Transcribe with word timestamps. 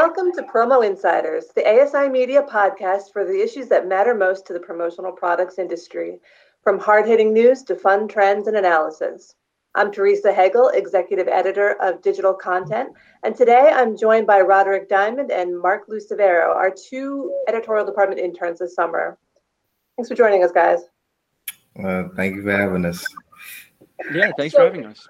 Welcome 0.00 0.30
to 0.34 0.44
Promo 0.44 0.86
Insiders, 0.86 1.46
the 1.56 1.66
ASI 1.66 2.08
Media 2.08 2.44
podcast 2.48 3.12
for 3.12 3.24
the 3.24 3.42
issues 3.42 3.66
that 3.66 3.88
matter 3.88 4.14
most 4.14 4.46
to 4.46 4.52
the 4.52 4.60
promotional 4.60 5.10
products 5.10 5.58
industry, 5.58 6.20
from 6.62 6.78
hard 6.78 7.04
hitting 7.04 7.32
news 7.32 7.64
to 7.64 7.74
fun 7.74 8.06
trends 8.06 8.46
and 8.46 8.56
analysis. 8.56 9.34
I'm 9.74 9.90
Teresa 9.90 10.32
Hegel, 10.32 10.68
Executive 10.68 11.26
Editor 11.26 11.72
of 11.82 12.00
Digital 12.00 12.32
Content, 12.32 12.90
and 13.24 13.34
today 13.34 13.72
I'm 13.74 13.96
joined 13.96 14.28
by 14.28 14.40
Roderick 14.40 14.88
Diamond 14.88 15.32
and 15.32 15.60
Mark 15.60 15.88
Lucevero, 15.88 16.54
our 16.54 16.70
two 16.70 17.34
editorial 17.48 17.84
department 17.84 18.20
interns 18.20 18.60
this 18.60 18.76
summer. 18.76 19.18
Thanks 19.96 20.08
for 20.08 20.14
joining 20.14 20.44
us, 20.44 20.52
guys. 20.52 20.78
Uh, 21.76 22.04
thank 22.14 22.36
you 22.36 22.44
for 22.44 22.52
having 22.52 22.84
us. 22.84 23.04
Yeah, 24.12 24.30
thanks 24.38 24.54
so, 24.54 24.60
for 24.60 24.64
having 24.66 24.86
us. 24.86 25.08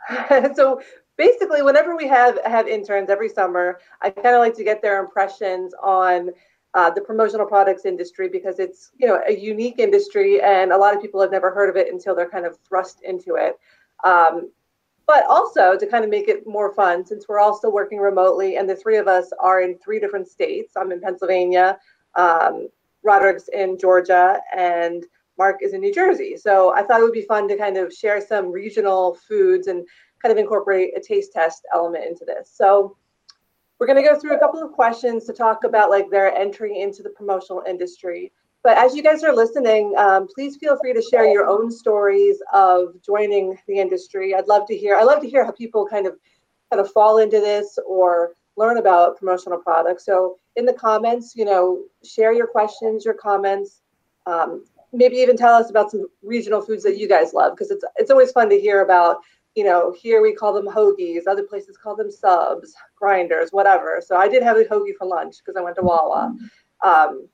so 0.56 0.80
basically, 1.18 1.60
whenever 1.60 1.96
we 1.96 2.08
have 2.08 2.38
have 2.46 2.66
interns 2.66 3.10
every 3.10 3.28
summer, 3.28 3.80
I 4.00 4.08
kind 4.08 4.34
of 4.34 4.40
like 4.40 4.54
to 4.54 4.64
get 4.64 4.80
their 4.80 5.00
impressions 5.00 5.74
on 5.82 6.30
uh, 6.72 6.90
the 6.90 7.00
promotional 7.00 7.44
products 7.44 7.84
industry 7.84 8.28
because 8.28 8.58
it's 8.58 8.92
you 8.96 9.06
know 9.06 9.20
a 9.28 9.36
unique 9.36 9.78
industry 9.78 10.40
and 10.40 10.72
a 10.72 10.78
lot 10.78 10.94
of 10.94 11.02
people 11.02 11.20
have 11.20 11.32
never 11.32 11.50
heard 11.50 11.68
of 11.68 11.76
it 11.76 11.92
until 11.92 12.14
they're 12.14 12.30
kind 12.30 12.46
of 12.46 12.56
thrust 12.66 13.02
into 13.02 13.34
it. 13.34 13.58
Um, 14.04 14.50
but 15.06 15.24
also 15.26 15.76
to 15.76 15.86
kind 15.86 16.04
of 16.04 16.10
make 16.10 16.28
it 16.28 16.46
more 16.46 16.72
fun, 16.74 17.04
since 17.04 17.26
we're 17.28 17.40
all 17.40 17.56
still 17.56 17.72
working 17.72 17.98
remotely 17.98 18.56
and 18.56 18.68
the 18.68 18.76
three 18.76 18.98
of 18.98 19.08
us 19.08 19.30
are 19.40 19.62
in 19.62 19.78
three 19.78 19.98
different 19.98 20.28
states. 20.28 20.74
I'm 20.76 20.92
in 20.92 21.00
Pennsylvania, 21.00 21.78
um, 22.14 22.68
Roderick's 23.02 23.48
in 23.48 23.78
Georgia, 23.78 24.38
and 24.54 25.06
Mark 25.38 25.62
is 25.62 25.72
in 25.72 25.80
New 25.80 25.94
Jersey. 25.94 26.36
So 26.36 26.74
I 26.74 26.82
thought 26.82 27.00
it 27.00 27.04
would 27.04 27.12
be 27.12 27.22
fun 27.22 27.48
to 27.48 27.56
kind 27.56 27.78
of 27.78 27.92
share 27.92 28.20
some 28.20 28.52
regional 28.52 29.14
foods 29.14 29.68
and 29.68 29.86
kind 30.22 30.32
of 30.32 30.38
incorporate 30.38 30.96
a 30.96 31.00
taste 31.00 31.32
test 31.32 31.66
element 31.74 32.04
into 32.04 32.24
this. 32.24 32.50
So 32.52 32.96
we're 33.78 33.86
going 33.86 34.02
to 34.02 34.08
go 34.08 34.18
through 34.18 34.36
a 34.36 34.38
couple 34.38 34.62
of 34.62 34.72
questions 34.72 35.24
to 35.26 35.32
talk 35.32 35.64
about 35.64 35.90
like 35.90 36.10
their 36.10 36.34
entry 36.36 36.80
into 36.80 37.02
the 37.02 37.10
promotional 37.10 37.62
industry. 37.66 38.32
But 38.64 38.76
as 38.76 38.94
you 38.94 39.02
guys 39.02 39.22
are 39.22 39.34
listening, 39.34 39.94
um, 39.96 40.26
please 40.34 40.56
feel 40.56 40.76
free 40.78 40.92
to 40.92 41.02
share 41.02 41.26
your 41.26 41.46
own 41.46 41.70
stories 41.70 42.42
of 42.52 43.00
joining 43.02 43.56
the 43.68 43.78
industry. 43.78 44.34
I'd 44.34 44.48
love 44.48 44.66
to 44.66 44.76
hear. 44.76 44.96
I 44.96 45.04
love 45.04 45.22
to 45.22 45.28
hear 45.28 45.44
how 45.44 45.52
people 45.52 45.86
kind 45.86 46.06
of 46.06 46.18
kind 46.70 46.80
of 46.80 46.90
fall 46.90 47.18
into 47.18 47.40
this 47.40 47.78
or 47.86 48.34
learn 48.56 48.78
about 48.78 49.16
promotional 49.16 49.58
products. 49.58 50.04
So 50.04 50.36
in 50.56 50.66
the 50.66 50.72
comments, 50.72 51.34
you 51.36 51.44
know, 51.44 51.84
share 52.04 52.32
your 52.32 52.48
questions, 52.48 53.04
your 53.04 53.14
comments. 53.14 53.80
Um, 54.26 54.64
maybe 54.92 55.16
even 55.16 55.36
tell 55.36 55.54
us 55.54 55.70
about 55.70 55.90
some 55.90 56.06
regional 56.22 56.60
foods 56.60 56.82
that 56.82 56.98
you 56.98 57.08
guys 57.08 57.32
love 57.32 57.54
because 57.54 57.70
it's 57.70 57.84
it's 57.96 58.10
always 58.10 58.32
fun 58.32 58.50
to 58.50 58.60
hear 58.60 58.82
about 58.82 59.18
you 59.58 59.64
know 59.64 59.92
here 60.00 60.22
we 60.22 60.32
call 60.32 60.52
them 60.52 60.68
hoagies 60.68 61.26
other 61.26 61.42
places 61.42 61.76
call 61.76 61.96
them 61.96 62.12
subs 62.12 62.74
grinders 62.96 63.50
whatever. 63.50 64.00
So 64.06 64.16
i 64.16 64.28
did 64.28 64.42
have 64.44 64.56
a 64.56 64.64
hoagie 64.64 64.96
for 64.96 65.06
lunch 65.16 65.34
because 65.38 65.56
i 65.58 65.64
went 65.66 65.76
to 65.76 65.82
wawa. 65.82 66.32
Um, 66.84 67.28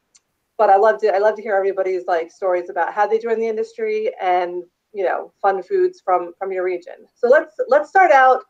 but 0.56 0.70
i 0.70 0.77
love 0.77 0.97
to 1.03 1.14
i 1.14 1.19
love 1.19 1.36
to 1.36 1.42
hear 1.42 1.55
everybody's 1.55 2.06
like 2.06 2.31
stories 2.31 2.70
about 2.70 2.94
how 2.94 3.06
they 3.06 3.19
joined 3.19 3.42
the 3.42 3.53
industry 3.55 3.98
and 4.22 4.62
you 4.98 5.05
know 5.05 5.20
fun 5.42 5.62
foods 5.62 6.00
from 6.05 6.33
from 6.39 6.50
your 6.50 6.64
region. 6.64 6.98
So 7.14 7.28
let's 7.28 7.55
let's 7.69 7.91
start 7.91 8.11
out 8.11 8.41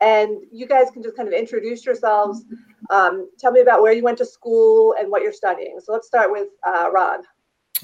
and 0.00 0.30
you 0.52 0.66
guys 0.74 0.88
can 0.92 1.02
just 1.02 1.16
kind 1.16 1.28
of 1.28 1.34
introduce 1.34 1.84
yourselves. 1.84 2.44
Um, 2.90 3.28
tell 3.40 3.50
me 3.50 3.62
about 3.62 3.82
where 3.82 3.94
you 3.98 4.04
went 4.04 4.18
to 4.18 4.26
school 4.26 4.94
and 4.98 5.10
what 5.10 5.22
you're 5.22 5.40
studying. 5.44 5.80
So 5.82 5.92
let's 5.92 6.06
start 6.06 6.30
with 6.30 6.48
uh, 6.64 6.90
Rod 6.92 7.20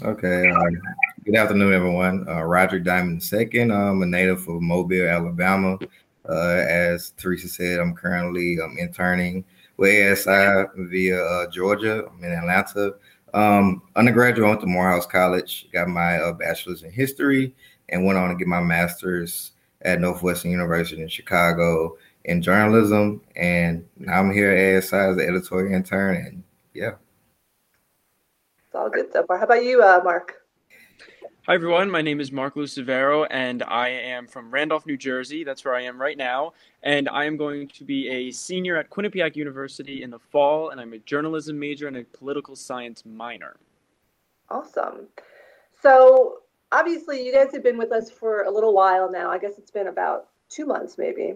Okay. 0.00 0.50
Uh, 0.50 0.64
good 1.24 1.36
afternoon, 1.36 1.74
everyone. 1.74 2.26
Uh, 2.26 2.42
Roger 2.42 2.78
Diamond 2.78 3.22
II. 3.30 3.60
I'm 3.70 4.00
a 4.02 4.06
native 4.06 4.48
of 4.48 4.62
Mobile, 4.62 5.06
Alabama. 5.06 5.78
Uh, 6.26 6.64
as 6.66 7.10
Teresa 7.18 7.46
said, 7.46 7.78
I'm 7.78 7.94
currently 7.94 8.58
um, 8.58 8.78
interning 8.78 9.44
with 9.76 10.18
ASI 10.18 10.64
via 10.88 11.22
uh, 11.22 11.50
Georgia. 11.50 12.06
I'm 12.06 12.24
in 12.24 12.32
Atlanta. 12.32 12.94
Um, 13.34 13.82
undergraduate, 13.94 14.46
I 14.46 14.48
went 14.48 14.60
to 14.62 14.66
Morehouse 14.66 15.06
College, 15.06 15.68
got 15.72 15.88
my 15.88 16.16
uh, 16.16 16.32
bachelor's 16.32 16.82
in 16.82 16.90
history, 16.90 17.54
and 17.90 18.06
went 18.06 18.18
on 18.18 18.30
to 18.30 18.36
get 18.36 18.48
my 18.48 18.60
master's 18.60 19.52
at 19.82 20.00
Northwestern 20.00 20.52
University 20.52 21.02
in 21.02 21.08
Chicago 21.08 21.98
in 22.24 22.40
journalism. 22.40 23.20
And 23.36 23.86
now 23.98 24.20
I'm 24.20 24.32
here 24.32 24.52
at 24.52 24.78
ASI 24.78 24.96
as 24.96 25.16
an 25.18 25.28
editorial 25.28 25.74
intern. 25.74 26.16
And 26.16 26.42
yeah. 26.72 26.92
It's 28.72 28.78
all 28.78 28.88
good 28.88 29.12
so 29.12 29.22
far. 29.26 29.36
How 29.36 29.44
about 29.44 29.64
you, 29.64 29.82
uh, 29.82 30.00
Mark? 30.02 30.46
Hi, 31.46 31.54
everyone. 31.54 31.90
My 31.90 32.00
name 32.00 32.22
is 32.22 32.32
Mark 32.32 32.54
Lucivero, 32.54 33.26
and 33.30 33.62
I 33.64 33.88
am 33.90 34.26
from 34.26 34.50
Randolph, 34.50 34.86
New 34.86 34.96
Jersey. 34.96 35.44
That's 35.44 35.62
where 35.62 35.74
I 35.74 35.82
am 35.82 36.00
right 36.00 36.16
now. 36.16 36.54
And 36.82 37.06
I 37.10 37.26
am 37.26 37.36
going 37.36 37.68
to 37.68 37.84
be 37.84 38.08
a 38.08 38.30
senior 38.30 38.78
at 38.78 38.88
Quinnipiac 38.88 39.36
University 39.36 40.02
in 40.02 40.08
the 40.08 40.18
fall, 40.18 40.70
and 40.70 40.80
I'm 40.80 40.94
a 40.94 40.98
journalism 41.00 41.58
major 41.58 41.86
and 41.86 41.98
a 41.98 42.04
political 42.04 42.56
science 42.56 43.04
minor. 43.04 43.56
Awesome. 44.48 45.08
So, 45.82 46.38
obviously, 46.70 47.26
you 47.26 47.30
guys 47.30 47.52
have 47.52 47.62
been 47.62 47.76
with 47.76 47.92
us 47.92 48.10
for 48.10 48.44
a 48.44 48.50
little 48.50 48.72
while 48.72 49.12
now. 49.12 49.30
I 49.30 49.36
guess 49.36 49.58
it's 49.58 49.70
been 49.70 49.88
about 49.88 50.28
two 50.48 50.64
months, 50.64 50.96
maybe. 50.96 51.34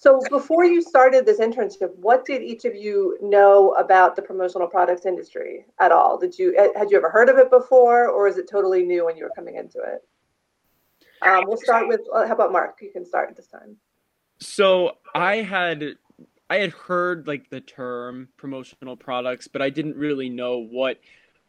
So 0.00 0.18
before 0.30 0.64
you 0.64 0.80
started 0.80 1.26
this 1.26 1.40
internship, 1.40 1.94
what 1.96 2.24
did 2.24 2.40
each 2.40 2.64
of 2.64 2.74
you 2.74 3.18
know 3.20 3.74
about 3.74 4.16
the 4.16 4.22
promotional 4.22 4.66
products 4.66 5.04
industry 5.04 5.66
at 5.78 5.92
all? 5.92 6.16
Did 6.16 6.38
you 6.38 6.56
had 6.74 6.90
you 6.90 6.96
ever 6.96 7.10
heard 7.10 7.28
of 7.28 7.36
it 7.36 7.50
before, 7.50 8.08
or 8.08 8.26
is 8.26 8.38
it 8.38 8.48
totally 8.50 8.82
new 8.82 9.04
when 9.04 9.18
you 9.18 9.24
were 9.24 9.32
coming 9.36 9.56
into 9.56 9.78
it? 9.78 10.00
Um, 11.20 11.44
we'll 11.46 11.58
start 11.58 11.86
with 11.86 12.00
how 12.10 12.32
about 12.32 12.50
Mark? 12.50 12.78
You 12.80 12.90
can 12.90 13.04
start 13.04 13.36
this 13.36 13.46
time. 13.46 13.76
So 14.40 14.92
I 15.14 15.36
had 15.36 15.96
I 16.48 16.56
had 16.56 16.70
heard 16.70 17.26
like 17.26 17.50
the 17.50 17.60
term 17.60 18.30
promotional 18.38 18.96
products, 18.96 19.48
but 19.48 19.60
I 19.60 19.68
didn't 19.68 19.96
really 19.96 20.30
know 20.30 20.64
what 20.64 20.98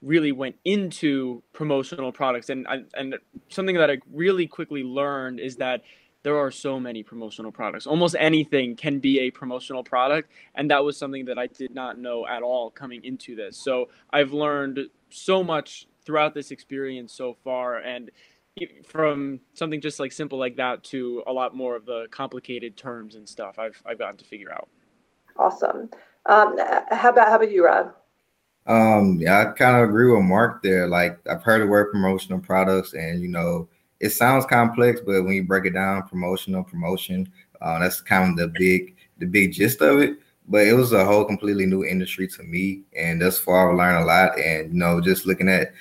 really 0.02 0.34
went 0.34 0.58
into 0.66 1.42
promotional 1.54 2.12
products 2.12 2.50
and 2.50 2.68
and 2.96 3.16
something 3.48 3.78
that 3.78 3.90
I 3.90 4.00
really 4.12 4.46
quickly 4.46 4.84
learned 4.84 5.40
is 5.40 5.56
that 5.56 5.84
there 6.24 6.38
are 6.38 6.52
so 6.52 6.80
many 6.80 7.04
promotional 7.04 7.52
products. 7.52 7.88
Almost 7.88 8.16
anything 8.20 8.76
can 8.76 9.00
be 9.00 9.20
a 9.22 9.32
promotional 9.32 9.84
product. 9.84 10.32
And 10.56 10.70
that 10.70 10.84
was 10.84 10.98
something 10.98 11.26
that 11.26 11.40
I 11.40 11.48
did 11.48 11.74
not 11.74 11.98
know 11.98 12.28
at 12.28 12.44
all 12.44 12.70
coming 12.70 13.04
into 13.04 13.36
this. 13.36 13.58
So 13.58 13.90
I've 14.12 14.32
learned 14.32 14.80
so 15.10 15.44
much 15.44 15.88
throughout 16.06 16.34
this 16.34 16.52
experience 16.52 17.14
so 17.14 17.36
far. 17.44 17.78
And 17.78 18.12
from 18.86 19.40
something 19.54 19.82
just 19.82 20.00
like 20.00 20.12
simple 20.12 20.38
like 20.38 20.58
that 20.58 20.84
to 20.84 21.24
a 21.26 21.34
lot 21.34 21.56
more 21.56 21.76
of 21.76 21.86
the 21.86 22.08
complicated 22.12 22.78
terms 22.78 23.16
and 23.16 23.28
stuff 23.28 23.58
I've, 23.58 23.82
I've 23.86 23.98
gotten 23.98 24.18
to 24.18 24.26
figure 24.26 24.52
out. 24.52 24.70
Awesome. 25.38 25.90
Um, 26.28 26.58
how 26.92 27.10
about, 27.10 27.30
how 27.30 27.36
about 27.36 27.52
you, 27.52 27.66
Rod? 27.66 27.94
Um, 28.68 29.18
yeah, 29.20 29.42
I 29.42 29.46
kind 29.54 29.78
of 29.78 29.90
agree 29.90 30.12
with 30.12 30.24
Mark 30.24 30.62
there. 30.62 30.86
Like 30.88 31.18
I've 31.28 31.42
heard 31.42 31.62
the 31.62 31.68
word 31.68 31.92
promotional 31.92 32.40
products 32.40 32.94
and, 32.94 33.22
you 33.22 33.28
know, 33.28 33.68
it 34.02 34.10
sounds 34.10 34.48
complex, 34.48 35.00
but 35.00 35.24
when 35.24 35.34
you 35.34 35.44
break 35.44 35.66
it 35.66 35.74
down, 35.74 36.08
promotional 36.08 36.64
promotion, 36.64 37.32
uh, 37.62 37.78
that's 37.80 38.02
kind 38.02 38.32
of 38.32 38.38
the 38.38 38.60
big 38.60 38.96
the 39.20 39.28
big 39.28 39.54
gist 39.54 39.80
of 39.82 40.00
it. 40.00 40.18
But 40.48 40.66
it 40.68 40.74
was 40.74 40.92
a 40.92 41.06
whole 41.06 41.24
completely 41.24 41.68
new 41.68 41.86
industry 41.86 42.28
to 42.30 42.44
me, 42.44 42.82
and 42.98 43.22
thus 43.22 43.40
far 43.40 43.70
I've 43.70 43.78
learned 43.78 44.04
a 44.04 44.08
lot. 44.08 44.40
And 44.40 44.74
you 44.74 44.80
know, 44.80 45.00
just 45.00 45.28
looking 45.28 45.48
at 45.48 45.74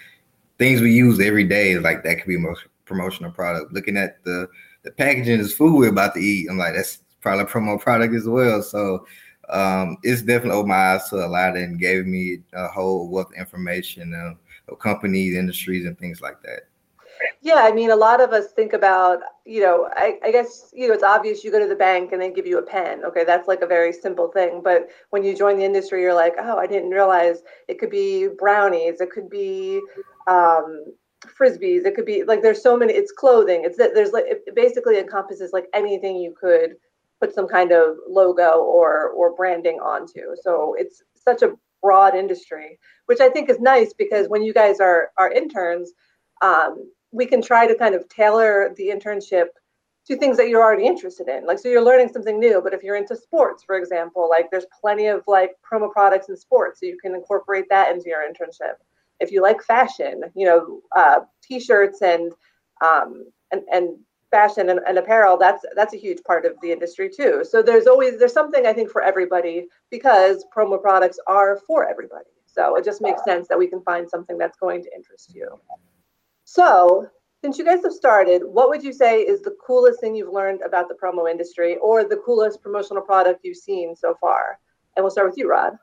things 0.58 0.82
we 0.82 0.92
use 0.92 1.18
every 1.18 1.44
day, 1.44 1.78
like 1.78 2.04
that 2.04 2.16
could 2.16 2.26
be 2.26 2.36
a 2.36 2.54
promotional 2.84 3.30
product. 3.30 3.72
Looking 3.72 3.96
at 3.96 4.22
the 4.24 4.48
the 4.82 4.90
packaging 4.90 5.40
is 5.40 5.54
food 5.54 5.76
we're 5.76 5.88
about 5.88 6.14
to 6.14 6.20
eat, 6.20 6.48
I'm 6.50 6.58
like 6.58 6.74
that's 6.74 6.98
probably 7.22 7.44
a 7.44 7.46
promo 7.46 7.80
product 7.80 8.14
as 8.14 8.28
well. 8.28 8.62
So 8.62 9.06
um, 9.48 9.96
it's 10.02 10.20
definitely 10.20 10.58
opened 10.58 10.68
my 10.68 10.94
eyes 10.94 11.08
to 11.08 11.16
a 11.16 11.26
lot 11.26 11.56
and 11.56 11.80
gave 11.80 12.04
me 12.04 12.40
a 12.52 12.68
whole 12.68 13.08
wealth 13.08 13.32
of 13.32 13.38
information 13.38 14.12
of, 14.14 14.36
of 14.72 14.78
companies, 14.78 15.34
industries, 15.34 15.86
and 15.86 15.98
things 15.98 16.20
like 16.20 16.42
that. 16.42 16.68
Yeah, 17.42 17.56
I 17.56 17.72
mean, 17.72 17.90
a 17.90 17.96
lot 17.96 18.20
of 18.20 18.32
us 18.32 18.52
think 18.52 18.72
about, 18.72 19.20
you 19.44 19.60
know, 19.60 19.88
I, 19.94 20.18
I, 20.22 20.30
guess, 20.30 20.70
you 20.74 20.88
know, 20.88 20.94
it's 20.94 21.02
obvious 21.02 21.42
you 21.42 21.50
go 21.50 21.58
to 21.58 21.66
the 21.66 21.74
bank 21.74 22.12
and 22.12 22.20
they 22.20 22.30
give 22.30 22.46
you 22.46 22.58
a 22.58 22.62
pen. 22.62 23.04
Okay, 23.04 23.24
that's 23.24 23.48
like 23.48 23.62
a 23.62 23.66
very 23.66 23.92
simple 23.92 24.28
thing. 24.28 24.60
But 24.62 24.88
when 25.10 25.24
you 25.24 25.36
join 25.36 25.58
the 25.58 25.64
industry, 25.64 26.02
you're 26.02 26.14
like, 26.14 26.34
oh, 26.38 26.58
I 26.58 26.66
didn't 26.66 26.90
realize 26.90 27.42
it 27.68 27.78
could 27.78 27.90
be 27.90 28.28
brownies, 28.28 29.00
it 29.00 29.10
could 29.10 29.28
be 29.28 29.80
um, 30.26 30.84
frisbees, 31.38 31.84
it 31.84 31.94
could 31.94 32.06
be 32.06 32.24
like 32.24 32.42
there's 32.42 32.62
so 32.62 32.76
many. 32.76 32.92
It's 32.92 33.12
clothing. 33.12 33.62
It's 33.64 33.76
that 33.78 33.94
there's 33.94 34.12
like 34.12 34.24
it 34.26 34.54
basically 34.54 34.98
encompasses 34.98 35.52
like 35.52 35.66
anything 35.74 36.16
you 36.16 36.34
could 36.38 36.76
put 37.20 37.34
some 37.34 37.48
kind 37.48 37.72
of 37.72 37.96
logo 38.08 38.60
or 38.60 39.08
or 39.10 39.34
branding 39.34 39.78
onto. 39.80 40.36
So 40.42 40.74
it's 40.78 41.02
such 41.14 41.42
a 41.42 41.54
broad 41.82 42.14
industry, 42.14 42.78
which 43.06 43.20
I 43.20 43.28
think 43.28 43.48
is 43.50 43.60
nice 43.60 43.92
because 43.92 44.28
when 44.28 44.42
you 44.42 44.52
guys 44.52 44.80
are 44.80 45.10
are 45.18 45.30
interns. 45.32 45.92
Um, 46.42 46.90
we 47.12 47.26
can 47.26 47.42
try 47.42 47.66
to 47.66 47.74
kind 47.74 47.94
of 47.94 48.08
tailor 48.08 48.72
the 48.76 48.88
internship 48.88 49.46
to 50.06 50.16
things 50.16 50.36
that 50.36 50.48
you're 50.48 50.62
already 50.62 50.86
interested 50.86 51.28
in. 51.28 51.46
Like, 51.46 51.58
so 51.58 51.68
you're 51.68 51.84
learning 51.84 52.08
something 52.08 52.38
new, 52.38 52.60
but 52.62 52.72
if 52.72 52.82
you're 52.82 52.96
into 52.96 53.16
sports, 53.16 53.62
for 53.62 53.76
example, 53.76 54.28
like 54.28 54.50
there's 54.50 54.66
plenty 54.80 55.06
of 55.06 55.22
like 55.26 55.52
promo 55.62 55.90
products 55.90 56.28
in 56.28 56.36
sports, 56.36 56.80
so 56.80 56.86
you 56.86 56.98
can 57.00 57.14
incorporate 57.14 57.66
that 57.68 57.92
into 57.92 58.08
your 58.08 58.22
internship. 58.22 58.74
If 59.20 59.30
you 59.30 59.42
like 59.42 59.62
fashion, 59.62 60.22
you 60.34 60.46
know, 60.46 60.80
uh, 60.96 61.20
t-shirts 61.42 62.00
and 62.02 62.32
um, 62.84 63.26
and 63.52 63.62
and 63.72 63.98
fashion 64.30 64.70
and, 64.70 64.80
and, 64.86 64.96
apparel 64.96 65.36
that's 65.36 65.64
that's 65.74 65.92
a 65.92 65.96
huge 65.96 66.22
part 66.22 66.46
of 66.46 66.52
the 66.62 66.70
industry 66.70 67.10
too 67.10 67.44
so 67.48 67.62
there's 67.62 67.88
always 67.88 68.16
there's 68.18 68.32
something 68.32 68.64
i 68.64 68.72
think 68.72 68.88
for 68.88 69.02
everybody 69.02 69.66
because 69.90 70.44
promo 70.56 70.80
products 70.80 71.18
are 71.26 71.58
for 71.66 71.88
everybody 71.88 72.30
so 72.46 72.76
it 72.76 72.84
just 72.84 73.02
makes 73.02 73.24
sense 73.24 73.48
that 73.48 73.58
we 73.58 73.66
can 73.66 73.82
find 73.82 74.08
something 74.08 74.38
that's 74.38 74.56
going 74.56 74.82
to 74.82 74.90
interest 74.94 75.34
you 75.34 75.48
so 76.50 77.06
since 77.42 77.58
you 77.58 77.64
guys 77.64 77.82
have 77.82 77.92
started 77.92 78.42
what 78.44 78.68
would 78.68 78.82
you 78.82 78.92
say 78.92 79.20
is 79.20 79.40
the 79.42 79.56
coolest 79.64 80.00
thing 80.00 80.14
you've 80.14 80.32
learned 80.32 80.60
about 80.66 80.88
the 80.88 80.94
promo 80.94 81.30
industry 81.30 81.76
or 81.76 82.04
the 82.04 82.20
coolest 82.26 82.60
promotional 82.62 83.02
product 83.02 83.40
you've 83.44 83.56
seen 83.56 83.94
so 83.94 84.16
far 84.20 84.58
and 84.96 85.04
we'll 85.04 85.10
start 85.10 85.28
with 85.28 85.38
you 85.38 85.48
rod 85.48 85.74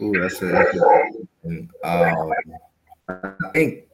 Ooh, 0.00 0.12
that's 0.20 0.40
a, 0.42 0.46
that's 0.46 0.76
a 0.76 1.68
um, 1.84 2.32
I 3.08 3.50
think 3.52 3.88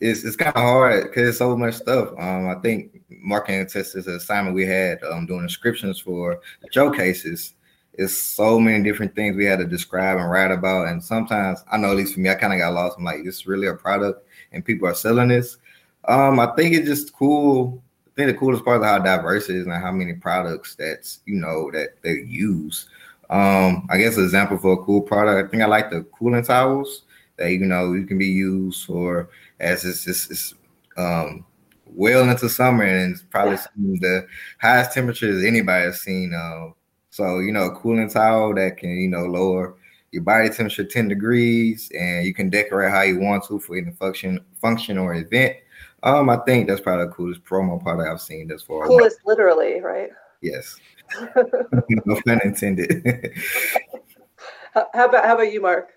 it's 0.00 0.24
it's 0.24 0.36
kind 0.36 0.56
of 0.56 0.62
hard 0.62 1.04
because 1.04 1.28
it's 1.28 1.38
so 1.38 1.56
much 1.56 1.74
stuff. 1.74 2.10
Um, 2.18 2.48
I 2.48 2.54
think 2.62 3.02
marketing 3.08 3.66
test 3.66 3.96
is 3.96 4.06
an 4.06 4.14
assignment 4.16 4.56
we 4.56 4.66
had 4.66 5.02
um, 5.04 5.26
doing 5.26 5.46
descriptions 5.46 5.98
for 5.98 6.40
showcases. 6.72 7.54
It's 7.94 8.16
so 8.16 8.58
many 8.58 8.82
different 8.82 9.14
things 9.14 9.36
we 9.36 9.44
had 9.44 9.58
to 9.58 9.66
describe 9.66 10.16
and 10.16 10.30
write 10.30 10.50
about, 10.50 10.88
and 10.88 11.02
sometimes 11.02 11.62
I 11.70 11.76
know 11.76 11.90
at 11.90 11.96
least 11.96 12.14
for 12.14 12.20
me, 12.20 12.30
I 12.30 12.34
kind 12.34 12.54
of 12.54 12.60
got 12.60 12.72
lost. 12.72 12.96
I'm 12.96 13.04
like, 13.04 13.24
this 13.24 13.36
is 13.36 13.46
really 13.46 13.66
a 13.66 13.74
product, 13.74 14.26
and 14.52 14.64
people 14.64 14.88
are 14.88 14.94
selling 14.94 15.28
this. 15.28 15.58
Um, 16.06 16.40
I 16.40 16.46
think 16.56 16.74
it's 16.74 16.86
just 16.86 17.12
cool. 17.12 17.82
I 18.06 18.10
think 18.16 18.32
the 18.32 18.38
coolest 18.38 18.64
part 18.64 18.80
is 18.80 18.86
how 18.86 18.98
diverse 18.98 19.48
it 19.48 19.56
is 19.56 19.66
and 19.66 19.74
how 19.74 19.92
many 19.92 20.14
products 20.14 20.74
that's 20.74 21.20
you 21.26 21.36
know 21.36 21.70
that 21.72 22.02
they 22.02 22.22
use. 22.26 22.88
Um, 23.28 23.86
I 23.90 23.98
guess 23.98 24.16
an 24.16 24.24
example 24.24 24.58
for 24.58 24.72
a 24.72 24.84
cool 24.84 25.02
product. 25.02 25.46
I 25.46 25.50
think 25.50 25.62
I 25.62 25.66
like 25.66 25.90
the 25.90 26.02
cooling 26.02 26.42
towels 26.42 27.02
that 27.36 27.50
you 27.52 27.60
know 27.60 27.92
you 27.92 28.06
can 28.06 28.18
be 28.18 28.26
used 28.26 28.86
for 28.86 29.30
as 29.60 29.84
it's 29.84 30.04
just 30.04 30.30
it's 30.30 30.54
um 30.96 31.44
well 31.86 32.28
into 32.28 32.48
summer 32.48 32.84
and 32.84 33.12
it's 33.12 33.22
probably 33.22 33.54
yeah. 33.54 33.98
the 34.00 34.26
highest 34.60 34.92
temperatures 34.92 35.44
anybody 35.44 35.86
has 35.86 36.00
seen. 36.00 36.34
Uh, 36.34 36.70
so 37.10 37.38
you 37.40 37.52
know, 37.52 37.64
a 37.64 37.76
cooling 37.76 38.08
towel 38.08 38.54
that 38.54 38.76
can 38.76 38.96
you 38.96 39.08
know 39.08 39.24
lower 39.24 39.76
your 40.12 40.22
body 40.22 40.48
temperature 40.48 40.84
10 40.84 41.08
degrees 41.08 41.90
and 41.98 42.26
you 42.26 42.34
can 42.34 42.50
decorate 42.50 42.90
how 42.90 43.02
you 43.02 43.20
want 43.20 43.44
to 43.44 43.58
for 43.60 43.76
any 43.76 43.92
function 43.92 44.40
function 44.60 44.98
or 44.98 45.14
event. 45.14 45.56
Um, 46.02 46.30
I 46.30 46.38
think 46.46 46.66
that's 46.66 46.80
probably 46.80 47.06
the 47.06 47.12
coolest 47.12 47.44
promo 47.44 47.80
product 47.82 48.08
I've 48.08 48.20
seen 48.20 48.48
this 48.48 48.62
far. 48.62 48.86
Coolest 48.86 49.18
literally, 49.24 49.80
right? 49.80 50.10
Yes. 50.40 50.76
no 51.36 52.20
pun 52.26 52.40
intended. 52.44 53.34
how 54.74 55.04
about 55.04 55.24
how 55.24 55.34
about 55.34 55.52
you, 55.52 55.60
Mark? 55.60 55.92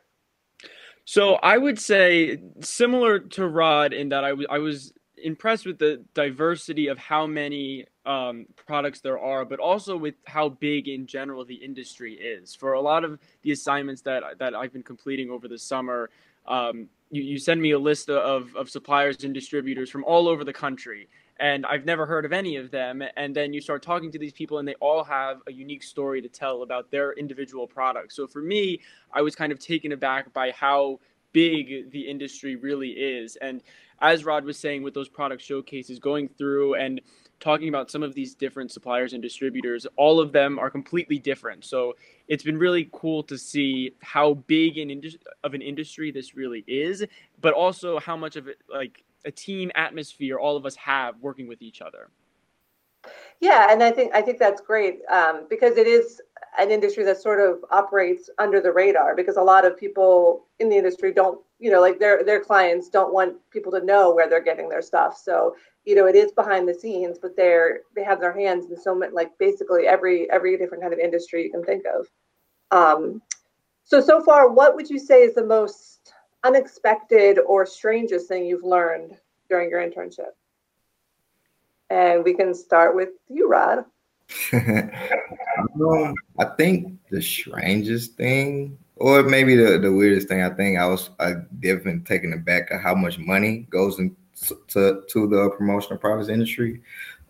So 1.06 1.36
I 1.36 1.58
would 1.58 1.80
say 1.80 2.42
similar 2.62 3.20
to 3.20 3.48
Rod 3.48 3.94
in 3.94 4.10
that 4.10 4.24
I, 4.24 4.30
w- 4.30 4.48
I 4.50 4.60
was 4.60 4.94
impressed 5.24 5.66
with 5.66 5.80
the 5.80 6.04
diversity 6.14 6.88
of 6.88 6.98
how 6.98 7.26
many 7.26 7.86
um, 8.06 8.46
products 8.68 9.00
there 9.02 9.18
are, 9.18 9.46
but 9.46 9.60
also 9.60 9.98
with 9.98 10.16
how 10.26 10.50
big 10.50 10.88
in 10.88 11.08
general 11.08 11.46
the 11.46 11.56
industry 11.56 12.14
is. 12.14 12.54
For 12.54 12.74
a 12.74 12.82
lot 12.82 13.04
of 13.04 13.20
the 13.42 13.52
assignments 13.52 14.02
that 14.04 14.24
that 14.40 14.54
I've 14.54 14.74
been 14.74 14.84
completing 14.84 15.30
over 15.30 15.48
the 15.48 15.58
summer, 15.58 16.10
um, 16.48 16.90
you, 17.10 17.24
you 17.24 17.40
send 17.40 17.62
me 17.62 17.72
a 17.72 17.80
list 17.80 18.10
of, 18.10 18.56
of 18.56 18.70
suppliers 18.70 19.24
and 19.24 19.34
distributors 19.34 19.90
from 19.90 20.04
all 20.04 20.28
over 20.28 20.44
the 20.44 20.54
country, 20.54 21.08
and 21.40 21.66
I've 21.66 21.86
never 21.86 22.06
heard 22.06 22.26
of 22.26 22.34
any 22.34 22.58
of 22.58 22.70
them. 22.70 23.02
And 23.16 23.36
then 23.36 23.54
you 23.54 23.62
start 23.62 23.82
talking 23.82 24.12
to 24.12 24.20
these 24.20 24.34
people, 24.34 24.60
and 24.60 24.68
they 24.68 24.76
all 24.76 25.04
have 25.04 25.42
a 25.48 25.52
unique 25.52 25.84
story 25.84 26.22
to 26.22 26.28
tell 26.28 26.64
about 26.64 26.92
their 26.92 27.14
individual 27.14 27.68
products. 27.68 28.16
So 28.16 28.28
for 28.28 28.42
me, 28.42 28.82
I 29.14 29.22
was 29.22 29.36
kind 29.36 29.52
of 29.52 29.60
taken 29.60 29.94
aback 29.94 30.34
by 30.34 30.52
how 30.52 31.00
big 31.32 31.92
the 31.92 32.02
industry 32.02 32.56
really 32.56 32.92
is. 32.92 33.36
And 33.38 33.62
as 34.02 34.26
Rod 34.26 34.46
was 34.46 34.58
saying, 34.58 34.84
with 34.84 34.94
those 34.94 35.10
product 35.10 35.42
showcases, 35.42 36.00
going 36.00 36.28
through 36.28 36.76
and 36.76 37.02
talking 37.40 37.68
about 37.68 37.92
some 37.92 38.04
of 38.04 38.14
these 38.14 38.36
different 38.36 38.72
suppliers 38.72 39.14
and 39.14 39.22
distributors, 39.22 39.86
all 39.98 40.20
of 40.20 40.32
them 40.32 40.58
are 40.58 40.70
completely 40.70 41.20
different. 41.20 41.66
So 41.66 41.94
it's 42.28 42.44
been 42.44 42.58
really 42.58 42.90
cool 42.94 43.22
to 43.24 43.38
see 43.38 43.92
how 44.02 44.36
big 44.36 44.78
an 44.78 44.90
indus- 44.90 45.18
of 45.44 45.54
an 45.54 45.62
industry 45.62 46.12
this 46.12 46.36
really 46.36 46.64
is, 46.68 47.06
but 47.42 47.54
also 47.54 48.00
how 48.00 48.16
much 48.16 48.36
of 48.38 48.48
it 48.48 48.60
like 48.72 49.04
a 49.26 49.32
team 49.32 49.72
atmosphere 49.76 50.38
all 50.38 50.56
of 50.56 50.66
us 50.66 50.76
have 50.76 51.16
working 51.20 51.48
with 51.48 51.62
each 51.62 51.82
other. 51.82 52.10
Yeah, 53.42 53.68
and 53.70 53.84
I 53.84 53.92
think 53.92 54.14
I 54.16 54.22
think 54.22 54.40
that's 54.40 54.62
great 54.62 55.02
um, 55.12 55.48
because 55.50 55.76
it 55.78 55.88
is 55.88 56.22
an 56.58 56.72
industry 56.72 57.04
that 57.04 57.22
sort 57.22 57.40
of 57.40 57.64
operates 57.72 58.30
under 58.38 58.62
the 58.62 58.72
radar 58.72 59.16
because 59.16 59.38
a 59.38 59.42
lot 59.42 59.66
of 59.66 59.78
people 59.78 60.46
in 60.60 60.70
the 60.70 60.78
industry 60.78 61.12
don't, 61.12 61.40
you 61.64 61.72
know, 61.72 61.80
like 61.80 61.98
their 61.98 62.26
their 62.26 62.42
clients 62.42 62.90
don't 62.90 63.14
want 63.14 63.38
people 63.50 63.72
to 63.72 63.86
know 63.86 64.14
where 64.14 64.28
they're 64.28 64.44
getting 64.44 64.68
their 64.68 64.82
stuff. 64.82 65.18
So 65.18 65.56
you 65.86 65.96
know, 65.96 66.08
it 66.08 66.16
is 66.16 66.34
behind 66.34 66.68
the 66.68 66.74
scenes, 66.74 67.18
but 67.22 67.38
they're 67.38 67.84
they 67.96 68.04
have 68.04 68.20
their 68.20 68.38
hands 68.38 68.70
in 68.70 68.76
so 68.76 68.94
many 68.94 69.14
like 69.14 69.32
basically 69.38 69.88
every 69.88 70.30
every 70.30 70.58
different 70.58 70.84
kind 70.84 70.94
of 70.94 71.00
industry 71.00 71.42
you 71.42 71.52
can 71.52 71.64
think 71.64 71.86
of. 71.88 72.08
Um, 72.78 73.22
so 73.86 74.02
so 74.02 74.22
far, 74.22 74.50
what 74.50 74.76
would 74.76 74.90
you 74.90 75.00
say 75.00 75.22
is 75.22 75.36
the 75.36 75.46
most 75.46 76.14
unexpected 76.44 77.40
or 77.40 77.66
strangest 77.66 78.28
thing 78.28 78.46
you've 78.46 78.66
learned 78.66 79.14
during 79.50 79.70
your 79.70 79.80
internship? 79.80 80.36
And 81.90 82.26
we 82.26 82.34
can 82.34 82.54
start 82.54 82.94
with 82.94 83.12
you, 83.30 83.48
Rod. 83.48 83.86
um, 84.54 86.14
I 86.38 86.46
think 86.58 86.98
the 87.10 87.22
strangest 87.22 88.18
thing, 88.18 88.78
or 89.04 89.22
maybe 89.22 89.54
the, 89.54 89.78
the 89.78 89.92
weirdest 89.92 90.30
thing, 90.30 90.42
I 90.42 90.50
think 90.50 90.80
I 90.80 90.86
was 90.86 91.10
I 91.20 91.34
definitely 91.60 92.00
taken 92.06 92.32
aback 92.32 92.72
at 92.72 92.80
how 92.80 92.96
much 92.96 93.20
money 93.20 93.68
goes 93.70 94.00
into 94.00 94.16
to, 94.70 95.04
to 95.10 95.28
the 95.28 95.50
promotional 95.58 95.98
products 95.98 96.30
industry. 96.30 96.82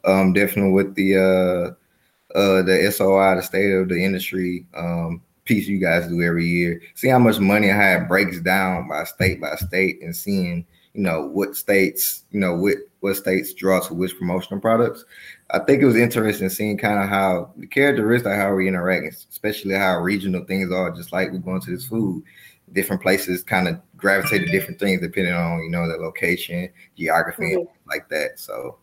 Um, 0.06 0.34
definitely 0.34 0.72
with 0.72 0.94
the 0.94 1.18
uh, 1.18 2.38
uh, 2.38 2.62
the 2.62 2.92
SOI, 2.96 3.38
the 3.38 3.42
state 3.42 3.72
of 3.72 3.90
the 3.90 4.06
industry 4.06 4.68
um, 4.76 5.24
piece 5.46 5.66
you 5.66 5.80
guys 5.80 6.08
do 6.08 6.22
every 6.22 6.46
year. 6.46 6.80
See 6.94 7.08
how 7.08 7.18
much 7.18 7.40
money 7.40 7.70
how 7.70 8.04
it 8.04 8.08
breaks 8.08 8.40
down 8.40 8.88
by 8.88 9.04
state 9.06 9.42
by 9.42 9.56
state, 9.56 10.00
and 10.04 10.16
seeing 10.16 10.68
you 10.94 11.02
know 11.02 11.26
what 11.28 11.56
states 11.56 12.24
you 12.30 12.40
know 12.40 12.56
what 12.56 12.78
what 13.00 13.16
states 13.16 13.54
draw 13.54 13.80
to 13.82 13.94
which 13.94 14.18
promotional 14.18 14.62
products. 14.62 15.04
I 15.52 15.60
think 15.60 15.82
it 15.82 15.86
was 15.86 15.98
interesting 15.98 16.50
seeing 16.50 16.78
kind 16.78 17.04
of 17.04 17.10
how 17.10 17.52
the 17.58 17.68
characteristics 17.68 18.32
of 18.32 18.40
how 18.40 18.54
we 18.54 18.68
interact, 18.68 19.14
especially 19.30 19.76
how 19.76 20.00
regional 20.00 20.46
things 20.46 20.72
are. 20.72 20.92
Just 20.92 21.12
like 21.12 21.32
we're 21.32 21.40
going 21.40 21.62
to 21.62 21.72
this 21.72 21.88
food, 21.88 22.24
different 22.72 23.02
places 23.02 23.44
kind 23.44 23.68
of 23.68 23.82
gravitate 23.98 24.46
to 24.46 24.52
different 24.52 24.80
things 24.80 25.02
depending 25.02 25.34
on 25.34 25.64
you 25.64 25.70
know 25.70 25.88
the 25.88 25.98
location, 25.98 26.70
geography, 26.98 27.56
mm-hmm. 27.56 27.90
like 27.90 28.08
that. 28.10 28.40
So. 28.40 28.78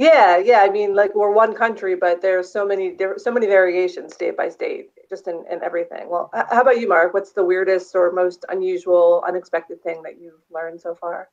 Yeah, 0.00 0.36
yeah. 0.38 0.60
I 0.60 0.70
mean, 0.70 0.94
like 0.94 1.12
we're 1.16 1.32
one 1.32 1.56
country, 1.56 1.96
but 1.96 2.22
there's 2.22 2.48
so 2.48 2.64
many 2.64 2.92
different, 2.92 3.20
so 3.20 3.32
many 3.32 3.48
variations 3.48 4.14
state 4.14 4.36
by 4.36 4.48
state, 4.48 4.90
just 5.08 5.26
in, 5.26 5.44
in 5.50 5.60
everything. 5.64 6.08
Well, 6.08 6.30
how 6.32 6.60
about 6.60 6.78
you, 6.78 6.88
Mark? 6.88 7.14
What's 7.14 7.32
the 7.32 7.44
weirdest 7.44 7.96
or 7.96 8.12
most 8.12 8.44
unusual, 8.48 9.24
unexpected 9.26 9.82
thing 9.82 10.04
that 10.04 10.20
you've 10.20 10.40
learned 10.52 10.80
so 10.80 10.94
far? 10.94 11.28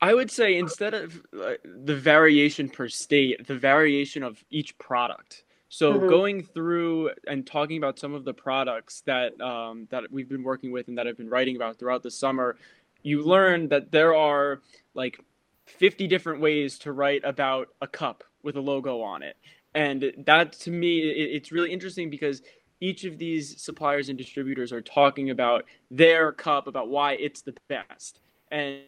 I 0.00 0.14
would 0.14 0.30
say 0.30 0.56
instead 0.56 0.94
of 0.94 1.20
uh, 1.38 1.54
the 1.64 1.96
variation 1.96 2.68
per 2.68 2.88
state, 2.88 3.46
the 3.46 3.56
variation 3.56 4.22
of 4.22 4.42
each 4.50 4.78
product. 4.78 5.44
So 5.68 5.94
mm-hmm. 5.94 6.08
going 6.08 6.42
through 6.42 7.10
and 7.26 7.46
talking 7.46 7.76
about 7.76 7.98
some 7.98 8.14
of 8.14 8.24
the 8.24 8.32
products 8.32 9.02
that 9.06 9.38
um, 9.40 9.86
that 9.90 10.04
we've 10.10 10.28
been 10.28 10.42
working 10.42 10.72
with 10.72 10.88
and 10.88 10.96
that 10.96 11.06
I've 11.06 11.16
been 11.16 11.28
writing 11.28 11.56
about 11.56 11.78
throughout 11.78 12.02
the 12.02 12.10
summer, 12.10 12.56
you 13.02 13.22
learn 13.22 13.68
that 13.68 13.90
there 13.90 14.14
are 14.14 14.60
like 14.94 15.20
50 15.66 16.06
different 16.06 16.40
ways 16.40 16.78
to 16.80 16.92
write 16.92 17.22
about 17.24 17.68
a 17.82 17.86
cup 17.86 18.24
with 18.42 18.56
a 18.56 18.60
logo 18.60 19.02
on 19.02 19.22
it, 19.22 19.36
and 19.74 20.12
that 20.26 20.52
to 20.52 20.70
me 20.70 21.00
it, 21.00 21.30
it's 21.36 21.52
really 21.52 21.72
interesting 21.72 22.08
because 22.08 22.42
each 22.80 23.04
of 23.04 23.18
these 23.18 23.60
suppliers 23.60 24.08
and 24.08 24.16
distributors 24.16 24.72
are 24.72 24.80
talking 24.80 25.30
about 25.30 25.64
their 25.90 26.32
cup, 26.32 26.68
about 26.68 26.88
why 26.88 27.14
it's 27.14 27.42
the 27.42 27.54
best, 27.68 28.20
and 28.50 28.80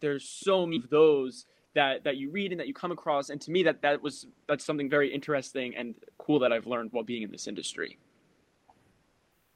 there's 0.00 0.28
so 0.28 0.66
many 0.66 0.78
of 0.78 0.90
those 0.90 1.46
that 1.74 2.04
that 2.04 2.16
you 2.16 2.30
read 2.30 2.52
and 2.52 2.60
that 2.60 2.68
you 2.68 2.74
come 2.74 2.92
across. 2.92 3.30
And 3.30 3.40
to 3.42 3.50
me 3.50 3.62
that 3.62 3.82
that 3.82 4.02
was 4.02 4.26
that's 4.48 4.64
something 4.64 4.90
very 4.90 5.12
interesting 5.12 5.74
and 5.76 5.94
cool 6.18 6.38
that 6.40 6.52
i've 6.52 6.66
learned 6.66 6.90
while 6.92 7.04
being 7.04 7.22
in 7.22 7.30
this 7.30 7.46
industry. 7.46 7.98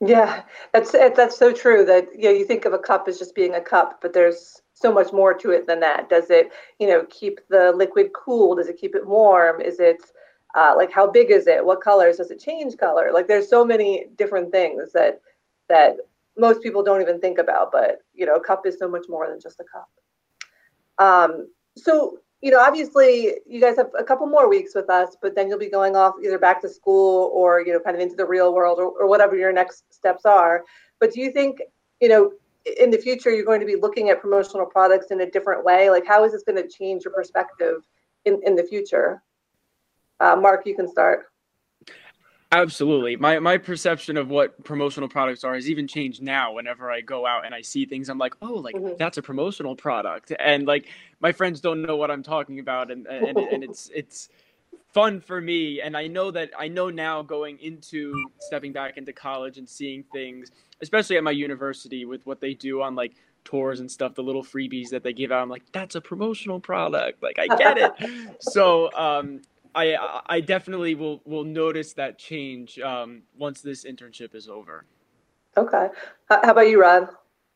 Yeah 0.01 0.43
that's 0.73 0.93
that's 0.93 1.39
so 1.39 1.53
true 1.53 1.85
that 1.85 2.09
you 2.15 2.25
know 2.25 2.31
you 2.31 2.45
think 2.45 2.65
of 2.65 2.73
a 2.73 2.79
cup 2.79 3.09
as 3.09 3.19
just 3.19 3.35
being 3.35 3.55
a 3.55 3.61
cup 3.61 3.99
but 4.03 4.13
there's 4.13 4.61
so 4.75 4.93
much 4.93 5.13
more 5.13 5.33
to 5.33 5.51
it 5.51 5.67
than 5.67 5.81
that. 5.81 6.09
Does 6.09 6.31
it 6.31 6.53
you 6.79 6.87
know 6.87 7.05
keep 7.09 7.41
the 7.49 7.73
liquid 7.73 8.13
cool? 8.13 8.55
Does 8.55 8.69
it 8.69 8.79
keep 8.79 8.95
it 8.95 9.07
warm? 9.07 9.61
Is 9.61 9.81
it 9.81 10.03
uh, 10.55 10.75
like 10.77 10.93
how 10.93 11.11
big 11.11 11.31
is 11.31 11.47
it? 11.47 11.65
What 11.65 11.83
colors? 11.83 12.19
Does 12.19 12.31
it 12.31 12.41
change 12.41 12.77
color? 12.77 13.11
Like 13.13 13.27
there's 13.27 13.49
so 13.49 13.65
many 13.65 14.07
different 14.17 14.53
things 14.53 14.93
that 14.93 15.21
that 15.69 15.97
most 16.39 16.63
people 16.63 16.83
don't 16.83 17.01
even 17.01 17.21
think 17.21 17.39
about. 17.39 17.73
But 17.73 17.99
you 18.15 18.27
know, 18.27 18.35
a 18.35 18.41
cup 18.41 18.67
is 18.67 18.79
so 18.79 18.89
much 18.89 19.07
more 19.09 19.29
than 19.29 19.41
just 19.41 19.61
a 19.61 19.65
cup. 19.65 19.89
Um, 20.99 21.49
so 21.77 22.19
you 22.43 22.51
know, 22.51 22.61
obviously, 22.61 23.35
you 23.47 23.61
guys 23.61 23.77
have 23.77 23.91
a 23.99 24.05
couple 24.05 24.27
more 24.27 24.49
weeks 24.49 24.75
with 24.75 24.91
us, 24.91 25.17
but 25.21 25.35
then 25.35 25.49
you'll 25.49 25.59
be 25.59 25.71
going 25.71 25.97
off 25.97 26.15
either 26.23 26.39
back 26.39 26.61
to 26.63 26.69
school 26.69 27.31
or 27.35 27.61
you 27.61 27.73
know, 27.73 27.81
kind 27.81 27.97
of 27.97 28.03
into 28.03 28.17
the 28.17 28.27
real 28.27 28.55
world 28.55 28.79
or, 28.79 28.87
or 28.87 29.07
whatever 29.09 29.37
your 29.37 29.53
next 29.53 29.93
steps 29.93 30.25
are. 30.25 30.65
But 31.01 31.13
do 31.13 31.21
you 31.21 31.33
think 31.33 31.61
you 32.01 32.09
know? 32.09 32.33
in 32.81 32.91
the 32.91 32.99
future 32.99 33.31
you're 33.31 33.45
going 33.45 33.61
to 33.61 33.65
be 33.65 33.77
looking 33.77 34.11
at 34.11 34.21
promotional 34.21 34.67
products 34.67 35.13
in 35.13 35.21
a 35.21 35.31
different 35.31 35.65
way 35.65 35.89
like 35.89 36.05
how 36.05 36.25
is 36.25 36.33
this 36.33 36.43
going 36.43 36.61
to 36.61 36.69
change 36.69 37.05
your 37.05 37.15
perspective 37.15 37.87
in, 38.27 38.41
in 38.45 38.55
the 38.55 38.65
future. 38.65 39.23
Uh, 40.21 40.37
Mark, 40.37 40.67
you 40.67 40.75
can 40.75 40.89
start. 40.89 41.27
Absolutely. 42.57 43.17
My 43.17 43.39
my 43.39 43.59
perception 43.59 44.17
of 44.17 44.31
what 44.31 44.65
promotional 44.65 45.11
products 45.11 45.45
are 45.45 45.55
has 45.55 45.69
even 45.69 45.87
changed 45.87 46.23
now 46.23 46.55
whenever 46.55 46.91
I 46.91 47.03
go 47.03 47.27
out 47.27 47.45
and 47.45 47.55
I 47.55 47.61
see 47.61 47.85
things 47.85 48.09
I'm 48.09 48.17
like, 48.17 48.33
"Oh, 48.41 48.55
like 48.55 48.75
mm-hmm. 48.75 48.95
that's 48.99 49.19
a 49.19 49.23
promotional 49.23 49.77
product." 49.77 50.33
And 50.39 50.67
like 50.67 50.89
my 51.21 51.33
friends 51.33 51.61
don't 51.61 51.83
know 51.83 51.97
what 51.97 52.11
I'm 52.11 52.23
talking 52.23 52.59
about 52.59 52.91
and 52.91 53.07
and, 53.09 53.37
and 53.37 53.63
it's 53.63 53.91
it's 53.95 54.31
fun 54.95 55.21
for 55.21 55.39
me 55.39 55.83
and 55.83 55.95
I 55.95 56.07
know 56.07 56.31
that 56.31 56.51
I 56.59 56.69
know 56.69 56.89
now 56.89 57.21
going 57.21 57.59
into 57.59 58.15
stepping 58.41 58.73
back 58.73 58.97
into 58.97 59.13
college 59.13 59.59
and 59.59 59.69
seeing 59.69 60.03
things, 60.11 60.51
especially 60.81 61.19
at 61.19 61.25
my 61.25 61.33
university 61.33 62.07
with 62.07 62.25
what 62.25 62.41
they 62.41 62.55
do 62.55 62.81
on 62.81 62.95
like 62.95 63.17
tours 63.45 63.81
and 63.81 63.91
stuff, 63.91 64.15
the 64.15 64.23
little 64.23 64.43
freebies 64.43 64.89
that 64.89 65.03
they 65.03 65.13
give 65.13 65.31
out. 65.31 65.43
I'm 65.43 65.51
like, 65.51 65.71
that's 65.73 65.95
a 65.95 66.01
promotional 66.01 66.59
product. 66.59 67.23
Like 67.23 67.39
I 67.39 67.55
get 67.59 67.77
it. 67.77 67.93
so 68.41 68.91
um 68.97 69.43
I 69.77 70.23
I 70.27 70.41
definitely 70.41 70.95
will 70.95 71.21
will 71.25 71.45
notice 71.45 71.93
that 71.93 72.19
change 72.19 72.79
um, 72.81 73.23
once 73.37 73.61
this 73.61 73.85
internship 73.85 74.35
is 74.35 74.49
over. 74.49 74.87
Okay. 75.57 75.89
How 76.29 76.51
about 76.51 76.69
you, 76.69 76.81
Rod? 76.81 77.09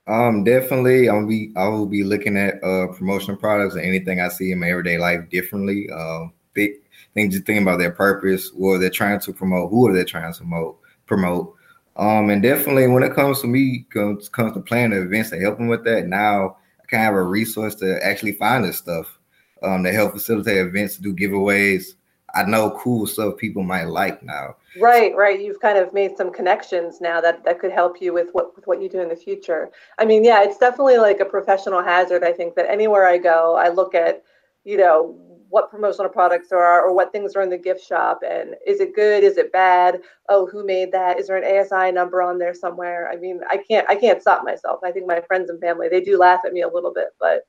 Um, 0.06 0.44
definitely, 0.44 1.08
I'll 1.08 1.26
be 1.26 1.52
I 1.56 1.68
will 1.68 1.86
be 1.86 2.04
looking 2.04 2.36
at 2.36 2.62
uh 2.62 2.88
promotion 2.88 3.36
products 3.36 3.74
and 3.74 3.84
anything 3.84 4.20
I 4.20 4.28
see 4.28 4.52
in 4.52 4.60
my 4.60 4.70
everyday 4.70 4.98
life 4.98 5.28
differently. 5.30 5.88
Um, 5.90 6.32
think 6.54 6.76
think 7.14 7.32
just 7.32 7.46
thinking 7.46 7.62
about 7.62 7.78
their 7.78 7.90
purpose, 7.90 8.50
what 8.52 8.78
they're 8.78 8.90
trying 8.90 9.20
to 9.20 9.32
promote, 9.32 9.70
who 9.70 9.88
are 9.88 9.94
they 9.94 10.04
trying 10.04 10.32
to 10.32 10.38
promote, 10.38 10.78
promote. 11.06 11.54
Um, 11.96 12.30
and 12.30 12.42
definitely 12.42 12.86
when 12.86 13.02
it 13.02 13.14
comes 13.14 13.40
to 13.40 13.46
me 13.46 13.86
comes 13.90 14.28
comes 14.28 14.52
to 14.54 14.60
planning 14.60 14.98
events 14.98 15.32
and 15.32 15.42
helping 15.42 15.68
with 15.68 15.84
that, 15.84 16.06
now 16.06 16.56
I 16.82 16.86
kind 16.86 17.02
of 17.02 17.06
have 17.06 17.14
a 17.14 17.22
resource 17.22 17.74
to 17.76 18.04
actually 18.04 18.32
find 18.32 18.64
this 18.64 18.78
stuff. 18.78 19.16
Um, 19.62 19.84
to 19.84 19.92
help 19.92 20.14
facilitate 20.14 20.56
events, 20.56 20.96
do 20.96 21.14
giveaways, 21.14 21.96
I 22.34 22.44
know 22.44 22.70
cool 22.78 23.06
stuff 23.06 23.36
people 23.36 23.62
might 23.62 23.84
like 23.84 24.22
now. 24.22 24.56
Right, 24.80 25.14
right. 25.16 25.40
You've 25.40 25.60
kind 25.60 25.78
of 25.78 25.92
made 25.92 26.16
some 26.16 26.32
connections 26.32 27.00
now 27.00 27.20
that 27.20 27.44
that 27.44 27.58
could 27.58 27.72
help 27.72 28.00
you 28.00 28.12
with 28.12 28.28
what 28.32 28.54
with 28.54 28.66
what 28.66 28.80
you 28.80 28.88
do 28.88 29.00
in 29.00 29.08
the 29.08 29.16
future. 29.16 29.70
I 29.98 30.04
mean, 30.04 30.24
yeah, 30.24 30.42
it's 30.42 30.58
definitely 30.58 30.98
like 30.98 31.20
a 31.20 31.24
professional 31.24 31.82
hazard. 31.82 32.24
I 32.24 32.32
think 32.32 32.54
that 32.54 32.70
anywhere 32.70 33.06
I 33.06 33.18
go, 33.18 33.56
I 33.56 33.68
look 33.68 33.94
at, 33.94 34.22
you 34.64 34.76
know, 34.76 35.18
what 35.50 35.70
promotional 35.70 36.08
products 36.08 36.48
there 36.48 36.62
are 36.62 36.82
or 36.82 36.94
what 36.94 37.10
things 37.12 37.34
are 37.34 37.42
in 37.42 37.50
the 37.50 37.58
gift 37.58 37.84
shop 37.84 38.20
and 38.24 38.54
is 38.64 38.78
it 38.78 38.94
good 38.94 39.24
is 39.24 39.36
it 39.36 39.52
bad 39.52 40.00
oh 40.28 40.46
who 40.46 40.64
made 40.64 40.92
that 40.92 41.18
is 41.18 41.26
there 41.26 41.36
an 41.36 41.44
asi 41.44 41.90
number 41.90 42.22
on 42.22 42.38
there 42.38 42.54
somewhere 42.54 43.10
i 43.10 43.16
mean 43.16 43.40
i 43.50 43.56
can't 43.56 43.84
i 43.90 43.96
can't 43.96 44.22
stop 44.22 44.44
myself 44.44 44.78
i 44.84 44.92
think 44.92 45.08
my 45.08 45.20
friends 45.20 45.50
and 45.50 45.60
family 45.60 45.88
they 45.88 46.00
do 46.00 46.16
laugh 46.16 46.40
at 46.46 46.52
me 46.52 46.62
a 46.62 46.68
little 46.68 46.92
bit 46.92 47.08
but 47.18 47.48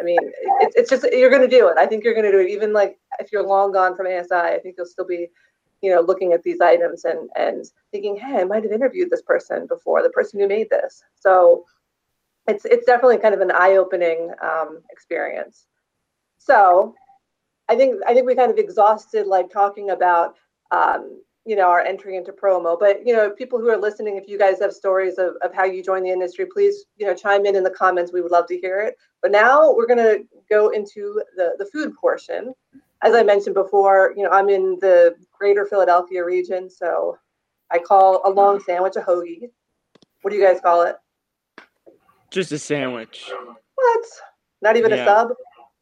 I 0.00 0.02
mean, 0.02 0.18
it's, 0.60 0.74
it's 0.76 0.90
just 0.90 1.04
you're 1.12 1.30
going 1.30 1.48
to 1.48 1.48
do 1.48 1.68
it. 1.68 1.78
I 1.78 1.86
think 1.86 2.04
you're 2.04 2.14
going 2.14 2.26
to 2.26 2.32
do 2.32 2.40
it. 2.40 2.50
Even 2.50 2.72
like 2.72 2.98
if 3.18 3.32
you're 3.32 3.46
long 3.46 3.72
gone 3.72 3.96
from 3.96 4.06
ASI, 4.06 4.34
I 4.34 4.58
think 4.62 4.76
you'll 4.76 4.86
still 4.86 5.06
be, 5.06 5.28
you 5.82 5.94
know, 5.94 6.00
looking 6.00 6.32
at 6.32 6.42
these 6.42 6.60
items 6.60 7.04
and 7.04 7.28
and 7.36 7.64
thinking, 7.92 8.16
hey, 8.16 8.40
I 8.40 8.44
might 8.44 8.62
have 8.64 8.72
interviewed 8.72 9.10
this 9.10 9.22
person 9.22 9.66
before, 9.66 10.02
the 10.02 10.10
person 10.10 10.40
who 10.40 10.48
made 10.48 10.70
this. 10.70 11.02
So 11.18 11.64
it's 12.46 12.64
it's 12.64 12.86
definitely 12.86 13.18
kind 13.18 13.34
of 13.34 13.40
an 13.40 13.50
eye-opening 13.50 14.30
um, 14.42 14.80
experience. 14.90 15.66
So 16.38 16.94
I 17.68 17.76
think 17.76 18.02
I 18.06 18.14
think 18.14 18.26
we 18.26 18.34
kind 18.34 18.50
of 18.50 18.58
exhausted 18.58 19.26
like 19.26 19.50
talking 19.50 19.90
about 19.90 20.36
um, 20.70 21.20
you 21.44 21.56
know 21.56 21.68
our 21.68 21.80
entry 21.80 22.16
into 22.16 22.32
promo 22.32 22.78
but 22.78 23.06
you 23.06 23.14
know 23.14 23.30
people 23.30 23.58
who 23.58 23.68
are 23.68 23.76
listening 23.76 24.16
if 24.16 24.28
you 24.28 24.38
guys 24.38 24.58
have 24.60 24.72
stories 24.72 25.18
of, 25.18 25.34
of 25.42 25.52
how 25.54 25.64
you 25.64 25.82
joined 25.82 26.06
the 26.06 26.10
industry 26.10 26.46
please 26.46 26.86
you 26.96 27.06
know 27.06 27.14
chime 27.14 27.44
in 27.46 27.56
in 27.56 27.62
the 27.62 27.70
comments 27.70 28.12
we 28.12 28.22
would 28.22 28.32
love 28.32 28.46
to 28.46 28.58
hear 28.58 28.80
it 28.80 28.96
but 29.20 29.30
now 29.30 29.72
we're 29.72 29.86
going 29.86 29.98
to 29.98 30.24
go 30.48 30.70
into 30.70 31.20
the 31.36 31.54
the 31.58 31.66
food 31.66 31.94
portion 31.94 32.54
as 33.04 33.14
i 33.14 33.22
mentioned 33.22 33.54
before 33.54 34.12
you 34.16 34.24
know 34.24 34.30
i'm 34.30 34.48
in 34.48 34.76
the 34.80 35.14
greater 35.32 35.64
philadelphia 35.64 36.24
region 36.24 36.68
so 36.68 37.16
i 37.70 37.78
call 37.78 38.20
a 38.24 38.30
long 38.30 38.60
sandwich 38.60 38.96
a 38.96 39.00
hoagie 39.00 39.50
what 40.22 40.30
do 40.30 40.36
you 40.36 40.42
guys 40.42 40.60
call 40.60 40.82
it 40.82 40.96
just 42.30 42.50
a 42.50 42.58
sandwich 42.58 43.30
what 43.74 44.04
not 44.62 44.76
even 44.76 44.90
yeah. 44.90 45.02
a 45.02 45.04
sub 45.04 45.28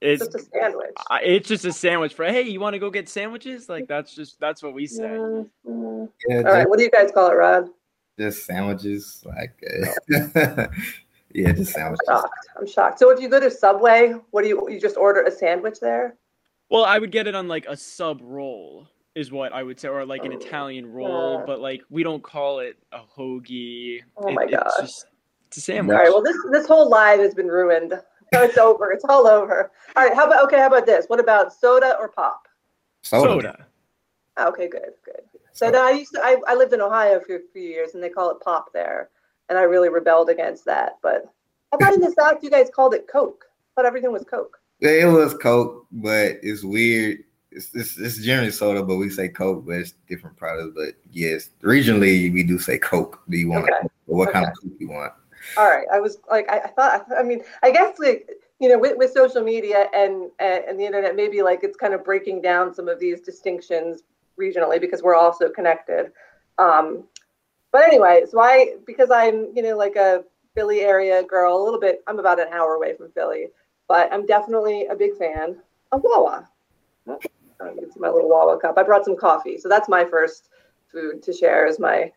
it's 0.02 0.24
just 0.24 0.34
a 0.34 0.38
sandwich. 0.40 0.96
It's 1.22 1.48
just 1.48 1.64
a 1.64 1.72
sandwich 1.72 2.14
for 2.14 2.24
hey, 2.24 2.42
you 2.42 2.58
want 2.58 2.74
to 2.74 2.80
go 2.80 2.90
get 2.90 3.08
sandwiches? 3.08 3.68
Like 3.68 3.86
that's 3.86 4.14
just 4.14 4.38
that's 4.40 4.62
what 4.62 4.74
we 4.74 4.86
say. 4.86 5.04
Mm-hmm. 5.04 6.04
Yeah, 6.28 6.38
All 6.38 6.42
right, 6.42 6.68
what 6.68 6.78
do 6.78 6.84
you 6.84 6.90
guys 6.90 7.12
call 7.12 7.30
it, 7.30 7.34
Rod? 7.34 7.68
Just 8.18 8.44
sandwiches, 8.44 9.24
like 9.24 9.54
uh, 9.62 10.66
yeah, 11.32 11.52
just 11.52 11.72
sandwiches. 11.72 12.00
I'm 12.08 12.16
shocked. 12.16 12.48
I'm 12.58 12.66
shocked. 12.66 12.98
So 12.98 13.10
if 13.10 13.20
you 13.20 13.28
go 13.28 13.38
to 13.38 13.50
Subway, 13.50 14.14
what 14.32 14.42
do 14.42 14.48
you 14.48 14.68
you 14.68 14.80
just 14.80 14.96
order 14.96 15.22
a 15.22 15.30
sandwich 15.30 15.78
there? 15.80 16.16
Well, 16.72 16.86
I 16.86 16.98
would 16.98 17.12
get 17.12 17.26
it 17.26 17.34
on 17.34 17.48
like 17.48 17.66
a 17.68 17.76
sub 17.76 18.20
roll 18.22 18.88
is 19.14 19.30
what 19.30 19.52
I 19.52 19.62
would 19.62 19.78
say, 19.78 19.88
or 19.88 20.06
like 20.06 20.24
an 20.24 20.32
oh, 20.32 20.38
Italian 20.38 20.90
roll, 20.90 21.38
yeah. 21.38 21.44
but 21.44 21.60
like 21.60 21.82
we 21.90 22.02
don't 22.02 22.22
call 22.22 22.60
it 22.60 22.78
a 22.92 23.00
hoagie. 23.14 24.00
Oh 24.16 24.32
my 24.32 24.46
gosh. 24.46 24.62
It's 24.66 24.80
just 24.80 25.06
it's 25.48 25.58
a 25.58 25.60
sandwich. 25.60 25.94
All 25.94 26.02
right. 26.02 26.10
Well, 26.10 26.22
this 26.22 26.36
this 26.50 26.66
whole 26.66 26.88
live 26.88 27.20
has 27.20 27.34
been 27.34 27.48
ruined. 27.48 27.92
No, 28.32 28.42
it's 28.42 28.56
over. 28.56 28.90
It's 28.90 29.04
all 29.04 29.26
over. 29.26 29.70
All 29.94 30.02
right. 30.02 30.16
How 30.16 30.26
about 30.26 30.42
okay? 30.46 30.56
How 30.56 30.68
about 30.68 30.86
this? 30.86 31.04
What 31.08 31.20
about 31.20 31.52
soda 31.52 31.94
or 32.00 32.08
pop? 32.08 32.48
Soda. 33.02 33.28
soda. 33.28 33.66
Ah, 34.38 34.48
okay, 34.48 34.66
good, 34.66 34.92
good. 35.04 35.20
So 35.52 35.68
now 35.68 35.86
I 35.86 35.90
used 35.90 36.14
to. 36.14 36.22
I, 36.24 36.38
I 36.48 36.54
lived 36.54 36.72
in 36.72 36.80
Ohio 36.80 37.20
for 37.20 37.36
a 37.36 37.40
few 37.52 37.60
years, 37.60 37.92
and 37.92 38.02
they 38.02 38.08
call 38.08 38.30
it 38.30 38.40
pop 38.40 38.72
there, 38.72 39.10
and 39.50 39.58
I 39.58 39.62
really 39.64 39.90
rebelled 39.90 40.30
against 40.30 40.64
that. 40.64 40.92
But 41.02 41.26
I 41.70 41.76
thought 41.76 41.92
in 41.92 42.00
the 42.00 42.14
South 42.18 42.42
you 42.42 42.48
guys 42.48 42.70
called 42.74 42.94
it 42.94 43.06
Coke. 43.12 43.44
But 43.76 43.84
everything 43.84 44.10
was 44.10 44.24
Coke. 44.24 44.61
Yeah, 44.82 45.08
it 45.08 45.12
was 45.12 45.32
Coke, 45.34 45.86
but 45.90 46.38
it's 46.42 46.62
weird. 46.62 47.20
It's, 47.50 47.70
it's, 47.74 47.98
it's 47.98 48.18
generally 48.18 48.50
soda, 48.50 48.82
but 48.82 48.96
we 48.96 49.08
say 49.08 49.28
Coke, 49.28 49.64
but 49.64 49.76
it's 49.76 49.94
different 50.08 50.36
products. 50.36 50.72
But 50.74 50.94
yes, 51.10 51.50
regionally 51.62 52.32
we 52.32 52.42
do 52.42 52.58
say 52.58 52.78
Coke. 52.78 53.20
Do 53.30 53.38
you 53.38 53.48
want 53.48 53.64
okay. 53.64 53.88
what 54.06 54.28
okay. 54.28 54.32
kind 54.32 54.46
of 54.46 54.52
Coke 54.60 54.72
you 54.78 54.88
want? 54.90 55.12
all 55.56 55.68
right 55.68 55.86
i 55.92 55.98
was 55.98 56.18
like 56.30 56.48
i, 56.50 56.58
I 56.58 56.68
thought 56.68 57.06
i 57.16 57.22
mean 57.22 57.42
i 57.62 57.70
guess 57.70 57.98
like 57.98 58.30
you 58.60 58.68
know 58.68 58.78
with, 58.78 58.96
with 58.96 59.12
social 59.12 59.42
media 59.42 59.88
and, 59.94 60.30
and 60.38 60.78
the 60.78 60.86
internet 60.86 61.16
maybe 61.16 61.42
like 61.42 61.60
it's 61.62 61.76
kind 61.76 61.94
of 61.94 62.04
breaking 62.04 62.42
down 62.42 62.74
some 62.74 62.88
of 62.88 63.00
these 63.00 63.20
distinctions 63.20 64.02
regionally 64.38 64.80
because 64.80 65.02
we're 65.02 65.16
also 65.16 65.48
connected 65.48 66.12
um, 66.58 67.04
but 67.72 67.84
anyway 67.84 68.22
so 68.28 68.40
i 68.40 68.74
because 68.86 69.10
i'm 69.10 69.50
you 69.54 69.62
know 69.62 69.76
like 69.76 69.96
a 69.96 70.24
philly 70.54 70.80
area 70.80 71.22
girl 71.22 71.60
a 71.60 71.64
little 71.64 71.80
bit 71.80 72.02
i'm 72.06 72.18
about 72.18 72.40
an 72.40 72.48
hour 72.52 72.74
away 72.74 72.94
from 72.96 73.10
philly 73.12 73.48
but 73.92 74.12
i'm 74.12 74.24
definitely 74.26 74.86
a 74.86 74.96
big 74.96 75.14
fan 75.16 75.56
of 75.92 76.00
wawa 76.02 76.48
oh, 77.08 77.18
see 77.20 78.00
my 78.00 78.08
little 78.08 78.28
wawa 78.28 78.58
cup 78.58 78.78
i 78.78 78.82
brought 78.82 79.04
some 79.04 79.16
coffee 79.16 79.58
so 79.58 79.68
that's 79.68 79.88
my 79.88 80.04
first 80.04 80.48
food 80.90 81.22
to 81.22 81.32
share 81.32 81.66
is 81.66 81.78
my 81.78 82.10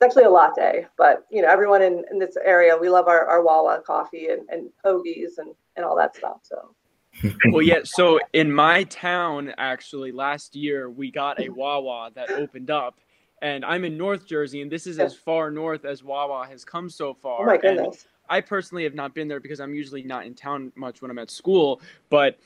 it's 0.00 0.06
actually 0.06 0.26
a 0.26 0.30
latte, 0.30 0.86
but 0.96 1.26
you 1.28 1.42
know, 1.42 1.48
everyone 1.48 1.82
in, 1.82 2.04
in 2.12 2.20
this 2.20 2.36
area, 2.36 2.76
we 2.76 2.88
love 2.88 3.08
our, 3.08 3.26
our 3.26 3.42
Wawa 3.42 3.82
coffee 3.84 4.28
and, 4.28 4.48
and 4.48 4.70
hoagies 4.84 5.38
and, 5.38 5.52
and 5.74 5.84
all 5.84 5.96
that 5.96 6.14
stuff. 6.14 6.38
So 6.42 6.72
well, 7.50 7.62
yeah. 7.62 7.80
So 7.82 8.20
in 8.32 8.52
my 8.52 8.84
town, 8.84 9.52
actually, 9.58 10.12
last 10.12 10.54
year 10.54 10.88
we 10.88 11.10
got 11.10 11.40
a 11.40 11.48
Wawa 11.48 12.12
that 12.14 12.30
opened 12.30 12.70
up, 12.70 13.00
and 13.42 13.64
I'm 13.64 13.84
in 13.84 13.98
North 13.98 14.24
Jersey, 14.24 14.62
and 14.62 14.70
this 14.70 14.86
is 14.86 15.00
as 15.00 15.16
far 15.16 15.50
north 15.50 15.84
as 15.84 16.04
Wawa 16.04 16.46
has 16.46 16.64
come 16.64 16.88
so 16.88 17.12
far. 17.12 17.42
Oh 17.42 17.46
my 17.46 17.56
goodness! 17.56 17.86
And 17.86 18.06
I 18.28 18.40
personally 18.40 18.84
have 18.84 18.94
not 18.94 19.14
been 19.14 19.28
there 19.28 19.40
because 19.40 19.60
I'm 19.60 19.74
usually 19.74 20.02
not 20.02 20.26
in 20.26 20.34
town 20.34 20.72
much 20.74 21.02
when 21.02 21.10
I'm 21.10 21.18
at 21.18 21.30
school, 21.30 21.80
but 22.10 22.38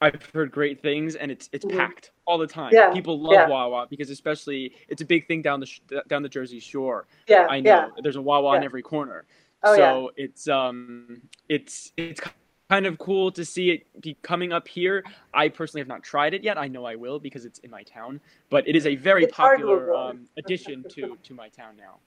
I've 0.00 0.22
heard 0.32 0.50
great 0.50 0.80
things, 0.80 1.16
and 1.16 1.30
it's 1.30 1.48
it's 1.52 1.64
mm-hmm. 1.64 1.76
packed 1.76 2.12
all 2.24 2.38
the 2.38 2.46
time. 2.46 2.70
Yeah. 2.72 2.92
People 2.92 3.20
love 3.20 3.32
yeah. 3.32 3.48
Wawa 3.48 3.86
because 3.90 4.10
especially 4.10 4.72
it's 4.88 5.02
a 5.02 5.04
big 5.04 5.26
thing 5.26 5.42
down 5.42 5.60
the 5.60 5.66
sh- 5.66 5.80
down 6.08 6.22
the 6.22 6.28
Jersey 6.28 6.60
Shore. 6.60 7.06
Yeah, 7.26 7.46
I 7.48 7.60
know 7.60 7.70
yeah. 7.70 7.88
there's 8.02 8.16
a 8.16 8.22
Wawa 8.22 8.56
in 8.56 8.64
every 8.64 8.82
corner. 8.82 9.24
Oh, 9.64 9.76
so 9.76 10.12
it's 10.16 10.46
um 10.48 11.20
it's 11.48 11.92
it's 11.96 12.20
kind 12.70 12.86
of 12.86 12.98
cool 12.98 13.32
to 13.32 13.44
see 13.44 13.70
it 13.70 14.00
be 14.00 14.16
coming 14.22 14.52
up 14.52 14.68
here. 14.68 15.04
I 15.34 15.48
personally 15.48 15.80
have 15.80 15.88
not 15.88 16.02
tried 16.02 16.34
it 16.34 16.44
yet. 16.44 16.58
I 16.58 16.68
know 16.68 16.84
I 16.84 16.94
will 16.94 17.18
because 17.18 17.44
it's 17.44 17.58
in 17.60 17.70
my 17.70 17.82
town, 17.82 18.20
but 18.50 18.68
it 18.68 18.76
is 18.76 18.86
a 18.86 18.94
very 18.94 19.24
it's 19.24 19.34
popular 19.34 19.94
um, 19.94 20.26
addition 20.36 20.84
to 20.90 21.16
to 21.22 21.34
my 21.34 21.48
town 21.48 21.76
now. 21.76 21.96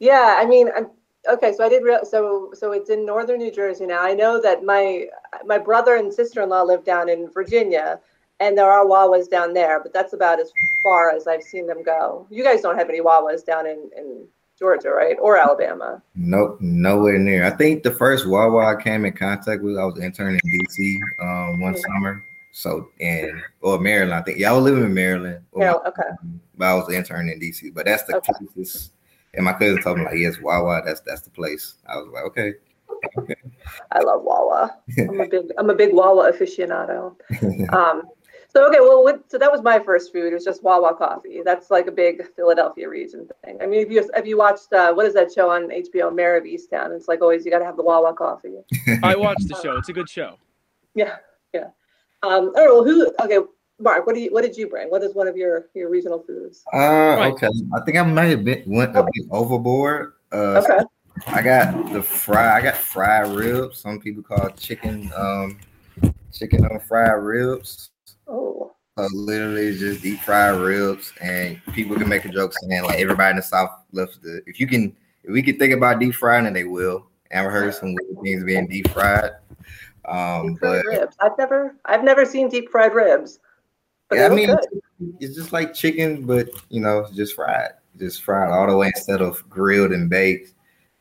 Yeah, 0.00 0.36
I 0.38 0.44
mean, 0.44 0.68
I'm 0.76 0.90
okay 1.28 1.52
so 1.52 1.64
i 1.64 1.68
did 1.68 1.82
real 1.82 2.04
so 2.04 2.50
so 2.54 2.72
it's 2.72 2.90
in 2.90 3.04
northern 3.04 3.38
new 3.38 3.50
jersey 3.50 3.86
now. 3.86 4.02
I 4.02 4.14
know 4.14 4.40
that 4.40 4.64
my 4.64 5.06
my 5.44 5.58
brother 5.58 5.96
and 5.96 6.12
sister-in-law 6.12 6.62
live 6.62 6.84
down 6.84 7.08
in 7.08 7.28
virginia 7.30 8.00
and 8.40 8.56
there 8.56 8.70
are 8.70 8.86
wawas 8.86 9.28
down 9.28 9.52
there 9.52 9.82
but 9.82 9.92
that's 9.92 10.12
about 10.12 10.40
as 10.40 10.52
far 10.82 11.10
as 11.10 11.26
i've 11.26 11.42
seen 11.42 11.66
them 11.66 11.82
go. 11.82 12.26
You 12.30 12.44
guys 12.44 12.60
don't 12.62 12.78
have 12.78 12.88
any 12.88 13.00
wawas 13.00 13.44
down 13.44 13.66
in 13.66 13.90
in 13.96 14.26
georgia 14.58 14.90
right? 14.90 15.16
Or 15.20 15.36
alabama? 15.36 16.02
Nope 16.14 16.60
nowhere 16.60 17.18
near. 17.18 17.44
I 17.44 17.50
think 17.50 17.82
the 17.82 17.92
first 17.92 18.26
wawa 18.26 18.76
i 18.76 18.80
came 18.80 19.04
in 19.04 19.12
contact 19.12 19.62
with 19.62 19.76
i 19.76 19.84
was 19.84 19.98
interning 19.98 20.40
in 20.44 20.60
dc 20.60 20.98
um, 21.20 21.60
one 21.60 21.74
mm-hmm. 21.74 21.80
summer. 21.80 22.24
So 22.52 22.90
in 22.98 23.42
or 23.60 23.78
maryland 23.78 24.14
i 24.14 24.22
think 24.22 24.38
yeah 24.38 24.50
i 24.50 24.54
was 24.54 24.64
living 24.64 24.84
in 24.84 24.94
maryland. 24.94 25.44
Yeah 25.56 25.74
okay. 25.74 26.10
But 26.56 26.64
i 26.66 26.74
was 26.74 26.88
interning 26.92 27.32
in 27.32 27.40
dc 27.40 27.74
but 27.74 27.86
that's 27.86 28.04
the 28.04 28.16
okay. 28.16 28.32
closest 28.54 28.92
and 29.34 29.44
my 29.44 29.52
cousin 29.52 29.82
told 29.82 29.98
me 29.98 30.04
like, 30.04 30.16
yes, 30.16 30.40
Wawa, 30.40 30.82
that's 30.84 31.00
that's 31.00 31.22
the 31.22 31.30
place. 31.30 31.76
I 31.86 31.96
was 31.96 32.08
like, 32.12 32.24
okay. 32.24 32.54
okay. 33.18 33.36
I 33.92 34.00
love 34.00 34.22
Wawa. 34.22 34.76
I'm 34.98 35.20
a 35.20 35.28
big 35.28 35.52
I'm 35.58 35.70
a 35.70 35.74
big 35.74 35.92
Wawa 35.92 36.32
aficionado. 36.32 37.16
Um, 37.72 38.02
So 38.50 38.66
okay, 38.66 38.80
well, 38.80 39.04
what, 39.04 39.30
so 39.30 39.36
that 39.36 39.52
was 39.52 39.62
my 39.62 39.78
first 39.78 40.10
food. 40.10 40.32
It 40.32 40.34
was 40.34 40.44
just 40.44 40.62
Wawa 40.62 40.94
coffee. 40.96 41.42
That's 41.44 41.70
like 41.70 41.86
a 41.86 41.92
big 41.92 42.22
Philadelphia 42.34 42.88
region 42.88 43.28
thing. 43.44 43.58
I 43.60 43.66
mean, 43.66 43.80
if 43.80 43.90
you 43.90 44.08
if 44.16 44.26
you 44.26 44.38
watched 44.38 44.72
uh, 44.72 44.92
what 44.94 45.04
is 45.04 45.12
that 45.14 45.32
show 45.32 45.50
on 45.50 45.68
HBO, 45.68 46.14
Mare 46.14 46.36
of 46.36 46.44
Easttown? 46.44 46.96
It's 46.96 47.08
like 47.08 47.20
always 47.20 47.44
you 47.44 47.50
got 47.50 47.58
to 47.58 47.66
have 47.66 47.76
the 47.76 47.82
Wawa 47.82 48.14
coffee. 48.14 48.56
I 49.02 49.14
watched 49.16 49.48
the 49.48 49.60
show. 49.62 49.76
It's 49.76 49.90
a 49.90 49.92
good 49.92 50.08
show. 50.08 50.36
Yeah, 50.94 51.16
yeah. 51.54 51.68
Um, 52.24 52.50
all 52.56 52.64
right. 52.64 52.70
Well, 52.72 52.82
who? 52.82 53.12
Okay, 53.22 53.38
Mark. 53.80 54.06
What 54.06 54.14
do 54.14 54.20
you? 54.20 54.32
What 54.32 54.42
did 54.42 54.56
you 54.56 54.68
bring? 54.68 54.88
What 54.88 55.02
is 55.02 55.14
one 55.14 55.28
of 55.28 55.36
your 55.36 55.68
your 55.74 55.88
regional 55.88 56.20
foods? 56.20 56.64
Uh, 56.72 56.78
right. 56.78 57.32
okay. 57.32 57.48
I 57.74 57.80
think 57.84 57.96
I 57.96 58.02
might 58.02 58.26
have 58.26 58.44
been 58.44 58.62
went 58.66 58.96
a 58.96 59.02
bit 59.02 59.26
overboard. 59.30 60.14
Uh, 60.32 60.62
okay. 60.62 60.84
I 61.26 61.42
got 61.42 61.92
the 61.92 62.02
fry. 62.02 62.58
I 62.58 62.60
got 62.60 62.76
fried 62.76 63.28
ribs. 63.34 63.78
Some 63.78 64.00
people 64.00 64.22
call 64.22 64.46
it 64.46 64.56
chicken. 64.56 65.10
Um, 65.16 65.58
chicken 66.32 66.64
on 66.66 66.80
fried 66.80 67.22
ribs. 67.22 67.90
Oh. 68.26 68.72
So 68.96 69.06
literally 69.12 69.76
just 69.76 70.02
deep 70.02 70.20
fried 70.20 70.60
ribs, 70.60 71.12
and 71.20 71.60
people 71.72 71.96
can 71.96 72.08
make 72.08 72.24
a 72.24 72.28
joke 72.28 72.52
saying 72.54 72.82
like 72.82 72.98
everybody 72.98 73.30
in 73.30 73.36
the 73.36 73.42
South 73.42 73.70
loves 73.92 74.18
the. 74.18 74.42
If 74.46 74.58
you 74.58 74.66
can, 74.66 74.96
if 75.22 75.30
we 75.30 75.42
can 75.42 75.56
think 75.58 75.72
about 75.72 76.00
deep 76.00 76.14
frying, 76.14 76.46
and 76.46 76.56
they 76.56 76.64
will. 76.64 77.06
And 77.30 77.46
I've 77.46 77.52
heard 77.52 77.74
some 77.74 77.94
weird 77.94 78.22
things 78.22 78.44
being 78.44 78.66
deep 78.66 78.90
fried. 78.90 79.32
Um, 80.04 80.48
deep 80.48 80.58
fried 80.58 80.82
but 80.84 80.86
ribs. 80.86 81.16
I've 81.20 81.38
never, 81.38 81.76
I've 81.84 82.02
never 82.02 82.24
seen 82.24 82.48
deep 82.48 82.70
fried 82.70 82.94
ribs. 82.94 83.38
Yeah, 84.12 84.26
I 84.26 84.28
mean, 84.34 84.54
it's 85.20 85.34
just 85.36 85.52
like 85.52 85.74
chicken, 85.74 86.24
but 86.24 86.48
you 86.68 86.80
know, 86.80 87.06
just 87.14 87.34
fried, 87.34 87.72
just 87.98 88.22
fried 88.22 88.50
all 88.50 88.66
the 88.66 88.76
way 88.76 88.88
instead 88.94 89.20
of 89.20 89.48
grilled 89.48 89.92
and 89.92 90.08
baked. 90.08 90.52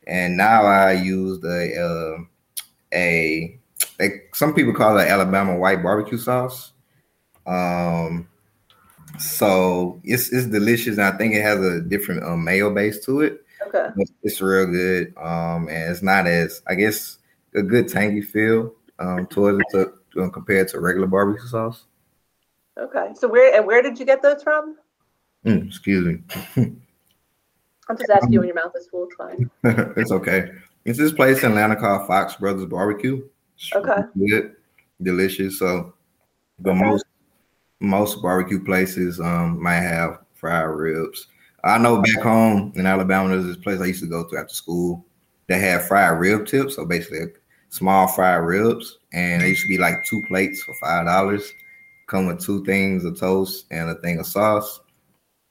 And 0.08 0.38
now 0.38 0.64
I 0.64 0.94
use 0.94 1.40
the 1.40 2.18
uh, 2.20 2.24
a 2.94 3.60
like 4.00 4.30
some 4.34 4.54
people 4.54 4.74
call 4.74 4.98
it 4.98 5.08
Alabama 5.08 5.58
white 5.58 5.84
barbecue 5.84 6.18
sauce. 6.18 6.74
Um, 7.46 8.28
so 9.20 10.00
it's 10.04 10.32
it's 10.32 10.48
delicious. 10.48 10.98
And 10.98 11.06
I 11.06 11.18
think 11.18 11.34
it 11.34 11.42
has 11.42 11.60
a 11.60 11.82
different 11.82 12.24
um, 12.24 12.44
mayo 12.44 12.74
base 12.74 13.04
to 13.06 13.22
it. 13.22 13.44
Okay, 13.66 13.90
it's 14.24 14.42
real 14.42 14.68
good. 14.68 15.14
Um, 15.18 15.68
and 15.68 15.92
it's 15.92 16.02
not 16.02 16.28
as 16.28 16.62
I 16.68 16.76
guess 16.76 17.18
a 17.56 17.62
good 17.62 17.88
tangy 17.88 18.22
feel 18.22 18.74
um 19.00 19.28
towards 19.28 19.60
it 19.60 19.94
to, 20.14 20.24
um, 20.24 20.32
compared 20.32 20.68
to 20.70 20.80
regular 20.80 21.08
barbecue 21.08 21.48
sauce. 21.48 21.86
Okay, 22.78 23.10
so 23.16 23.28
where 23.28 23.56
and 23.56 23.66
where 23.66 23.82
did 23.82 24.00
you 24.00 24.06
get 24.06 24.22
those 24.22 24.44
from? 24.44 24.78
Mm, 25.46 25.68
excuse 25.68 26.06
me. 26.06 26.20
I'm 27.90 27.98
just 27.98 28.10
asking 28.10 28.34
you 28.34 28.40
when 28.40 28.48
your 28.48 28.56
mouth 28.56 28.74
is 28.78 28.88
full. 28.88 29.06
It's 29.06 29.16
fine. 29.16 29.50
it's 29.98 30.12
okay. 30.12 30.50
It's 30.86 31.00
this 31.00 31.12
place 31.12 31.44
in 31.44 31.52
Atlanta 31.52 31.76
called 31.76 32.08
Fox 32.08 32.36
Brothers 32.36 32.66
Barbecue. 32.66 33.28
It's 33.56 33.74
okay. 33.74 34.02
Good, 34.18 34.56
delicious. 35.02 35.60
So, 35.60 35.94
but 36.60 36.72
okay. 36.72 36.82
most 36.82 37.06
most 37.80 38.22
barbecue 38.22 38.64
places 38.64 39.20
um 39.20 39.62
might 39.62 39.82
have 39.82 40.20
fried 40.36 40.70
ribs. 40.70 41.28
I 41.64 41.78
know 41.78 42.02
back 42.02 42.22
home 42.22 42.72
in 42.76 42.86
Alabama, 42.86 43.30
there's 43.30 43.46
this 43.46 43.58
place 43.58 43.82
I 43.82 43.86
used 43.86 44.02
to 44.02 44.10
go 44.10 44.24
to 44.24 44.38
after 44.38 44.54
school 44.54 45.06
that 45.48 45.60
had 45.60 45.84
fried 45.84 46.20
rib 46.20 46.46
tips. 46.46 46.76
So 46.76 46.86
basically, 46.86 47.34
small 47.70 48.08
fried 48.08 48.44
ribs, 48.44 49.00
and 49.14 49.42
they 49.42 49.50
used 49.50 49.64
to 49.64 49.68
be 49.68 49.78
like 49.78 50.06
two 50.06 50.22
plates 50.28 50.64
for 50.64 50.74
five 50.76 51.06
dollars. 51.06 51.52
Come 52.08 52.28
with 52.28 52.44
two 52.44 52.64
things 52.64 53.06
of 53.06 53.20
toast 53.20 53.66
and 53.70 53.90
a 53.90 53.96
thing 53.96 54.20
of 54.20 54.26
sauce. 54.26 54.80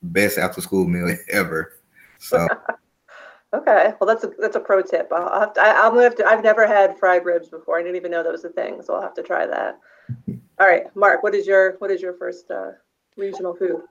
Best 0.02 0.38
after 0.38 0.60
school 0.60 0.86
meal 0.86 1.14
ever. 1.30 1.74
So. 2.18 2.46
okay, 3.54 3.92
well 4.00 4.06
that's 4.06 4.24
a 4.24 4.30
that's 4.38 4.56
a 4.56 4.60
pro 4.60 4.82
tip. 4.82 5.10
I'll 5.14 5.40
have 5.40 5.52
to. 5.54 5.60
I, 5.60 5.86
am 5.86 5.92
gonna 5.92 6.04
have 6.04 6.16
to. 6.16 6.26
I've 6.26 6.42
never 6.42 6.66
had 6.66 6.98
fried 6.98 7.24
ribs 7.24 7.48
before. 7.48 7.78
I 7.78 7.82
didn't 7.82 7.96
even 7.96 8.10
know 8.10 8.22
that 8.22 8.32
was 8.32 8.44
a 8.44 8.50
thing, 8.50 8.82
so 8.82 8.94
I'll 8.94 9.02
have 9.02 9.14
to 9.14 9.22
try 9.22 9.46
that. 9.46 9.78
All 10.58 10.66
right, 10.66 10.84
Mark, 10.96 11.22
what 11.22 11.34
is 11.34 11.46
your 11.46 11.76
what 11.78 11.90
is 11.90 12.00
your 12.00 12.14
first 12.14 12.50
uh, 12.50 12.72
regional 13.16 13.54
food? 13.54 13.82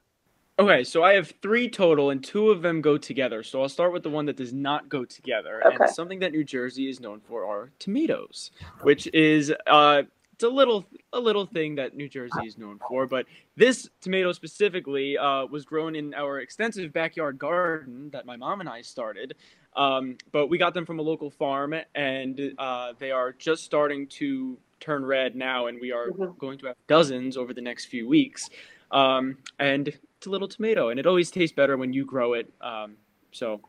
Okay, 0.58 0.86
so 0.86 1.04
I 1.04 1.14
have 1.14 1.34
three 1.42 1.70
total, 1.70 2.12
and 2.12 2.24
two 2.24 2.50
of 2.50 2.62
them 2.62 2.82
go 2.82 2.98
together. 2.98 3.44
So 3.44 3.62
I'll 3.62 3.70
start 3.70 3.92
with 3.92 4.04
the 4.04 4.10
one 4.10 4.26
that 4.28 4.38
does 4.38 4.54
not 4.54 4.88
go 4.88 5.04
together. 5.04 5.62
Okay. 5.66 5.76
And 5.82 5.90
something 5.90 6.20
that 6.20 6.32
New 6.32 6.46
Jersey 6.46 6.90
is 6.90 7.02
known 7.02 7.20
for 7.20 7.46
are 7.46 7.72
tomatoes, 7.78 8.52
which 8.82 9.08
is 9.14 9.54
uh, 9.68 10.04
it's 10.36 10.44
a 10.44 10.50
little 10.50 10.86
a 11.14 11.20
little 11.20 11.46
thing 11.46 11.76
that 11.76 11.96
New 11.96 12.10
Jersey 12.10 12.46
is 12.46 12.58
known 12.58 12.78
for. 12.90 13.08
But 13.08 13.26
this 13.56 13.90
tomato 14.02 14.34
specifically 14.34 15.18
uh, 15.18 15.46
was 15.46 15.64
grown 15.64 15.96
in 15.96 16.14
our 16.14 16.42
extensive 16.42 16.92
backyard 16.92 17.40
garden 17.40 18.10
that 18.12 18.26
my 18.26 18.36
mom 18.36 18.60
and 18.60 18.68
I 18.68 18.82
started. 18.82 19.36
Um, 19.78 20.18
but 20.34 20.48
we 20.48 20.58
got 20.58 20.74
them 20.74 20.86
from 20.86 21.00
a 21.00 21.02
local 21.02 21.30
farm, 21.30 21.74
and 21.96 22.54
uh, 22.58 22.94
they 23.00 23.12
are 23.12 23.32
just 23.32 23.64
starting 23.64 24.08
to 24.08 24.58
turn 24.82 25.06
red 25.06 25.38
now, 25.38 25.68
and 25.68 25.80
we 25.80 25.94
are 25.94 26.10
mm-hmm. 26.10 26.38
going 26.38 26.58
to 26.60 26.68
have 26.68 26.76
dozens 26.88 27.38
over 27.38 27.54
the 27.54 27.62
next 27.62 27.86
few 27.86 28.08
weeks. 28.08 28.50
Um, 28.92 29.38
and 29.60 29.88
it's 29.88 30.28
a 30.28 30.30
little 30.30 30.50
tomato, 30.50 30.90
and 30.90 31.00
it 31.00 31.06
always 31.06 31.32
tastes 31.32 31.56
better 31.56 31.78
when 31.78 31.94
you 31.94 32.06
grow 32.06 32.34
it. 32.34 32.52
Um, 32.60 32.98
so 33.32 33.62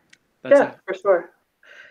yeah, 0.44 0.72
it. 0.72 0.78
for 0.84 0.94
sure. 0.94 1.30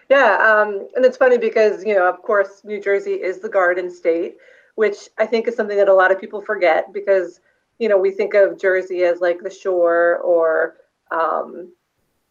Yeah, 0.10 0.36
um, 0.36 0.88
and 0.96 1.06
it's 1.06 1.18
funny 1.18 1.38
because 1.38 1.84
you 1.86 1.96
know, 1.96 2.10
of 2.10 2.22
course, 2.22 2.62
New 2.66 2.82
Jersey 2.82 3.14
is 3.14 3.40
the 3.40 3.50
garden 3.50 3.90
state, 3.90 4.38
which 4.76 5.10
I 5.18 5.26
think 5.26 5.48
is 5.48 5.56
something 5.56 5.78
that 5.78 5.90
a 5.90 5.94
lot 5.94 6.12
of 6.12 6.20
people 6.20 6.42
forget 6.42 6.94
because 6.94 7.40
you 7.80 7.90
know 7.90 7.98
we 7.98 8.12
think 8.12 8.34
of 8.34 8.60
Jersey 8.60 9.04
as 9.04 9.20
like 9.22 9.42
the 9.42 9.50
shore 9.50 10.18
or 10.18 10.78
um, 11.12 11.74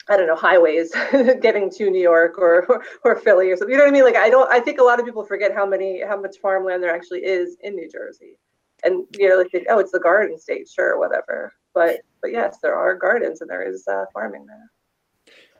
I 0.09 0.17
don't 0.17 0.27
know 0.27 0.37
highways 0.37 0.93
getting 1.41 1.71
to 1.71 1.91
New 1.91 2.03
York 2.03 2.39
or, 2.39 2.67
or, 2.67 2.85
or 3.05 3.17
Philly 3.17 3.51
or 3.51 3.57
something. 3.57 3.73
You 3.73 3.79
know 3.79 3.85
what 3.85 3.91
I 3.91 3.95
mean? 3.95 4.05
Like 4.05 4.17
I 4.17 4.31
don't. 4.31 4.51
I 4.53 4.61
think 4.61 4.79
a 4.79 4.85
lot 4.85 5.01
of 5.01 5.07
people 5.07 5.25
forget 5.25 5.55
how 5.55 5.67
many 5.67 6.03
how 6.03 6.21
much 6.21 6.39
farmland 6.39 6.83
there 6.83 6.95
actually 6.95 7.25
is 7.25 7.57
in 7.63 7.75
New 7.75 7.91
Jersey, 7.91 8.39
and 8.85 9.07
you 9.19 9.29
know, 9.29 9.39
like 9.39 9.67
oh, 9.71 9.79
it's 9.79 9.93
the 9.93 10.01
Garden 10.01 10.39
State, 10.39 10.69
sure, 10.69 10.99
whatever. 10.99 11.55
But 11.75 12.01
but 12.21 12.33
yes, 12.33 12.59
there 12.63 12.75
are 12.75 12.95
gardens 12.95 13.41
and 13.41 13.51
there 13.51 13.63
is 13.63 13.87
uh, 13.89 14.05
farming 14.13 14.47
there. 14.47 14.71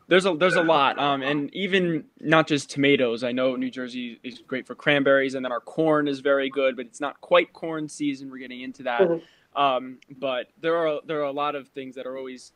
There's 0.07 0.27
a 0.27 0.35
there's 0.35 0.57
a 0.57 0.63
lot, 0.63 0.99
um, 0.99 1.23
and 1.23 1.53
even 1.55 2.05
not 2.21 2.47
just 2.47 2.69
tomatoes. 2.69 3.25
I 3.25 3.33
know 3.33 3.57
New 3.57 3.71
Jersey 3.71 4.21
is 4.23 4.41
great 4.47 4.67
for 4.67 4.75
cranberries, 4.75 5.35
and 5.35 5.45
then 5.45 5.51
our 5.51 5.61
corn 5.61 6.09
is 6.09 6.21
very 6.21 6.51
good, 6.51 6.77
but 6.77 6.85
it's 6.87 7.01
not 7.01 7.21
quite 7.23 7.53
corn 7.55 7.89
season. 7.89 8.31
We're 8.31 8.39
getting 8.39 8.61
into 8.61 8.83
that. 8.83 9.01
Mm-hmm. 9.01 9.61
Um, 9.61 9.99
but 10.19 10.49
there 10.61 10.77
are 10.77 11.01
there 11.07 11.21
are 11.21 11.25
a 11.25 11.33
lot 11.33 11.55
of 11.55 11.69
things 11.69 11.95
that 11.95 12.07
are 12.07 12.19
always 12.19 12.53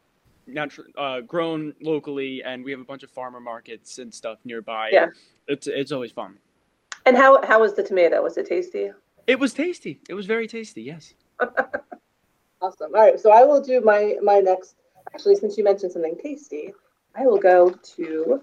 natural 0.47 0.89
uh, 0.99 1.21
grown 1.21 1.75
locally, 1.81 2.43
and 2.43 2.65
we 2.65 2.71
have 2.71 2.81
a 2.81 2.85
bunch 2.85 3.03
of 3.03 3.11
farmer 3.11 3.41
markets 3.41 3.99
and 3.99 4.13
stuff 4.13 4.39
nearby. 4.45 4.91
Yeah, 4.93 5.07
it's 5.47 5.67
it's 5.67 5.93
always 5.93 6.13
fun. 6.13 6.37
And 7.07 7.17
how 7.17 7.43
how 7.47 7.61
was 7.61 7.75
the 7.75 7.83
tomato? 7.83 8.23
Was 8.23 8.37
it 8.37 8.47
tasty? 8.47 8.91
It 9.27 9.39
was 9.39 9.55
tasty. 9.55 10.01
It 10.09 10.15
was 10.15 10.27
very 10.27 10.47
tasty. 10.47 10.83
Yes. 10.83 11.15
awesome. 12.61 12.95
All 12.95 13.01
right, 13.01 13.19
so 13.19 13.31
I 13.31 13.45
will 13.45 13.63
do 13.63 13.81
my 13.81 14.17
my 14.23 14.41
next. 14.41 14.75
Actually, 15.15 15.37
since 15.37 15.57
you 15.57 15.65
mentioned 15.65 15.93
something 15.93 16.19
tasty, 16.23 16.75
I 17.18 17.26
will 17.26 17.38
go 17.38 17.70
to 17.70 18.42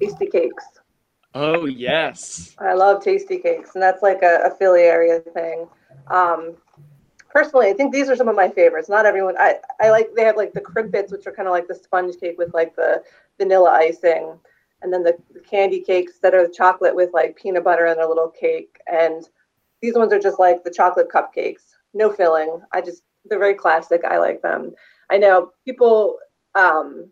Tastykakes. 0.00 0.50
Oh 1.34 1.64
yes. 1.64 2.54
I 2.58 2.74
love 2.74 3.02
Tastykakes, 3.02 3.74
and 3.74 3.82
that's 3.82 4.02
like 4.02 4.22
a, 4.22 4.40
a 4.44 4.50
Philly 4.50 4.82
area 4.82 5.20
thing. 5.20 5.66
Um, 6.08 6.56
personally, 7.30 7.68
I 7.68 7.72
think 7.72 7.92
these 7.92 8.10
are 8.10 8.16
some 8.16 8.28
of 8.28 8.36
my 8.36 8.48
favorites. 8.50 8.88
Not 8.90 9.06
everyone. 9.06 9.36
I 9.38 9.56
I 9.80 9.90
like 9.90 10.10
they 10.14 10.24
have 10.24 10.36
like 10.36 10.52
the 10.52 10.60
crimpets, 10.60 11.10
which 11.12 11.26
are 11.26 11.32
kind 11.32 11.48
of 11.48 11.52
like 11.52 11.66
the 11.66 11.74
sponge 11.74 12.16
cake 12.20 12.36
with 12.36 12.52
like 12.52 12.76
the 12.76 13.02
vanilla 13.38 13.70
icing, 13.70 14.38
and 14.82 14.92
then 14.92 15.02
the, 15.02 15.16
the 15.32 15.40
candy 15.40 15.80
cakes 15.80 16.18
that 16.20 16.34
are 16.34 16.46
chocolate 16.46 16.94
with 16.94 17.10
like 17.14 17.36
peanut 17.36 17.64
butter 17.64 17.86
and 17.86 18.00
a 18.00 18.08
little 18.08 18.28
cake. 18.28 18.76
And 18.86 19.26
these 19.80 19.94
ones 19.94 20.12
are 20.12 20.20
just 20.20 20.38
like 20.38 20.62
the 20.62 20.70
chocolate 20.70 21.08
cupcakes, 21.08 21.74
no 21.94 22.12
filling. 22.12 22.60
I 22.72 22.82
just 22.82 23.02
they're 23.24 23.38
very 23.38 23.54
classic. 23.54 24.02
I 24.04 24.18
like 24.18 24.42
them. 24.42 24.74
I 25.10 25.16
know 25.18 25.52
people 25.64 26.18
um, 26.54 27.10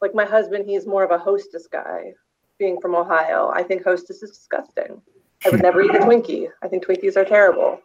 like 0.00 0.14
my 0.14 0.24
husband. 0.24 0.66
He's 0.66 0.86
more 0.86 1.04
of 1.04 1.10
a 1.10 1.18
Hostess 1.18 1.66
guy. 1.66 2.14
Being 2.58 2.80
from 2.80 2.94
Ohio, 2.94 3.50
I 3.54 3.62
think 3.62 3.82
Hostess 3.82 4.22
is 4.22 4.30
disgusting. 4.32 5.00
I 5.46 5.48
would 5.48 5.62
never 5.62 5.80
eat 5.80 5.94
a 5.94 6.00
Twinkie. 6.00 6.48
I 6.62 6.68
think 6.68 6.84
Twinkies 6.84 7.16
are 7.16 7.24
terrible. 7.24 7.80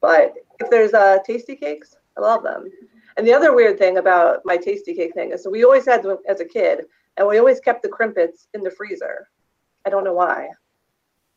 But 0.00 0.34
if 0.58 0.68
there's 0.68 0.94
uh, 0.94 1.18
Tastykakes, 1.28 1.94
I 2.16 2.20
love 2.20 2.42
them. 2.42 2.68
And 3.16 3.26
the 3.26 3.32
other 3.32 3.54
weird 3.54 3.78
thing 3.78 3.98
about 3.98 4.40
my 4.44 4.56
Tastykake 4.56 5.14
thing 5.14 5.30
is 5.32 5.42
so 5.42 5.50
we 5.50 5.64
always 5.64 5.86
had 5.86 6.02
them 6.02 6.18
as 6.28 6.40
a 6.40 6.44
kid, 6.44 6.86
and 7.16 7.26
we 7.26 7.38
always 7.38 7.60
kept 7.60 7.82
the 7.82 7.88
crimpets 7.88 8.48
in 8.52 8.62
the 8.62 8.70
freezer. 8.70 9.28
I 9.86 9.90
don't 9.90 10.04
know 10.04 10.12
why. 10.12 10.48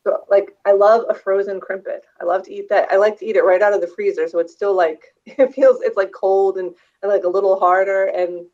So, 0.05 0.23
like, 0.29 0.55
I 0.65 0.71
love 0.71 1.05
a 1.09 1.13
frozen 1.13 1.59
crimpet. 1.59 2.05
I 2.21 2.25
love 2.25 2.43
to 2.43 2.53
eat 2.53 2.69
that. 2.69 2.91
I 2.91 2.95
like 2.95 3.19
to 3.19 3.25
eat 3.25 3.35
it 3.35 3.43
right 3.43 3.61
out 3.61 3.73
of 3.73 3.81
the 3.81 3.87
freezer, 3.87 4.27
so 4.27 4.39
it's 4.39 4.53
still 4.53 4.73
like 4.73 5.03
it 5.25 5.53
feels 5.53 5.81
it's 5.81 5.97
like 5.97 6.11
cold 6.11 6.57
and, 6.57 6.73
and 7.01 7.11
like 7.11 7.23
a 7.23 7.29
little 7.29 7.59
harder. 7.59 8.07
And 8.07 8.45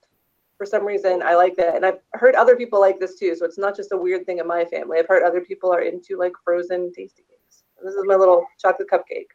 for 0.57 0.65
some 0.65 0.85
reason, 0.85 1.21
I 1.21 1.35
like 1.35 1.55
that. 1.57 1.75
And 1.75 1.85
I've 1.85 1.99
heard 2.13 2.35
other 2.35 2.55
people 2.55 2.79
like 2.79 2.99
this 2.99 3.15
too. 3.15 3.35
So 3.35 3.45
it's 3.45 3.57
not 3.57 3.75
just 3.75 3.91
a 3.91 3.97
weird 3.97 4.25
thing 4.25 4.39
in 4.39 4.47
my 4.47 4.65
family. 4.65 4.99
I've 4.99 5.07
heard 5.07 5.23
other 5.23 5.41
people 5.41 5.73
are 5.73 5.81
into 5.81 6.17
like 6.17 6.33
frozen 6.43 6.91
Tastykakes. 6.97 7.63
This 7.83 7.93
is 7.93 8.03
my 8.05 8.15
little 8.15 8.45
chocolate 8.59 8.87
cupcake. 8.91 9.27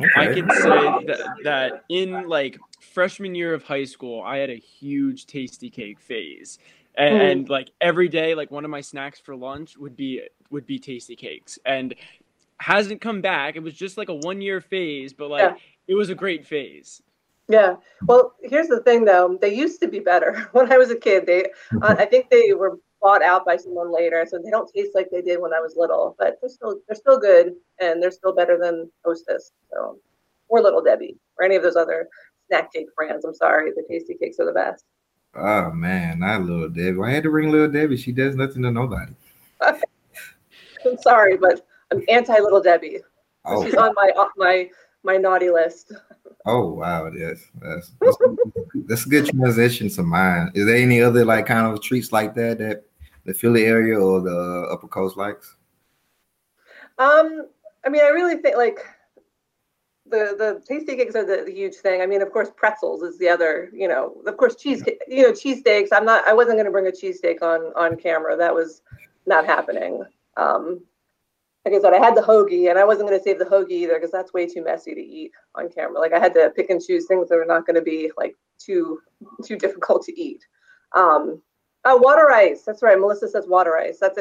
Okay. 0.00 0.08
I 0.16 0.26
can 0.26 0.50
say 0.50 1.06
that, 1.06 1.34
that 1.44 1.84
in 1.88 2.26
like 2.26 2.58
freshman 2.80 3.34
year 3.34 3.54
of 3.54 3.62
high 3.62 3.84
school, 3.84 4.22
I 4.22 4.38
had 4.38 4.50
a 4.50 4.56
huge 4.56 5.26
Tastykake 5.26 6.00
phase. 6.00 6.58
And, 6.96 7.14
mm. 7.14 7.32
and, 7.32 7.48
like 7.48 7.70
every 7.80 8.08
day, 8.08 8.34
like 8.34 8.50
one 8.50 8.64
of 8.64 8.70
my 8.70 8.80
snacks 8.80 9.20
for 9.20 9.36
lunch 9.36 9.76
would 9.76 9.96
be 9.96 10.22
would 10.50 10.66
be 10.66 10.78
Tastykakes. 10.78 11.58
And 11.66 11.94
hasn't 12.58 13.00
come 13.00 13.20
back. 13.20 13.56
It 13.56 13.62
was 13.62 13.74
just 13.74 13.98
like 13.98 14.08
a 14.08 14.14
one 14.14 14.40
year 14.40 14.60
phase, 14.60 15.12
but 15.12 15.28
like 15.28 15.42
yeah. 15.42 15.56
it 15.86 15.94
was 15.94 16.10
a 16.10 16.14
great 16.14 16.46
phase. 16.46 17.02
Yeah. 17.48 17.76
Well, 18.06 18.34
here's 18.42 18.68
the 18.68 18.80
thing 18.80 19.04
though. 19.04 19.38
They 19.40 19.54
used 19.54 19.80
to 19.82 19.88
be 19.88 20.00
better 20.00 20.48
when 20.52 20.72
I 20.72 20.78
was 20.78 20.90
a 20.90 20.96
kid. 20.96 21.26
They, 21.26 21.44
uh, 21.82 21.96
I 21.98 22.06
think 22.06 22.30
they 22.30 22.52
were 22.52 22.78
bought 23.00 23.22
out 23.22 23.44
by 23.44 23.56
someone 23.56 23.92
later, 23.92 24.24
so 24.26 24.38
they 24.42 24.50
don't 24.50 24.70
taste 24.72 24.94
like 24.94 25.10
they 25.10 25.20
did 25.20 25.40
when 25.40 25.52
I 25.52 25.60
was 25.60 25.74
little. 25.76 26.16
But 26.18 26.38
they're 26.40 26.50
still 26.50 26.80
they're 26.88 26.96
still 26.96 27.18
good, 27.18 27.52
and 27.80 28.02
they're 28.02 28.10
still 28.10 28.34
better 28.34 28.58
than 28.58 28.90
Hostess. 29.04 29.52
So, 29.72 29.98
or 30.48 30.62
Little 30.62 30.82
Debbie, 30.82 31.18
or 31.38 31.44
any 31.44 31.56
of 31.56 31.62
those 31.62 31.76
other 31.76 32.08
snack 32.46 32.72
cake 32.72 32.86
brands. 32.96 33.24
I'm 33.24 33.34
sorry, 33.34 33.72
the 33.72 33.82
Tastykakes 33.82 34.40
are 34.40 34.46
the 34.46 34.52
best. 34.52 34.84
Oh 35.34 35.70
man, 35.72 36.20
not 36.20 36.42
Little 36.42 36.70
Debbie. 36.70 36.98
I 37.04 37.10
had 37.10 37.24
to 37.24 37.30
bring 37.30 37.50
Little 37.50 37.70
Debbie. 37.70 37.98
She 37.98 38.12
does 38.12 38.36
nothing 38.36 38.62
to 38.62 38.70
nobody. 38.70 39.12
I'm 39.60 40.98
sorry, 41.02 41.36
but 41.36 41.66
I'm 41.92 42.02
anti 42.08 42.38
Little 42.38 42.62
Debbie. 42.62 43.00
Oh. 43.44 43.64
She's 43.64 43.74
on 43.74 43.92
my 43.94 44.10
my 44.36 44.70
my 45.02 45.16
naughty 45.18 45.50
list. 45.50 45.92
Oh 46.46 46.72
wow, 46.74 47.10
yes, 47.16 47.40
that's 47.60 47.92
that's, 48.00 48.16
that's 48.86 49.06
a 49.06 49.08
good 49.08 49.26
transition 49.26 49.88
to 49.90 50.02
mine. 50.02 50.50
Is 50.54 50.66
there 50.66 50.76
any 50.76 51.00
other 51.00 51.24
like 51.24 51.46
kind 51.46 51.66
of 51.66 51.82
treats 51.82 52.12
like 52.12 52.34
that 52.34 52.58
that 52.58 52.84
the 53.24 53.32
Philly 53.32 53.64
area 53.64 53.98
or 53.98 54.20
the 54.20 54.68
Upper 54.70 54.88
Coast 54.88 55.16
likes? 55.16 55.56
Um, 56.98 57.46
I 57.84 57.88
mean, 57.88 58.02
I 58.04 58.08
really 58.08 58.36
think 58.36 58.56
like 58.56 58.78
the 60.06 60.34
the 60.38 60.62
Tastykakes 60.68 61.14
are 61.14 61.24
the, 61.24 61.44
the, 61.46 61.52
huge 61.52 61.76
thing. 61.76 62.02
I 62.02 62.06
mean, 62.06 62.22
of 62.22 62.30
course, 62.30 62.50
pretzels 62.54 63.02
is 63.02 63.18
the 63.18 63.28
other. 63.28 63.70
You 63.72 63.88
know, 63.88 64.14
of 64.26 64.36
course, 64.36 64.56
cheese. 64.56 64.84
You 65.08 65.22
know, 65.22 65.32
cheesesteaks. 65.32 65.88
I'm 65.92 66.04
not. 66.04 66.26
I 66.28 66.34
wasn't 66.34 66.56
going 66.56 66.66
to 66.66 66.72
bring 66.72 66.88
a 66.88 66.90
cheesesteak 66.90 67.42
on 67.42 67.72
on 67.74 67.96
camera. 67.96 68.36
That 68.36 68.54
was 68.54 68.82
not 69.26 69.46
happening. 69.46 70.04
Um, 70.36 70.82
like 71.64 71.74
I 71.74 71.80
said, 71.80 71.94
I 71.94 71.98
had 71.98 72.14
the 72.14 72.20
hoagie, 72.20 72.68
and 72.68 72.78
I 72.78 72.84
wasn't 72.84 73.08
going 73.08 73.18
to 73.18 73.24
save 73.24 73.38
the 73.38 73.44
hoagie 73.46 73.70
either 73.70 73.94
because 73.94 74.10
that's 74.10 74.34
way 74.34 74.46
too 74.46 74.62
messy 74.62 74.94
to 74.94 75.00
eat 75.00 75.32
on 75.54 75.70
camera. 75.70 75.98
Like 75.98 76.12
I 76.12 76.18
had 76.18 76.34
to 76.34 76.52
pick 76.54 76.68
and 76.70 76.82
choose 76.82 77.06
things 77.06 77.28
that 77.28 77.36
were 77.36 77.46
not 77.46 77.66
going 77.66 77.76
to 77.76 77.82
be 77.82 78.10
like 78.18 78.36
too 78.58 79.00
too 79.44 79.56
difficult 79.56 80.04
to 80.04 80.20
eat. 80.20 80.44
Um, 80.94 81.40
oh, 81.84 81.96
water 81.96 82.30
ice. 82.30 82.62
That's 82.62 82.82
right. 82.82 82.98
Melissa 82.98 83.28
says 83.28 83.46
water 83.46 83.76
ice. 83.76 83.98
That's. 84.00 84.18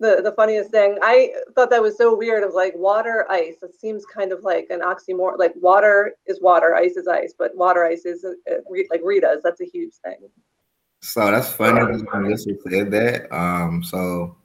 The 0.00 0.20
the 0.22 0.30
funniest 0.36 0.70
thing. 0.70 0.96
I 1.02 1.32
thought 1.56 1.70
that 1.70 1.82
was 1.82 1.96
so 1.96 2.16
weird. 2.16 2.44
Of 2.44 2.54
like 2.54 2.72
water 2.76 3.26
ice. 3.28 3.56
It 3.62 3.74
seems 3.74 4.06
kind 4.06 4.30
of 4.30 4.44
like 4.44 4.68
an 4.70 4.80
oxymoron. 4.80 5.38
Like 5.38 5.54
water 5.56 6.14
is 6.26 6.40
water, 6.40 6.76
ice 6.76 6.96
is 6.96 7.08
ice, 7.08 7.34
but 7.36 7.56
water 7.56 7.84
ice 7.84 8.04
is 8.04 8.24
uh, 8.24 8.54
like 8.92 9.00
Rita's. 9.02 9.42
That's 9.42 9.60
a 9.60 9.64
huge 9.64 9.94
thing. 10.04 10.28
So 11.02 11.28
that's 11.32 11.50
funny. 11.52 12.00
Melissa 12.14 12.50
said 12.68 12.92
that. 12.92 13.32
Um, 13.34 13.82
so 13.82 14.36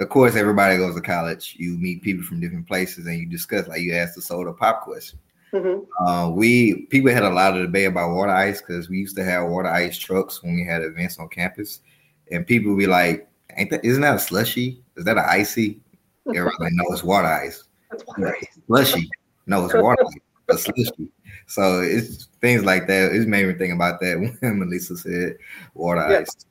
of 0.00 0.08
course, 0.08 0.36
everybody 0.36 0.76
goes 0.76 0.94
to 0.94 1.00
college. 1.00 1.56
You 1.58 1.76
meet 1.76 2.02
people 2.02 2.24
from 2.24 2.40
different 2.40 2.68
places, 2.68 3.06
and 3.06 3.18
you 3.18 3.26
discuss. 3.26 3.66
Like 3.66 3.80
you 3.80 3.94
asked 3.94 4.14
the 4.14 4.22
soda 4.22 4.52
pop 4.52 4.82
question. 4.82 5.18
Mm-hmm. 5.52 6.06
Uh, 6.06 6.30
we 6.30 6.86
people 6.86 7.10
had 7.10 7.24
a 7.24 7.30
lot 7.30 7.56
of 7.56 7.62
debate 7.62 7.88
about 7.88 8.14
water 8.14 8.30
ice 8.30 8.60
because 8.60 8.88
we 8.88 8.98
used 8.98 9.16
to 9.16 9.24
have 9.24 9.48
water 9.48 9.68
ice 9.68 9.98
trucks 9.98 10.42
when 10.42 10.54
we 10.54 10.64
had 10.64 10.82
events 10.82 11.18
on 11.18 11.28
campus, 11.28 11.80
and 12.30 12.46
people 12.46 12.70
would 12.70 12.78
be 12.78 12.86
like, 12.86 13.28
"Ain't 13.56 13.70
that? 13.70 13.84
Isn't 13.84 14.02
that 14.02 14.16
a 14.16 14.20
slushy? 14.20 14.82
Is 14.96 15.04
that 15.04 15.18
an 15.18 15.24
icy?" 15.26 15.80
Everybody's 16.28 16.60
like, 16.60 16.72
"No, 16.74 16.84
it's 16.92 17.02
water 17.02 17.26
ice." 17.26 17.64
That's 17.90 18.04
water 18.06 18.36
ice. 18.36 18.58
Slushy? 18.66 19.10
No, 19.46 19.64
it's 19.64 19.74
water 19.74 20.04
ice. 20.04 20.14
A 20.50 20.58
slushy. 20.58 21.10
So 21.46 21.80
it's 21.80 22.28
things 22.40 22.64
like 22.64 22.86
that. 22.86 23.12
It's 23.12 23.26
made 23.26 23.46
me 23.46 23.54
think 23.54 23.74
about 23.74 24.00
that 24.00 24.18
when 24.40 24.58
Melissa 24.58 24.96
said 24.96 25.38
water 25.74 26.06
yep. 26.08 26.22
ice. 26.22 26.46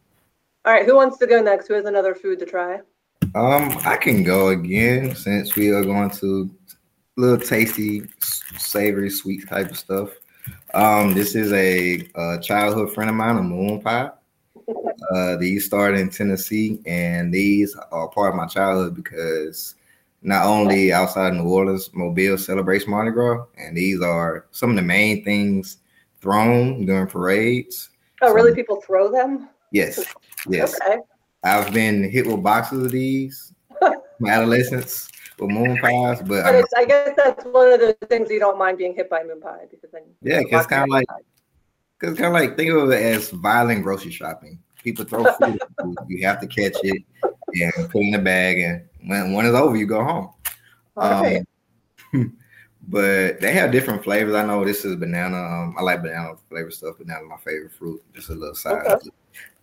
All 0.65 0.73
right, 0.73 0.85
who 0.85 0.95
wants 0.95 1.17
to 1.19 1.27
go 1.27 1.41
next? 1.41 1.67
Who 1.67 1.75
has 1.75 1.85
another 1.85 2.13
food 2.13 2.39
to 2.39 2.45
try? 2.45 2.79
Um, 3.35 3.77
I 3.85 3.97
can 3.97 4.23
go 4.23 4.49
again 4.49 5.15
since 5.15 5.55
we 5.55 5.69
are 5.71 5.83
going 5.83 6.09
to 6.11 6.49
little 7.17 7.37
tasty, 7.37 8.03
savory, 8.57 9.09
sweet 9.09 9.47
type 9.47 9.71
of 9.71 9.77
stuff. 9.77 10.09
Um, 10.73 11.13
this 11.13 11.35
is 11.35 11.51
a, 11.51 12.07
a 12.15 12.39
childhood 12.39 12.93
friend 12.93 13.09
of 13.09 13.15
mine, 13.15 13.37
a 13.37 13.43
moon 13.43 13.81
pie. 13.81 14.11
Uh, 15.11 15.37
these 15.37 15.65
started 15.65 15.99
in 15.99 16.09
Tennessee, 16.09 16.79
and 16.85 17.33
these 17.33 17.75
are 17.91 18.07
part 18.09 18.29
of 18.29 18.35
my 18.35 18.47
childhood 18.47 18.95
because 18.95 19.75
not 20.21 20.45
only 20.45 20.91
outside 20.91 21.33
New 21.33 21.47
Orleans, 21.47 21.89
Mobile 21.93 22.37
celebrates 22.37 22.87
Mardi 22.87 23.11
Gras, 23.11 23.45
and 23.57 23.77
these 23.77 24.01
are 24.01 24.47
some 24.51 24.71
of 24.71 24.75
the 24.75 24.81
main 24.81 25.23
things 25.23 25.77
thrown 26.21 26.85
during 26.85 27.07
parades. 27.07 27.89
Oh, 28.21 28.33
really? 28.33 28.53
People 28.53 28.81
throw 28.81 29.11
them? 29.11 29.49
Yes, 29.71 30.03
yes. 30.47 30.79
Okay. 30.81 30.97
I've 31.43 31.73
been 31.73 32.09
hit 32.09 32.27
with 32.27 32.43
boxes 32.43 32.85
of 32.85 32.91
these 32.91 33.53
my 34.19 34.29
adolescence 34.29 35.09
with 35.39 35.49
moon 35.49 35.77
pies, 35.77 36.19
but, 36.19 36.43
but 36.43 36.65
I 36.75 36.85
guess 36.85 37.11
that's 37.15 37.45
one 37.45 37.71
of 37.73 37.79
the 37.79 37.93
things 38.07 38.29
you 38.29 38.39
don't 38.39 38.57
mind 38.57 38.77
being 38.77 38.95
hit 38.95 39.09
by 39.09 39.23
moon 39.23 39.39
pie 39.39 39.65
because 39.69 39.91
then 39.91 40.03
yeah, 40.21 40.41
it's 40.43 40.67
kind 40.67 40.83
of 40.83 40.89
like 40.89 41.05
because 41.99 42.17
kind 42.17 42.27
of 42.27 42.33
like 42.33 42.57
think 42.57 42.71
of 42.71 42.89
it 42.91 43.01
as 43.01 43.29
violent 43.29 43.83
grocery 43.83 44.11
shopping. 44.11 44.59
People 44.83 45.05
throw 45.05 45.25
food, 45.33 45.59
you 46.07 46.25
have 46.25 46.39
to 46.39 46.47
catch 46.47 46.75
it 46.83 47.03
and 47.53 47.89
put 47.89 48.01
in 48.01 48.11
the 48.11 48.19
bag, 48.19 48.59
and 48.59 48.87
when 49.09 49.33
when 49.33 49.45
it's 49.45 49.55
over, 49.55 49.75
you 49.75 49.85
go 49.85 50.03
home. 50.03 50.29
Okay. 50.97 51.43
Um, 52.13 52.37
but 52.87 53.39
they 53.41 53.53
have 53.53 53.71
different 53.71 54.03
flavors. 54.03 54.35
I 54.35 54.45
know 54.45 54.63
this 54.63 54.85
is 54.85 54.95
banana. 54.95 55.37
Um, 55.37 55.75
I 55.77 55.81
like 55.81 56.01
banana 56.01 56.35
flavor 56.49 56.71
stuff. 56.71 56.97
Banana 56.97 57.25
my 57.25 57.37
favorite 57.37 57.73
fruit. 57.73 58.01
Just 58.13 58.29
a 58.29 58.33
little 58.33 58.55
side. 58.55 58.85
Okay. 58.85 59.09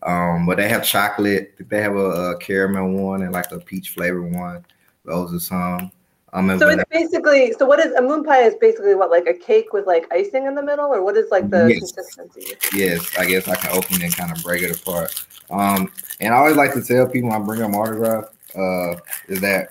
Um, 0.03 0.45
but 0.45 0.59
they 0.59 0.69
have 0.69 0.85
chocolate. 0.85 1.55
They 1.59 1.81
have 1.81 1.97
a, 1.97 2.33
a, 2.33 2.39
caramel 2.39 2.91
one 2.91 3.23
and 3.23 3.33
like 3.33 3.51
a 3.53 3.59
peach 3.59 3.91
flavor 3.91 4.23
one. 4.23 4.65
Those 5.05 5.33
are 5.35 5.41
some. 5.41 5.91
Um, 6.35 6.59
so 6.59 6.69
it's 6.69 6.83
basically 6.91 7.53
so 7.53 7.65
what 7.65 7.79
is 7.79 7.93
a 7.95 8.03
moon 8.03 8.25
pie 8.25 8.43
is 8.43 8.55
basically 8.61 8.97
what 8.97 9.09
like 9.09 9.27
a 9.29 9.33
cake 9.33 9.73
with 9.73 9.87
like 9.87 10.13
icing 10.13 10.47
in 10.47 10.57
the 10.57 10.63
middle 10.63 10.87
or 10.87 11.01
what 11.03 11.17
is 11.17 11.31
like 11.31 11.49
the 11.49 11.69
yes. 11.69 11.79
consistency? 11.79 12.57
Yes, 12.75 13.17
I 13.17 13.25
guess 13.25 13.47
I 13.47 13.55
can 13.55 13.71
open 13.71 13.97
it 13.97 14.03
and 14.03 14.17
kind 14.17 14.37
of 14.37 14.43
break 14.43 14.63
it 14.63 14.77
apart. 14.77 15.15
Um, 15.49 15.93
and 16.21 16.35
I 16.35 16.39
always 16.39 16.57
like 16.57 16.75
to 16.75 16.83
tell 16.83 17.07
people 17.07 17.31
when 17.31 17.41
I 17.41 17.45
bring 17.45 17.63
up 17.63 17.73
autograph 17.73 18.25
uh, 18.57 18.97
is 19.29 19.41
that 19.41 19.69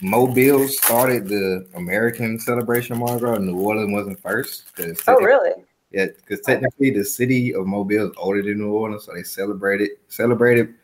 Mobile 0.00 0.68
started 0.68 1.28
the 1.28 1.66
American 1.74 2.38
celebration 2.38 2.94
of 2.94 3.00
Mardi 3.00 3.20
Gras. 3.20 3.38
New 3.38 3.58
Orleans 3.58 3.92
wasn't 3.92 4.20
first. 4.20 4.64
Oh, 5.06 5.16
really? 5.20 5.52
Yeah, 5.90 6.06
because 6.16 6.40
technically 6.40 6.90
the 6.90 7.04
city 7.04 7.54
of 7.54 7.66
Mobile 7.66 8.10
is 8.10 8.16
older 8.18 8.42
than 8.42 8.58
New 8.58 8.72
Orleans, 8.72 9.04
so 9.04 9.14
they 9.14 9.22
celebrated 9.22 9.90
celebrated 10.08 10.74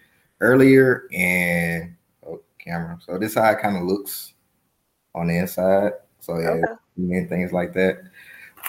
earlier 0.41 1.07
and 1.13 1.95
oh, 2.27 2.41
camera. 2.59 2.99
So 3.05 3.19
this 3.19 3.35
how 3.35 3.51
it 3.51 3.61
kind 3.61 3.77
of 3.77 3.83
looks 3.83 4.33
on 5.15 5.29
the 5.29 5.37
inside. 5.37 5.93
So 6.21 6.39
yeah, 6.39 6.51
okay. 6.51 6.73
and 6.97 7.29
things 7.29 7.53
like 7.53 7.75
that. 7.75 7.99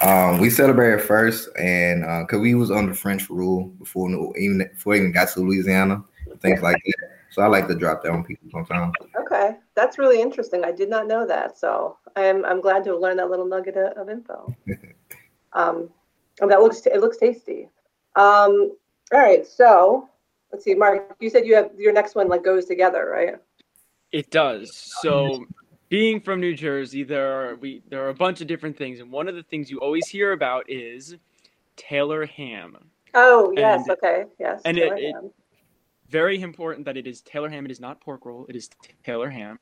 Um, 0.01 0.39
we 0.41 0.49
celebrated 0.49 1.01
first, 1.01 1.47
and 1.57 2.01
because 2.01 2.39
uh, 2.39 2.41
we 2.41 2.53
was 2.53 2.69
under 2.69 2.93
French 2.93 3.29
rule 3.29 3.67
before 3.79 4.09
New, 4.09 4.33
even 4.37 4.57
before 4.57 4.95
even 4.95 5.13
got 5.13 5.29
to 5.29 5.39
Louisiana, 5.39 6.03
things 6.41 6.61
like 6.61 6.75
that. 6.85 7.09
So 7.31 7.41
I 7.41 7.47
like 7.47 7.67
to 7.67 7.75
drop 7.75 8.03
that 8.03 8.11
on 8.11 8.23
people 8.23 8.49
sometimes. 8.51 8.93
Okay, 9.21 9.57
that's 9.73 9.97
really 9.97 10.21
interesting. 10.21 10.65
I 10.65 10.71
did 10.71 10.89
not 10.89 11.07
know 11.07 11.25
that, 11.25 11.57
so 11.57 11.97
I'm 12.17 12.43
I'm 12.43 12.59
glad 12.59 12.83
to 12.85 12.91
have 12.91 12.99
learned 12.99 13.19
that 13.19 13.29
little 13.29 13.47
nugget 13.47 13.77
of, 13.77 13.97
of 13.97 14.09
info. 14.09 14.53
um, 15.53 15.89
Oh, 16.41 16.47
that 16.47 16.61
looks 16.61 16.85
it 16.85 16.99
looks 16.99 17.17
tasty. 17.17 17.69
Um, 18.15 18.71
all 19.13 19.19
right, 19.19 19.45
so 19.45 20.09
let's 20.51 20.63
see, 20.63 20.75
Mark. 20.75 21.15
You 21.19 21.29
said 21.29 21.45
you 21.45 21.55
have 21.55 21.71
your 21.77 21.93
next 21.93 22.15
one 22.15 22.27
like 22.27 22.43
goes 22.43 22.65
together, 22.65 23.09
right? 23.09 23.35
It 24.11 24.31
does. 24.31 24.75
So, 25.01 25.45
being 25.89 26.21
from 26.21 26.39
New 26.39 26.55
Jersey, 26.55 27.03
there 27.03 27.51
are 27.51 27.55
we 27.55 27.83
there 27.89 28.05
are 28.05 28.09
a 28.09 28.13
bunch 28.13 28.41
of 28.41 28.47
different 28.47 28.77
things, 28.77 28.99
and 28.99 29.11
one 29.11 29.27
of 29.27 29.35
the 29.35 29.43
things 29.43 29.69
you 29.69 29.79
always 29.79 30.07
hear 30.07 30.31
about 30.31 30.69
is 30.69 31.15
Taylor 31.75 32.25
ham. 32.25 32.77
Oh 33.13 33.53
yes, 33.55 33.81
and, 33.87 33.97
okay, 33.97 34.23
yes. 34.39 34.61
And 34.65 34.77
it, 34.77 34.91
it, 34.97 35.15
very 36.09 36.41
important 36.41 36.85
that 36.85 36.97
it 36.97 37.07
is 37.07 37.21
Taylor 37.21 37.49
ham. 37.49 37.65
It 37.65 37.71
is 37.71 37.79
not 37.79 38.01
pork 38.01 38.25
roll. 38.25 38.45
It 38.47 38.55
is 38.55 38.69
Taylor 39.03 39.29
ham. 39.29 39.59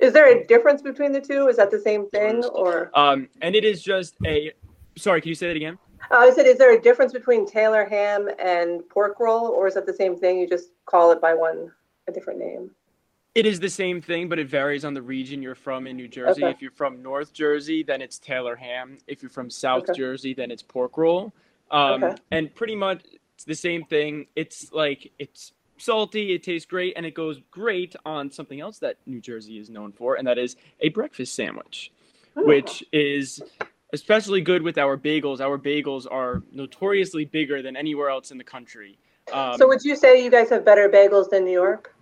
Is 0.00 0.12
there 0.12 0.28
a 0.28 0.46
difference 0.46 0.80
between 0.80 1.12
the 1.12 1.20
two? 1.20 1.48
Is 1.48 1.56
that 1.56 1.70
the 1.70 1.80
same 1.80 2.08
thing, 2.10 2.44
or? 2.44 2.90
Um, 2.94 3.28
and 3.42 3.56
it 3.56 3.64
is 3.64 3.82
just 3.82 4.16
a. 4.24 4.52
Sorry, 4.96 5.20
can 5.20 5.28
you 5.28 5.34
say 5.34 5.48
that 5.48 5.56
again? 5.56 5.78
I 6.10 6.30
said, 6.30 6.46
is 6.46 6.58
there 6.58 6.74
a 6.74 6.80
difference 6.80 7.12
between 7.12 7.46
Taylor 7.46 7.84
ham 7.84 8.28
and 8.38 8.88
pork 8.88 9.20
roll, 9.20 9.46
or 9.48 9.66
is 9.66 9.74
that 9.74 9.86
the 9.86 9.94
same 9.94 10.16
thing? 10.16 10.38
You 10.38 10.48
just 10.48 10.70
call 10.86 11.10
it 11.12 11.20
by 11.20 11.34
one 11.34 11.72
a 12.08 12.12
different 12.12 12.38
name. 12.38 12.70
It 13.34 13.46
is 13.46 13.60
the 13.60 13.68
same 13.68 14.00
thing, 14.00 14.28
but 14.28 14.38
it 14.38 14.48
varies 14.48 14.84
on 14.84 14.94
the 14.94 15.02
region 15.02 15.42
you're 15.42 15.54
from 15.54 15.86
in 15.86 15.96
New 15.96 16.08
Jersey. 16.08 16.42
Okay. 16.42 16.50
If 16.50 16.62
you're 16.62 16.72
from 16.72 17.02
North 17.02 17.32
Jersey, 17.32 17.82
then 17.82 18.00
it's 18.00 18.18
Taylor 18.18 18.56
ham. 18.56 18.98
If 19.06 19.22
you're 19.22 19.30
from 19.30 19.50
South 19.50 19.84
okay. 19.84 19.92
Jersey, 19.96 20.34
then 20.34 20.50
it's 20.50 20.62
pork 20.62 20.96
roll. 20.96 21.32
Um, 21.70 22.02
okay. 22.02 22.16
And 22.32 22.52
pretty 22.54 22.74
much 22.74 23.02
it's 23.34 23.44
the 23.44 23.54
same 23.54 23.84
thing. 23.84 24.26
It's 24.34 24.72
like 24.72 25.12
it's 25.18 25.52
salty, 25.76 26.34
it 26.34 26.42
tastes 26.42 26.66
great, 26.66 26.94
and 26.96 27.06
it 27.06 27.14
goes 27.14 27.40
great 27.50 27.94
on 28.04 28.30
something 28.32 28.60
else 28.60 28.78
that 28.80 28.96
New 29.06 29.20
Jersey 29.20 29.58
is 29.58 29.70
known 29.70 29.92
for, 29.92 30.16
and 30.16 30.26
that 30.26 30.38
is 30.38 30.56
a 30.80 30.88
breakfast 30.88 31.34
sandwich, 31.34 31.92
oh. 32.36 32.44
which 32.44 32.82
is 32.92 33.40
especially 33.92 34.40
good 34.40 34.62
with 34.62 34.78
our 34.78 34.96
bagels. 34.96 35.40
Our 35.40 35.58
bagels 35.58 36.06
are 36.10 36.42
notoriously 36.52 37.24
bigger 37.24 37.62
than 37.62 37.76
anywhere 37.76 38.10
else 38.10 38.30
in 38.30 38.38
the 38.38 38.44
country. 38.44 38.98
Um, 39.32 39.58
so, 39.58 39.68
would 39.68 39.84
you 39.84 39.96
say 39.96 40.22
you 40.22 40.30
guys 40.30 40.50
have 40.50 40.64
better 40.64 40.88
bagels 40.88 41.30
than 41.30 41.44
New 41.44 41.52
York? 41.52 41.94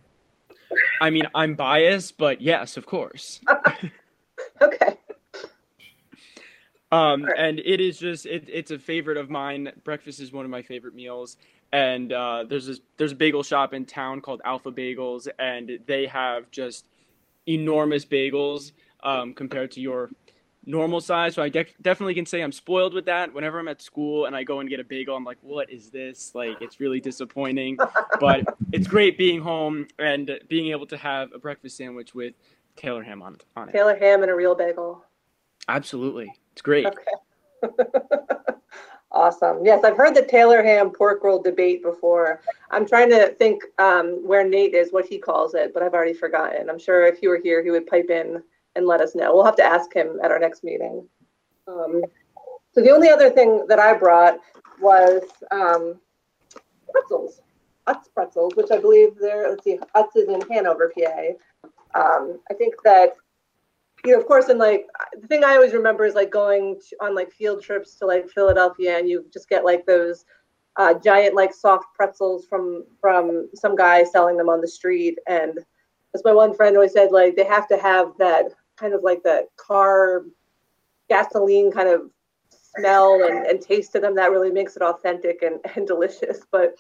I 1.00 1.10
mean, 1.10 1.28
I'm 1.34 1.54
biased, 1.54 2.16
but 2.18 2.40
yes, 2.40 2.76
of 2.76 2.86
course. 2.86 3.40
okay. 4.62 4.96
Um, 6.92 7.24
right. 7.24 7.34
and 7.36 7.58
it 7.58 7.80
is 7.80 7.98
just 7.98 8.26
it, 8.26 8.48
it's 8.48 8.70
a 8.70 8.78
favorite 8.78 9.16
of 9.16 9.28
mine. 9.28 9.72
Breakfast 9.84 10.20
is 10.20 10.32
one 10.32 10.44
of 10.44 10.50
my 10.50 10.62
favorite 10.62 10.94
meals. 10.94 11.36
And 11.72 12.12
uh, 12.12 12.44
there's 12.48 12.66
this 12.66 12.80
there's 12.96 13.12
a 13.12 13.16
bagel 13.16 13.42
shop 13.42 13.74
in 13.74 13.84
town 13.84 14.20
called 14.20 14.40
Alpha 14.44 14.70
Bagels, 14.70 15.26
and 15.38 15.80
they 15.86 16.06
have 16.06 16.50
just 16.52 16.86
enormous 17.48 18.04
bagels 18.04 18.72
um, 19.02 19.34
compared 19.34 19.72
to 19.72 19.80
your 19.80 20.10
normal 20.66 21.00
size. 21.00 21.34
So 21.34 21.42
I 21.42 21.48
de- 21.48 21.66
definitely 21.80 22.14
can 22.14 22.26
say 22.26 22.42
I'm 22.42 22.52
spoiled 22.52 22.92
with 22.92 23.06
that. 23.06 23.32
Whenever 23.32 23.58
I'm 23.58 23.68
at 23.68 23.80
school 23.80 24.26
and 24.26 24.36
I 24.36 24.42
go 24.42 24.60
and 24.60 24.68
get 24.68 24.80
a 24.80 24.84
bagel, 24.84 25.16
I'm 25.16 25.24
like, 25.24 25.38
what 25.40 25.70
is 25.70 25.90
this? 25.90 26.34
Like, 26.34 26.60
it's 26.60 26.80
really 26.80 27.00
disappointing. 27.00 27.78
but 28.20 28.44
it's 28.72 28.86
great 28.86 29.16
being 29.16 29.40
home 29.40 29.86
and 29.98 30.38
being 30.48 30.72
able 30.72 30.86
to 30.86 30.96
have 30.96 31.32
a 31.32 31.38
breakfast 31.38 31.76
sandwich 31.76 32.14
with 32.14 32.34
Taylor 32.74 33.02
ham 33.02 33.22
on, 33.22 33.38
on 33.56 33.68
it. 33.68 33.72
Taylor 33.72 33.96
ham 33.96 34.22
and 34.22 34.30
a 34.30 34.34
real 34.34 34.54
bagel. 34.54 35.04
Absolutely. 35.68 36.32
It's 36.52 36.62
great. 36.62 36.86
Okay. 36.86 37.72
awesome. 39.12 39.64
Yes, 39.64 39.84
I've 39.84 39.96
heard 39.96 40.14
the 40.14 40.22
Taylor 40.22 40.62
ham 40.62 40.90
pork 40.90 41.22
roll 41.24 41.40
debate 41.40 41.82
before. 41.82 42.42
I'm 42.70 42.86
trying 42.86 43.08
to 43.10 43.28
think 43.38 43.62
um, 43.78 44.26
where 44.26 44.46
Nate 44.46 44.74
is, 44.74 44.92
what 44.92 45.06
he 45.06 45.18
calls 45.18 45.54
it, 45.54 45.72
but 45.72 45.82
I've 45.82 45.94
already 45.94 46.12
forgotten. 46.12 46.68
I'm 46.68 46.78
sure 46.78 47.06
if 47.06 47.18
he 47.18 47.28
were 47.28 47.40
here, 47.42 47.62
he 47.62 47.70
would 47.70 47.86
pipe 47.86 48.10
in 48.10 48.42
and 48.76 48.86
let 48.86 49.00
us 49.00 49.14
know. 49.14 49.34
We'll 49.34 49.44
have 49.44 49.56
to 49.56 49.64
ask 49.64 49.92
him 49.92 50.18
at 50.22 50.30
our 50.30 50.38
next 50.38 50.62
meeting. 50.62 51.08
Um, 51.66 52.02
so 52.72 52.82
the 52.82 52.90
only 52.90 53.08
other 53.08 53.30
thing 53.30 53.66
that 53.68 53.78
I 53.78 53.94
brought 53.94 54.38
was 54.80 55.22
um, 55.50 55.98
pretzels, 56.90 57.40
Utz 57.88 58.12
pretzels, 58.14 58.54
which 58.54 58.70
I 58.70 58.78
believe 58.78 59.16
they're, 59.18 59.48
let's 59.48 59.64
see, 59.64 59.78
Utz 59.94 60.16
is 60.16 60.28
in 60.28 60.42
Hanover, 60.50 60.92
PA. 60.96 61.30
Um, 61.98 62.40
I 62.50 62.54
think 62.54 62.74
that, 62.84 63.14
you 64.04 64.12
know, 64.12 64.20
of 64.20 64.26
course, 64.26 64.50
in 64.50 64.58
like, 64.58 64.86
the 65.20 65.26
thing 65.26 65.42
I 65.42 65.54
always 65.54 65.72
remember 65.72 66.04
is 66.04 66.14
like 66.14 66.30
going 66.30 66.78
to, 66.90 66.96
on 67.00 67.14
like 67.14 67.32
field 67.32 67.62
trips 67.62 67.94
to 67.96 68.06
like 68.06 68.28
Philadelphia 68.28 68.98
and 68.98 69.08
you 69.08 69.24
just 69.32 69.48
get 69.48 69.64
like 69.64 69.86
those 69.86 70.26
uh, 70.76 70.94
giant 70.94 71.34
like 71.34 71.54
soft 71.54 71.86
pretzels 71.94 72.44
from 72.46 72.84
from 73.00 73.48
some 73.54 73.74
guy 73.74 74.04
selling 74.04 74.36
them 74.36 74.48
on 74.48 74.60
the 74.60 74.68
street 74.68 75.18
and 75.26 75.58
as 76.14 76.22
my 76.24 76.32
one 76.32 76.54
friend 76.54 76.76
always 76.76 76.92
said 76.92 77.10
like 77.10 77.34
they 77.34 77.44
have 77.44 77.66
to 77.66 77.78
have 77.78 78.12
that 78.18 78.52
kind 78.76 78.94
of 78.94 79.02
like 79.02 79.22
the 79.22 79.46
car 79.56 80.24
gasoline 81.08 81.70
kind 81.70 81.88
of 81.88 82.10
smell 82.50 83.22
and, 83.24 83.46
and 83.46 83.60
taste 83.60 83.92
to 83.92 84.00
them 84.00 84.14
that 84.14 84.30
really 84.30 84.50
makes 84.50 84.76
it 84.76 84.82
authentic 84.82 85.42
and, 85.42 85.58
and 85.76 85.86
delicious. 85.86 86.40
But 86.50 86.74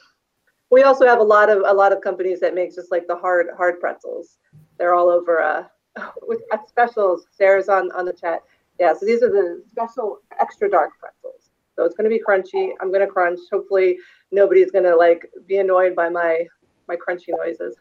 we 0.70 0.82
also 0.82 1.06
have 1.06 1.20
a 1.20 1.24
lot 1.24 1.48
of 1.48 1.62
a 1.66 1.72
lot 1.72 1.92
of 1.92 2.00
companies 2.00 2.40
that 2.40 2.54
make 2.54 2.74
just 2.74 2.90
like 2.90 3.06
the 3.06 3.16
hard 3.16 3.48
hard 3.56 3.80
pretzels. 3.80 4.38
They're 4.78 4.94
all 4.94 5.08
over 5.08 5.42
uh 5.42 5.64
with 6.22 6.40
at 6.52 6.68
specials. 6.68 7.26
Sarah's 7.30 7.68
on 7.68 7.90
on 7.92 8.04
the 8.04 8.12
chat. 8.12 8.42
Yeah 8.78 8.94
so 8.94 9.06
these 9.06 9.22
are 9.22 9.30
the 9.30 9.62
special 9.70 10.20
extra 10.40 10.68
dark 10.68 10.92
pretzels. 10.98 11.50
So 11.76 11.84
it's 11.84 11.94
going 11.94 12.10
to 12.10 12.16
be 12.16 12.22
crunchy. 12.22 12.70
I'm 12.80 12.88
going 12.88 13.06
to 13.06 13.06
crunch. 13.06 13.38
Hopefully 13.52 13.98
nobody's 14.32 14.70
going 14.70 14.84
to 14.84 14.96
like 14.96 15.30
be 15.46 15.58
annoyed 15.58 15.94
by 15.94 16.08
my 16.08 16.46
my 16.88 16.96
crunchy 16.96 17.28
noises 17.28 17.76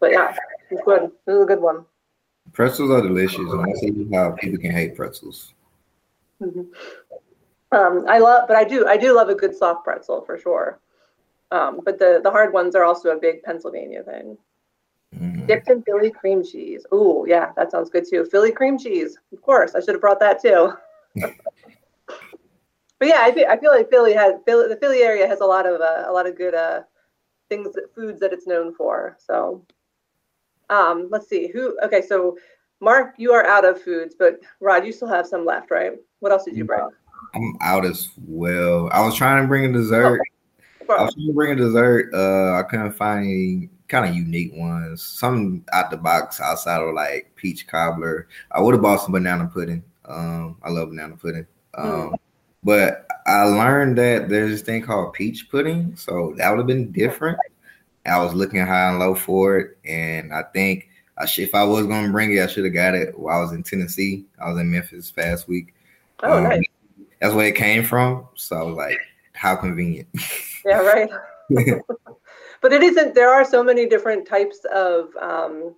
But 0.00 0.12
yeah, 0.12 0.34
it's 0.70 0.82
good. 0.84 1.10
This 1.26 1.36
is 1.36 1.42
a 1.42 1.46
good 1.46 1.60
one. 1.60 1.84
Pretzels 2.52 2.90
are 2.90 3.02
delicious, 3.02 3.38
and 3.38 3.60
I 3.60 3.72
see 3.74 4.08
how 4.12 4.32
people 4.32 4.58
can 4.58 4.72
hate 4.72 4.96
pretzels. 4.96 5.54
Mm-hmm. 6.42 6.62
Um, 7.72 8.04
I 8.08 8.18
love, 8.18 8.48
but 8.48 8.56
I 8.56 8.64
do, 8.64 8.86
I 8.86 8.96
do 8.96 9.14
love 9.14 9.28
a 9.28 9.34
good 9.34 9.54
soft 9.54 9.84
pretzel 9.84 10.22
for 10.22 10.38
sure. 10.38 10.80
Um, 11.52 11.80
but 11.84 11.98
the 11.98 12.20
the 12.22 12.30
hard 12.30 12.52
ones 12.52 12.74
are 12.74 12.84
also 12.84 13.10
a 13.10 13.18
big 13.18 13.42
Pennsylvania 13.42 14.02
thing. 14.02 14.38
Mm-hmm. 15.14 15.46
Dipped 15.46 15.68
in 15.68 15.82
Philly 15.82 16.10
cream 16.10 16.44
cheese. 16.44 16.86
Oh 16.92 17.24
yeah, 17.26 17.52
that 17.56 17.70
sounds 17.70 17.90
good 17.90 18.06
too. 18.08 18.24
Philly 18.24 18.52
cream 18.52 18.78
cheese, 18.78 19.18
of 19.32 19.42
course. 19.42 19.74
I 19.74 19.80
should 19.80 19.94
have 19.94 20.00
brought 20.00 20.20
that 20.20 20.40
too. 20.40 20.72
but 21.16 21.34
yeah, 23.08 23.20
I 23.22 23.32
feel, 23.32 23.46
I 23.48 23.56
feel 23.58 23.72
like 23.72 23.90
Philly 23.90 24.14
has 24.14 24.34
Philly, 24.46 24.68
the 24.68 24.76
Philly 24.76 25.02
area 25.02 25.26
has 25.26 25.40
a 25.40 25.46
lot 25.46 25.66
of 25.66 25.80
uh, 25.80 26.04
a 26.06 26.12
lot 26.12 26.28
of 26.28 26.36
good 26.36 26.54
uh, 26.54 26.82
things, 27.48 27.74
foods 27.94 28.20
that 28.20 28.32
it's 28.32 28.46
known 28.46 28.72
for. 28.72 29.16
So 29.18 29.64
um, 30.70 31.08
let's 31.10 31.28
see 31.28 31.48
who. 31.48 31.78
Okay, 31.84 32.00
so 32.00 32.38
Mark, 32.80 33.14
you 33.18 33.32
are 33.32 33.44
out 33.44 33.64
of 33.64 33.82
foods, 33.82 34.14
but 34.18 34.40
Rod, 34.60 34.86
you 34.86 34.92
still 34.92 35.08
have 35.08 35.26
some 35.26 35.44
left, 35.44 35.70
right? 35.70 35.92
What 36.20 36.32
else 36.32 36.44
did 36.44 36.56
you 36.56 36.64
bring? 36.64 36.88
I'm 37.34 37.56
out 37.60 37.84
as 37.84 38.08
well. 38.26 38.88
I 38.92 39.04
was 39.04 39.14
trying 39.14 39.42
to 39.42 39.48
bring 39.48 39.66
a 39.66 39.72
dessert. 39.72 40.20
Oh, 40.88 40.94
I 40.94 41.04
was 41.04 41.14
trying 41.14 41.26
to 41.26 41.32
bring 41.34 41.52
a 41.52 41.56
dessert. 41.56 42.10
Uh, 42.14 42.58
I 42.58 42.62
couldn't 42.62 42.92
find 42.92 43.24
any 43.26 43.68
kind 43.88 44.08
of 44.08 44.14
unique 44.14 44.52
ones. 44.54 45.02
Some 45.02 45.64
out 45.72 45.90
the 45.90 45.96
box 45.96 46.40
outside 46.40 46.80
of 46.80 46.94
like 46.94 47.32
peach 47.36 47.66
cobbler. 47.66 48.28
I 48.50 48.60
would 48.60 48.74
have 48.74 48.82
bought 48.82 49.02
some 49.02 49.12
banana 49.12 49.50
pudding. 49.52 49.84
Um, 50.06 50.56
I 50.62 50.70
love 50.70 50.88
banana 50.88 51.16
pudding. 51.16 51.46
Um, 51.74 51.86
mm. 51.86 52.18
but 52.64 53.06
I 53.26 53.44
learned 53.44 53.98
that 53.98 54.28
there's 54.28 54.50
this 54.50 54.62
thing 54.62 54.82
called 54.82 55.12
peach 55.12 55.48
pudding, 55.50 55.94
so 55.96 56.34
that 56.36 56.50
would 56.50 56.58
have 56.58 56.66
been 56.66 56.90
different. 56.90 57.38
I 58.10 58.18
was 58.18 58.34
looking 58.34 58.60
high 58.60 58.90
and 58.90 58.98
low 58.98 59.14
for 59.14 59.58
it, 59.58 59.78
and 59.84 60.32
I 60.32 60.42
think 60.42 60.88
I 61.16 61.26
should, 61.26 61.44
if 61.44 61.54
I 61.54 61.64
was 61.64 61.86
going 61.86 62.06
to 62.06 62.12
bring 62.12 62.32
it, 62.32 62.40
I 62.42 62.46
should 62.46 62.64
have 62.64 62.74
got 62.74 62.94
it 62.94 63.18
while 63.18 63.38
I 63.38 63.42
was 63.42 63.52
in 63.52 63.62
Tennessee. 63.62 64.24
I 64.42 64.50
was 64.50 64.60
in 64.60 64.70
Memphis 64.70 65.10
past 65.10 65.48
week. 65.48 65.74
Oh, 66.22 66.38
um, 66.38 66.44
nice. 66.44 66.62
That's 67.20 67.34
where 67.34 67.46
it 67.46 67.56
came 67.56 67.84
from. 67.84 68.26
So 68.34 68.66
like, 68.66 68.98
how 69.32 69.56
convenient. 69.56 70.08
Yeah, 70.62 70.80
right. 70.80 71.08
but 72.60 72.70
it 72.74 72.82
isn't. 72.82 73.14
There 73.14 73.30
are 73.30 73.46
so 73.46 73.64
many 73.64 73.86
different 73.86 74.28
types 74.28 74.58
of, 74.70 75.08
um, 75.18 75.74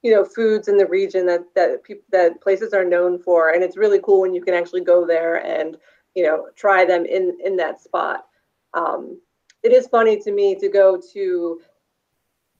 you 0.00 0.10
know, 0.10 0.24
foods 0.24 0.68
in 0.68 0.78
the 0.78 0.86
region 0.86 1.26
that 1.26 1.42
that 1.54 1.84
people 1.84 2.04
that 2.12 2.40
places 2.40 2.72
are 2.72 2.82
known 2.82 3.18
for, 3.18 3.50
and 3.50 3.62
it's 3.62 3.76
really 3.76 4.00
cool 4.02 4.22
when 4.22 4.32
you 4.32 4.42
can 4.42 4.54
actually 4.54 4.80
go 4.80 5.06
there 5.06 5.44
and 5.44 5.76
you 6.14 6.24
know 6.24 6.46
try 6.56 6.86
them 6.86 7.04
in 7.04 7.36
in 7.44 7.56
that 7.56 7.82
spot. 7.82 8.24
Um, 8.72 9.20
it 9.62 9.72
is 9.72 9.86
funny 9.86 10.18
to 10.20 10.32
me 10.32 10.54
to 10.54 10.70
go 10.70 10.98
to 11.12 11.60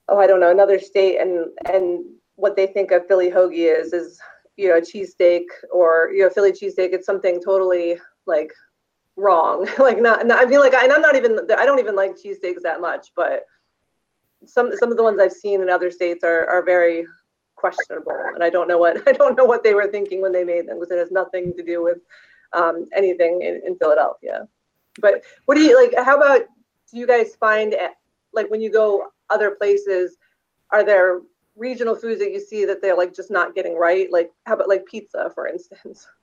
oh 0.07 0.17
I 0.17 0.27
don't 0.27 0.39
know 0.39 0.51
another 0.51 0.79
state 0.79 1.19
and 1.19 1.47
and 1.71 2.05
what 2.35 2.55
they 2.55 2.67
think 2.67 2.91
of 2.91 3.07
Philly 3.07 3.29
hoagie 3.29 3.79
is 3.79 3.93
is 3.93 4.19
you 4.57 4.69
know 4.69 4.77
a 4.77 4.81
cheesesteak 4.81 5.43
or 5.71 6.11
you 6.13 6.23
know 6.23 6.29
Philly 6.29 6.51
cheesesteak. 6.51 6.93
It's 6.93 7.05
something 7.05 7.41
totally 7.41 7.97
like 8.25 8.51
wrong. 9.15 9.67
like 9.79 10.01
not, 10.01 10.25
not 10.25 10.39
I 10.39 10.45
mean 10.45 10.59
like 10.59 10.73
and 10.73 10.91
I'm 10.91 11.01
not 11.01 11.15
even 11.15 11.39
I 11.57 11.65
don't 11.65 11.79
even 11.79 11.95
like 11.95 12.15
cheesesteaks 12.15 12.61
that 12.63 12.81
much, 12.81 13.11
but 13.15 13.43
some 14.45 14.75
some 14.75 14.91
of 14.91 14.97
the 14.97 15.03
ones 15.03 15.19
I've 15.19 15.31
seen 15.31 15.61
in 15.61 15.69
other 15.69 15.91
states 15.91 16.23
are 16.23 16.47
are 16.47 16.63
very 16.63 17.05
questionable, 17.55 18.11
and 18.33 18.43
I 18.43 18.49
don't 18.49 18.67
know 18.67 18.77
what 18.77 19.01
I 19.07 19.13
don't 19.13 19.37
know 19.37 19.45
what 19.45 19.63
they 19.63 19.73
were 19.73 19.87
thinking 19.87 20.21
when 20.21 20.31
they 20.31 20.43
made 20.43 20.67
them 20.67 20.79
because 20.79 20.91
it 20.91 20.99
has 20.99 21.11
nothing 21.11 21.53
to 21.55 21.63
do 21.63 21.83
with 21.83 21.99
um, 22.53 22.87
anything 22.95 23.41
in, 23.41 23.61
in 23.65 23.77
Philadelphia. 23.77 24.47
But 24.99 25.23
what 25.45 25.55
do 25.55 25.61
you 25.61 25.81
like? 25.81 25.93
How 26.03 26.17
about 26.17 26.41
do 26.91 26.99
you 26.99 27.07
guys 27.07 27.35
find 27.35 27.75
like 28.33 28.49
when 28.49 28.61
you 28.61 28.71
go 28.71 29.07
other 29.29 29.51
places, 29.51 30.17
are 30.71 30.83
there 30.83 31.21
regional 31.55 31.95
foods 31.95 32.19
that 32.19 32.31
you 32.31 32.39
see 32.39 32.65
that 32.65 32.81
they're 32.81 32.97
like 32.97 33.13
just 33.13 33.31
not 33.31 33.55
getting 33.55 33.77
right? 33.77 34.11
Like 34.11 34.31
how 34.45 34.55
about 34.55 34.69
like 34.69 34.85
pizza, 34.85 35.31
for 35.33 35.47
instance? 35.47 36.07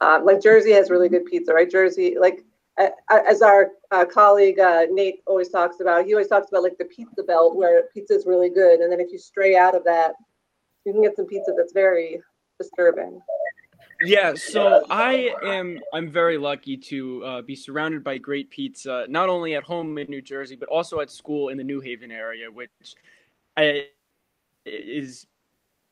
Um, 0.00 0.24
like 0.24 0.42
Jersey 0.42 0.72
has 0.72 0.90
really 0.90 1.08
good 1.08 1.24
pizza, 1.24 1.54
right? 1.54 1.70
Jersey, 1.70 2.16
like 2.18 2.44
as 2.76 3.42
our 3.42 3.70
uh, 3.90 4.04
colleague 4.04 4.58
uh, 4.58 4.86
Nate 4.90 5.20
always 5.26 5.48
talks 5.48 5.80
about, 5.80 6.04
he 6.04 6.12
always 6.12 6.28
talks 6.28 6.48
about 6.48 6.64
like 6.64 6.76
the 6.78 6.84
pizza 6.86 7.22
belt 7.22 7.56
where 7.56 7.84
pizza 7.94 8.14
is 8.14 8.26
really 8.26 8.50
good, 8.50 8.80
and 8.80 8.90
then 8.90 9.00
if 9.00 9.12
you 9.12 9.18
stray 9.18 9.56
out 9.56 9.74
of 9.74 9.84
that, 9.84 10.14
you 10.84 10.92
can 10.92 11.02
get 11.02 11.16
some 11.16 11.26
pizza 11.26 11.52
that's 11.56 11.72
very 11.72 12.20
disturbing. 12.60 13.20
Yeah, 14.04 14.34
so 14.34 14.84
I 14.90 15.34
am 15.44 15.80
I'm 15.92 16.10
very 16.10 16.38
lucky 16.38 16.76
to 16.76 17.24
uh, 17.24 17.42
be 17.42 17.56
surrounded 17.56 18.04
by 18.04 18.18
great 18.18 18.50
pizza, 18.50 19.06
not 19.08 19.28
only 19.28 19.54
at 19.54 19.64
home 19.64 19.96
in 19.98 20.06
New 20.08 20.22
Jersey, 20.22 20.56
but 20.56 20.68
also 20.68 21.00
at 21.00 21.10
school 21.10 21.48
in 21.48 21.58
the 21.58 21.64
New 21.64 21.80
Haven 21.80 22.10
area, 22.10 22.50
which 22.50 22.70
I, 23.56 23.86
is 24.66 25.26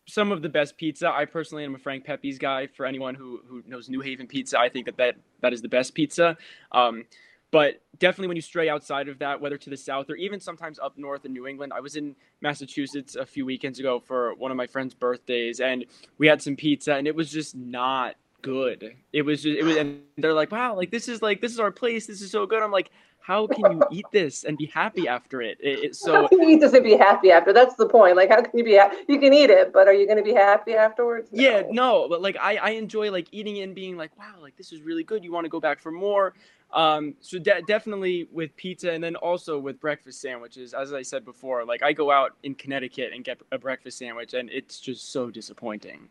some 0.07 0.33
of 0.33 0.43
the 0.43 0.49
best 0.49 0.77
pizza. 0.77 1.11
I 1.11 1.25
personally 1.25 1.65
am 1.65 1.75
a 1.75 1.79
Frank 1.79 2.05
Pepe's 2.05 2.39
guy. 2.39 2.67
For 2.67 2.87
anyone 2.87 3.15
who 3.15 3.41
who 3.49 3.63
knows 3.67 3.89
New 3.89 4.01
Haven 4.01 4.27
pizza, 4.27 4.59
I 4.59 4.69
think 4.69 4.87
that 4.87 4.97
that, 4.99 5.17
that 5.41 5.53
is 5.53 5.63
the 5.63 5.69
best 5.69 5.95
pizza. 5.95 6.37
Um, 6.73 7.05
but 7.53 7.83
definitely 7.99 8.29
when 8.29 8.37
you 8.37 8.43
stray 8.43 8.69
outside 8.69 9.09
of 9.09 9.19
that, 9.21 9.41
whether 9.41 9.59
to 9.59 9.71
the 9.71 9.77
south 9.77 10.11
or 10.11 10.17
even 10.17 10.41
sometimes 10.41 10.79
up 10.81 10.97
north 10.97 11.25
in 11.27 11.33
New 11.33 11.47
England, 11.47 11.73
I 11.73 11.81
was 11.81 11.95
in 11.95 12.17
Massachusetts 12.41 13.15
a 13.15 13.27
few 13.27 13.45
weekends 13.45 13.79
ago 13.79 14.01
for 14.01 14.35
one 14.35 14.51
of 14.51 14.57
my 14.57 14.67
friend's 14.67 14.95
birthdays, 14.95 15.61
and 15.61 15.85
we 16.19 16.27
had 16.27 16.43
some 16.43 16.57
pizza, 16.57 16.95
and 16.95 17.07
it 17.07 17.15
was 17.15 17.31
just 17.31 17.55
not 17.55 18.17
good. 18.41 18.97
It 19.13 19.23
was 19.23 19.43
just 19.43 19.59
it 19.59 19.65
was, 19.65 19.77
and 19.77 20.01
they're 20.17 20.33
like, 20.33 20.51
wow, 20.51 20.75
like 20.75 20.91
this 20.91 21.09
is 21.09 21.21
like 21.21 21.43
this 21.43 21.53
is 21.53 21.61
our 21.61 21.71
place. 21.71 22.07
This 22.07 22.23
is 22.23 22.31
so 22.31 22.47
good. 22.47 22.63
I'm 22.63 22.73
like, 22.73 22.91
how 23.23 23.47
can 23.47 23.73
you 23.73 23.83
eat 23.91 24.07
this 24.13 24.45
and 24.45 24.59
be 24.59 24.67
happy 24.67 25.07
after 25.07 25.41
it? 25.41 25.59
it, 25.61 25.79
it 25.85 25.97
so 25.97 26.13
how 26.13 26.29
can 26.29 26.43
you 26.43 26.51
eat 26.51 26.61
this 26.61 26.73
and 26.73 26.83
be 26.83 26.97
happy 26.97 27.31
after? 27.31 27.53
That's 27.53 27.77
the 27.77 27.87
point. 27.87 28.17
Like, 28.17 28.31
how 28.31 28.43
can 28.43 28.59
you 28.59 28.65
be? 28.65 28.77
Ha- 28.77 28.91
you 29.09 29.21
can 29.21 29.33
eat 29.33 29.49
it, 29.49 29.73
but 29.73 29.87
are 29.87 29.95
you 29.95 30.07
going 30.07 30.19
to 30.19 30.25
be 30.25 30.35
happy 30.35 30.75
afterwards? 30.75 31.31
No. 31.33 31.43
Yeah, 31.43 31.63
no. 31.71 32.09
But 32.09 32.21
like, 32.21 32.37
I 32.41 32.57
I 32.57 32.71
enjoy 32.71 33.11
like 33.11 33.29
eating 33.31 33.59
it 33.59 33.63
and 33.63 33.75
being 33.75 33.97
like, 33.97 34.17
wow, 34.19 34.35
like 34.41 34.57
this 34.57 34.73
is 34.73 34.83
really 34.83 35.05
good. 35.05 35.23
You 35.23 35.33
want 35.33 35.45
to 35.45 35.51
go 35.51 35.61
back 35.61 35.81
for 35.81 35.93
more. 35.93 36.35
Um, 36.73 37.15
so 37.21 37.39
de- 37.39 37.63
definitely 37.63 38.29
with 38.33 38.57
pizza, 38.57 38.91
and 38.91 39.05
then 39.05 39.15
also 39.17 39.59
with 39.59 39.79
breakfast 39.79 40.21
sandwiches. 40.21 40.75
As 40.75 40.93
I 40.93 41.03
said 41.03 41.25
before, 41.25 41.65
like 41.65 41.83
I 41.83 41.93
go 41.93 42.11
out 42.11 42.33
in 42.43 42.55
Connecticut 42.55 43.13
and 43.15 43.25
get 43.25 43.41
a 43.53 43.59
breakfast 43.59 43.99
sandwich, 43.99 44.35
and 44.35 44.51
it's 44.51 44.81
just 44.81 45.13
so 45.13 45.31
disappointing. 45.31 46.09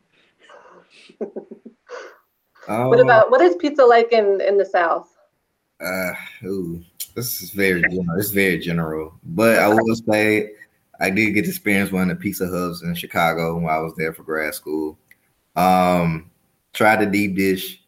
um, 2.67 2.87
what 2.87 2.99
about 2.99 3.31
what 3.31 3.41
is 3.41 3.55
pizza 3.57 3.83
like 3.83 4.13
in 4.13 4.39
in 4.39 4.57
the 4.57 4.65
South? 4.65 5.09
Uh, 5.81 6.13
ooh, 6.45 6.83
this 7.15 7.41
is 7.41 7.51
very 7.51 7.81
general. 7.81 8.19
It's 8.19 8.31
very 8.31 8.59
general, 8.59 9.13
but 9.23 9.59
I 9.59 9.67
will 9.67 9.95
say 9.95 10.51
I 10.99 11.09
did 11.09 11.31
get 11.31 11.43
to 11.43 11.49
experience 11.49 11.91
one 11.91 12.09
of 12.09 12.17
the 12.17 12.21
pizza 12.21 12.47
hubs 12.47 12.83
in 12.83 12.93
Chicago 12.95 13.57
while 13.57 13.79
I 13.79 13.81
was 13.83 13.95
there 13.95 14.13
for 14.13 14.23
grad 14.23 14.53
school. 14.53 14.97
Um, 15.55 16.29
tried 16.73 17.01
the 17.01 17.05
deep 17.07 17.35
dish. 17.35 17.81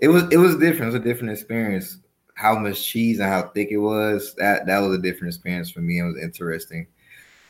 It 0.00 0.08
was 0.08 0.24
it 0.32 0.36
was 0.36 0.56
different. 0.56 0.82
It 0.82 0.86
was 0.86 0.94
a 0.96 1.00
different 1.00 1.32
experience. 1.32 1.98
How 2.34 2.58
much 2.58 2.82
cheese 2.82 3.20
and 3.20 3.28
how 3.28 3.48
thick 3.48 3.68
it 3.70 3.78
was 3.78 4.34
that 4.36 4.66
that 4.66 4.78
was 4.80 4.98
a 4.98 5.02
different 5.02 5.34
experience 5.34 5.70
for 5.70 5.80
me. 5.80 5.98
It 6.00 6.04
was 6.04 6.22
interesting, 6.22 6.86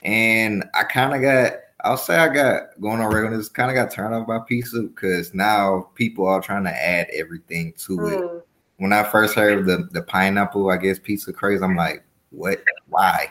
and 0.02 0.64
I 0.74 0.84
kind 0.84 1.14
of 1.14 1.22
got. 1.22 1.60
I'll 1.82 1.96
say 1.96 2.16
I 2.16 2.28
got 2.28 2.78
going 2.80 3.00
on 3.00 3.10
regular. 3.12 3.42
Kind 3.44 3.70
of 3.70 3.74
got 3.74 3.90
turned 3.90 4.14
off 4.14 4.26
by 4.26 4.40
pizza 4.40 4.82
because 4.82 5.32
now 5.32 5.88
people 5.94 6.26
are 6.26 6.42
trying 6.42 6.64
to 6.64 6.70
add 6.70 7.08
everything 7.14 7.72
to 7.86 8.06
it 8.06 8.20
hmm 8.20 8.39
when 8.80 8.94
I 8.94 9.02
first 9.02 9.34
heard 9.34 9.66
the 9.66 9.88
the 9.92 10.02
pineapple, 10.02 10.70
I 10.70 10.78
guess 10.78 10.98
pizza 10.98 11.32
craze, 11.32 11.62
I'm 11.62 11.76
like, 11.76 12.02
what? 12.30 12.62
Why? 12.88 13.30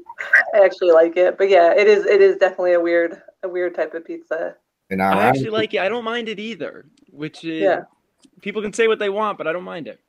I 0.54 0.64
actually 0.64 0.90
like 0.90 1.16
it, 1.16 1.38
but 1.38 1.48
yeah, 1.48 1.72
it 1.72 1.86
is 1.86 2.04
it 2.04 2.20
is 2.20 2.36
definitely 2.36 2.72
a 2.72 2.80
weird 2.80 3.22
a 3.44 3.48
weird 3.48 3.76
type 3.76 3.94
of 3.94 4.04
pizza. 4.04 4.56
And 4.90 5.00
I 5.00 5.22
actually 5.22 5.50
like 5.50 5.72
it. 5.74 5.80
I 5.80 5.88
don't 5.88 6.04
mind 6.04 6.28
it 6.28 6.40
either. 6.40 6.86
Which 7.12 7.44
is 7.44 7.62
yeah. 7.62 7.82
people 8.40 8.60
can 8.60 8.72
say 8.72 8.88
what 8.88 8.98
they 8.98 9.10
want, 9.10 9.38
but 9.38 9.46
I 9.46 9.52
don't 9.52 9.64
mind 9.64 9.86
it. 9.86 10.00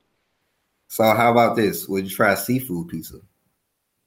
So 0.88 1.04
how 1.04 1.30
about 1.30 1.54
this? 1.54 1.86
Would 1.86 2.10
you 2.10 2.16
try 2.16 2.34
seafood 2.34 2.88
pizza? 2.88 3.18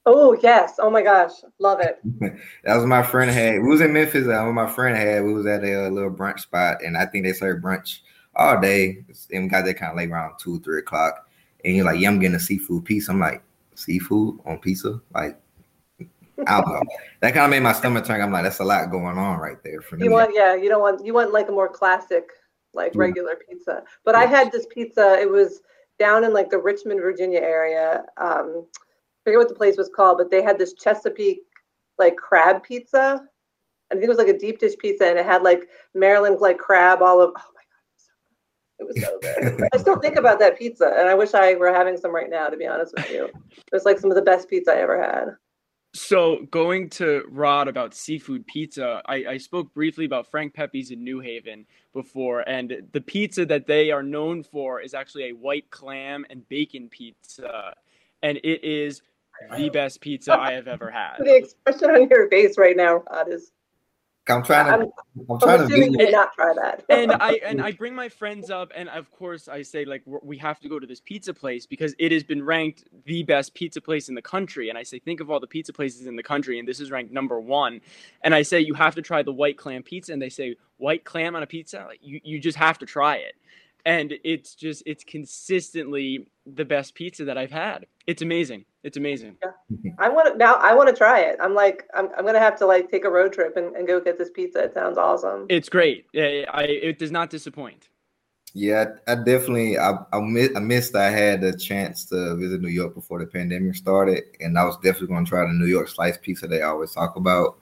Oh 0.06 0.38
yes! 0.43 0.76
Oh 0.80 0.89
my 0.89 1.02
gosh, 1.02 1.32
love 1.60 1.80
it. 1.80 2.00
that 2.65 2.76
was 2.76 2.86
my 2.86 3.04
friend 3.04 3.32
had. 3.32 3.62
We 3.62 3.69
was 3.69 3.80
in 3.80 3.93
Memphis. 3.93 4.26
Uh, 4.26 4.32
that 4.32 4.43
was 4.43 4.54
my 4.54 4.67
friend 4.67 4.98
had. 4.98 5.24
We 5.24 5.34
was 5.34 5.46
at 5.46 5.63
a, 5.63 5.88
a 5.88 5.89
little 5.89 6.12
brunch 6.12 6.41
spot, 6.41 6.84
and 6.84 6.98
I 6.98 7.06
think 7.06 7.24
they 7.24 7.32
served 7.32 7.63
brunch 7.63 8.00
all 8.36 8.60
day. 8.60 9.04
And 9.32 9.43
we 9.43 9.50
got 9.50 9.65
there 9.65 9.74
kind 9.74 9.91
of 9.91 9.98
late 9.98 10.10
around 10.10 10.38
two, 10.39 10.60
three 10.62 10.80
o'clock. 10.80 11.28
And 11.63 11.76
you're 11.76 11.86
like, 11.86 12.00
yeah, 12.00 12.10
I'm 12.10 12.19
getting 12.19 12.36
a 12.36 12.39
seafood 12.39 12.86
piece. 12.86 13.10
I'm 13.10 13.19
like, 13.19 13.41
seafood 13.76 14.39
on 14.46 14.60
pizza? 14.60 15.02
Like, 15.13 15.39
I 16.48 16.62
don't 16.62 16.74
know. 16.74 16.82
That 17.22 17.34
kind 17.34 17.46
of 17.46 17.52
made 17.52 17.62
my 17.62 17.74
stomach 17.74 18.06
turn. 18.06 18.22
I'm 18.22 18.32
like, 18.32 18.43
that's 18.43 18.60
a 18.60 18.63
lot 18.63 18.91
going 18.91 19.17
on 19.17 19.39
right 19.39 19.62
there 19.63 19.82
for 19.82 19.96
me. 19.96 20.06
You 20.06 20.12
want, 20.12 20.32
yeah, 20.34 20.56
you 20.56 20.67
don't 20.67 20.82
want, 20.82 21.06
you 21.06 21.13
want 21.13 21.32
like 21.32 21.48
a 21.48 21.52
more 21.52 21.69
classic, 21.69 22.30
like 22.74 22.93
regular 22.96 23.36
pizza. 23.48 23.84
But 24.04 24.15
yeah. 24.15 24.22
I 24.22 24.26
had 24.26 24.52
this 24.52 24.65
pizza. 24.69 25.17
It 25.22 25.30
was 25.30 25.62
down 26.00 26.24
in 26.24 26.34
like 26.34 26.50
the 26.50 26.58
Richmond, 26.58 27.02
Virginia 27.02 27.39
area. 27.39 28.04
Um, 28.17 28.65
I 28.65 29.24
forget 29.24 29.38
what 29.38 29.50
the 29.50 29.56
place 29.56 29.78
was 29.78 29.89
called, 29.96 30.17
but 30.17 30.32
they 30.32 30.41
had 30.41 30.58
this 30.58 30.74
Chesapeake 30.74 31.43
like 32.00 32.17
crab 32.17 32.63
pizza. 32.63 33.24
I 33.91 33.96
think 33.96 34.06
it 34.06 34.10
was 34.10 34.17
like 34.17 34.28
a 34.28 34.38
deep 34.38 34.60
dish 34.60 34.74
pizza, 34.80 35.06
and 35.06 35.19
it 35.19 35.26
had 35.26 35.43
like 35.43 35.69
Maryland 35.93 36.39
like 36.41 36.58
crab 36.58 37.02
all 37.02 37.22
of. 37.22 37.32
Oh 37.38 37.53
it 38.80 38.88
was 38.88 39.02
so 39.02 39.20
good. 39.22 39.70
I 39.74 39.78
still 39.78 40.00
think 40.00 40.16
about 40.16 40.40
that 40.40 40.58
pizza, 40.58 40.94
and 40.98 41.08
I 41.08 41.14
wish 41.14 41.34
I 41.34 41.56
were 41.56 41.74
having 41.74 41.98
some 41.98 42.14
right 42.14 42.30
now. 42.30 42.48
To 42.48 42.58
be 42.58 42.68
honest 42.68 42.94
with 42.96 43.10
you, 43.12 43.26
it 43.26 43.72
was 43.72 43.86
like 43.86 44.00
some 44.00 44.12
of 44.12 44.16
the 44.16 44.22
best 44.22 44.50
pizza 44.50 44.72
I 44.72 44.78
ever 44.78 45.02
had. 45.02 45.36
So 45.96 46.48
going 46.50 46.90
to 46.92 47.24
Rod 47.30 47.68
about 47.68 47.94
seafood 47.94 48.48
pizza, 48.48 49.02
I, 49.06 49.26
I 49.30 49.38
spoke 49.38 49.72
briefly 49.76 50.06
about 50.06 50.26
Frank 50.26 50.56
Pepe's 50.56 50.90
in 50.90 51.04
New 51.04 51.20
Haven 51.20 51.68
before, 51.94 52.48
and 52.50 52.88
the 52.94 53.02
pizza 53.02 53.46
that 53.46 53.68
they 53.68 53.92
are 53.92 54.02
known 54.02 54.42
for 54.42 54.82
is 54.82 54.96
actually 54.96 55.30
a 55.30 55.34
white 55.34 55.70
clam 55.70 56.26
and 56.32 56.48
bacon 56.50 56.90
pizza, 56.90 57.74
and 58.24 58.40
it 58.44 58.64
is 58.64 59.04
the 59.56 59.70
best 59.70 60.02
pizza 60.02 60.34
I 60.34 60.54
have 60.54 60.68
ever 60.68 60.90
had. 60.90 61.18
the 61.20 61.36
expression 61.36 61.92
on 61.92 62.10
your 62.10 62.28
face 62.28 62.58
right 62.58 62.76
now, 62.76 63.04
Rod, 63.12 63.32
is 63.32 63.52
I'm 64.30 64.44
trying 64.44 64.66
to. 64.68 64.74
I'm, 64.74 64.92
I'm 65.30 65.40
trying 65.40 65.62
I'm 65.62 65.68
to. 65.68 65.78
You 65.78 66.12
not 66.12 66.34
try 66.34 66.54
that. 66.54 66.84
and 66.90 67.12
I 67.12 67.34
and 67.46 67.62
I 67.62 67.74
bring 67.74 67.94
my 67.94 68.10
friends 68.10 68.50
up, 68.50 68.72
and 68.76 68.90
of 68.90 69.12
course 69.12 69.48
I 69.48 69.62
say 69.64 69.86
like 69.86 70.04
we 70.24 70.38
have 70.38 70.60
to 70.62 70.70
go 70.70 70.80
to 70.80 70.88
this 70.88 71.02
pizza 71.02 71.34
place 71.34 71.66
because 71.66 71.94
it 72.00 72.12
has 72.12 72.24
been 72.24 72.44
ranked 72.44 72.86
the 73.06 73.24
best 73.24 73.54
pizza 73.54 73.82
place 73.82 74.10
in 74.10 74.16
the 74.16 74.22
country. 74.22 74.70
And 74.70 74.78
I 74.78 74.84
say 74.84 75.00
think 75.00 75.20
of 75.20 75.30
all 75.30 75.40
the 75.40 75.48
pizza 75.48 75.74
places 75.74 76.08
in 76.08 76.16
the 76.16 76.24
country, 76.24 76.60
and 76.60 76.68
this 76.68 76.80
is 76.80 76.92
ranked 76.92 77.12
number 77.12 77.40
one. 77.40 77.82
And 78.24 78.34
I 78.34 78.44
say 78.44 78.62
you 78.62 78.76
have 78.76 78.96
to 78.96 79.02
try 79.02 79.24
the 79.24 79.34
white 79.34 79.58
clam 79.58 79.84
pizza, 79.84 80.14
and 80.14 80.22
they 80.22 80.30
say 80.30 80.56
white 80.78 81.04
clam 81.04 81.36
on 81.36 81.44
a 81.44 81.48
pizza, 81.48 81.88
you 82.02 82.22
you 82.24 82.40
just 82.40 82.58
have 82.58 82.78
to 82.80 82.86
try 82.86 83.18
it. 83.18 83.36
And 83.86 84.13
it's 84.24 84.56
just 84.56 84.84
it's 84.86 85.04
consistently 85.04 86.28
the 86.46 86.65
best 86.65 86.96
pizza 86.96 87.26
that 87.26 87.38
I've 87.38 87.52
had. 87.52 87.86
It's 88.08 88.22
amazing. 88.22 88.65
It's 88.84 88.98
amazing. 88.98 89.38
Yeah. 89.43 89.91
I 89.98 90.10
want 90.10 90.34
to 90.34 90.38
now. 90.38 90.56
I 90.56 90.74
want 90.74 90.89
to 90.89 90.96
try 90.96 91.22
it. 91.22 91.38
I'm 91.41 91.54
like, 91.54 91.88
I'm, 91.93 92.10
I'm 92.17 92.26
gonna 92.26 92.39
have 92.39 92.58
to 92.60 92.65
like 92.65 92.89
take 92.91 93.06
a 93.06 93.10
road 93.10 93.34
trip 93.34 93.56
and, 93.58 93.76
and 93.76 93.88
go 93.88 94.00
get 94.00 94.17
this 94.17 94.30
pizza. 94.30 94.63
It 94.63 94.74
sounds 94.74 94.98
awesome. 94.98 95.46
It's 95.50 95.69
great. 95.69 96.06
Yeah, 96.13 96.46
I 96.52 96.63
it 96.63 97.00
does 97.00 97.12
not 97.12 97.30
disappoint. 97.30 97.89
Yeah, 98.54 98.86
I 99.08 99.15
definitely 99.15 99.80
I 99.80 99.98
I, 100.12 100.19
miss, 100.19 100.50
I 100.56 100.60
missed 100.60 100.96
I 100.96 101.10
had 101.10 101.41
the 101.41 101.58
chance 101.58 102.06
to 102.06 102.36
visit 102.36 102.62
New 102.62 102.67
York 102.67 102.93
before 102.93 103.19
the 103.19 103.26
pandemic 103.26 103.76
started, 103.76 104.24
and 104.41 104.60
I 104.60 104.65
was 104.65 104.76
definitely 104.78 105.08
going 105.08 105.26
to 105.26 105.30
try 105.30 105.41
the 105.41 105.54
New 105.54 105.65
York 105.65 105.88
slice 105.88 106.17
pizza 106.17 106.48
they 106.48 106.62
always 106.62 106.91
talk 106.91 107.15
about 107.15 107.58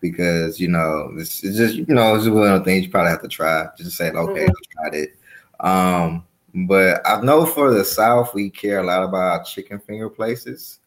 because 0.00 0.58
you 0.58 0.68
know 0.68 1.10
it's, 1.16 1.44
it's 1.44 1.56
just 1.56 1.74
you 1.74 1.94
know 1.94 2.14
it's 2.14 2.26
one 2.26 2.52
of 2.52 2.60
the 2.60 2.64
things 2.64 2.84
you 2.84 2.90
probably 2.90 3.10
have 3.10 3.22
to 3.22 3.28
try. 3.28 3.66
Just 3.76 3.96
say 3.96 4.10
okay, 4.10 4.46
mm-hmm. 4.46 4.50
I 4.50 4.88
tried 4.88 4.94
it. 4.94 5.16
Um, 5.60 6.24
but 6.66 7.00
I 7.06 7.20
know 7.20 7.46
for 7.46 7.72
the 7.72 7.84
South, 7.84 8.34
we 8.34 8.50
care 8.50 8.80
a 8.80 8.84
lot 8.84 9.04
about 9.04 9.46
chicken 9.46 9.78
finger 9.78 10.10
places. 10.10 10.80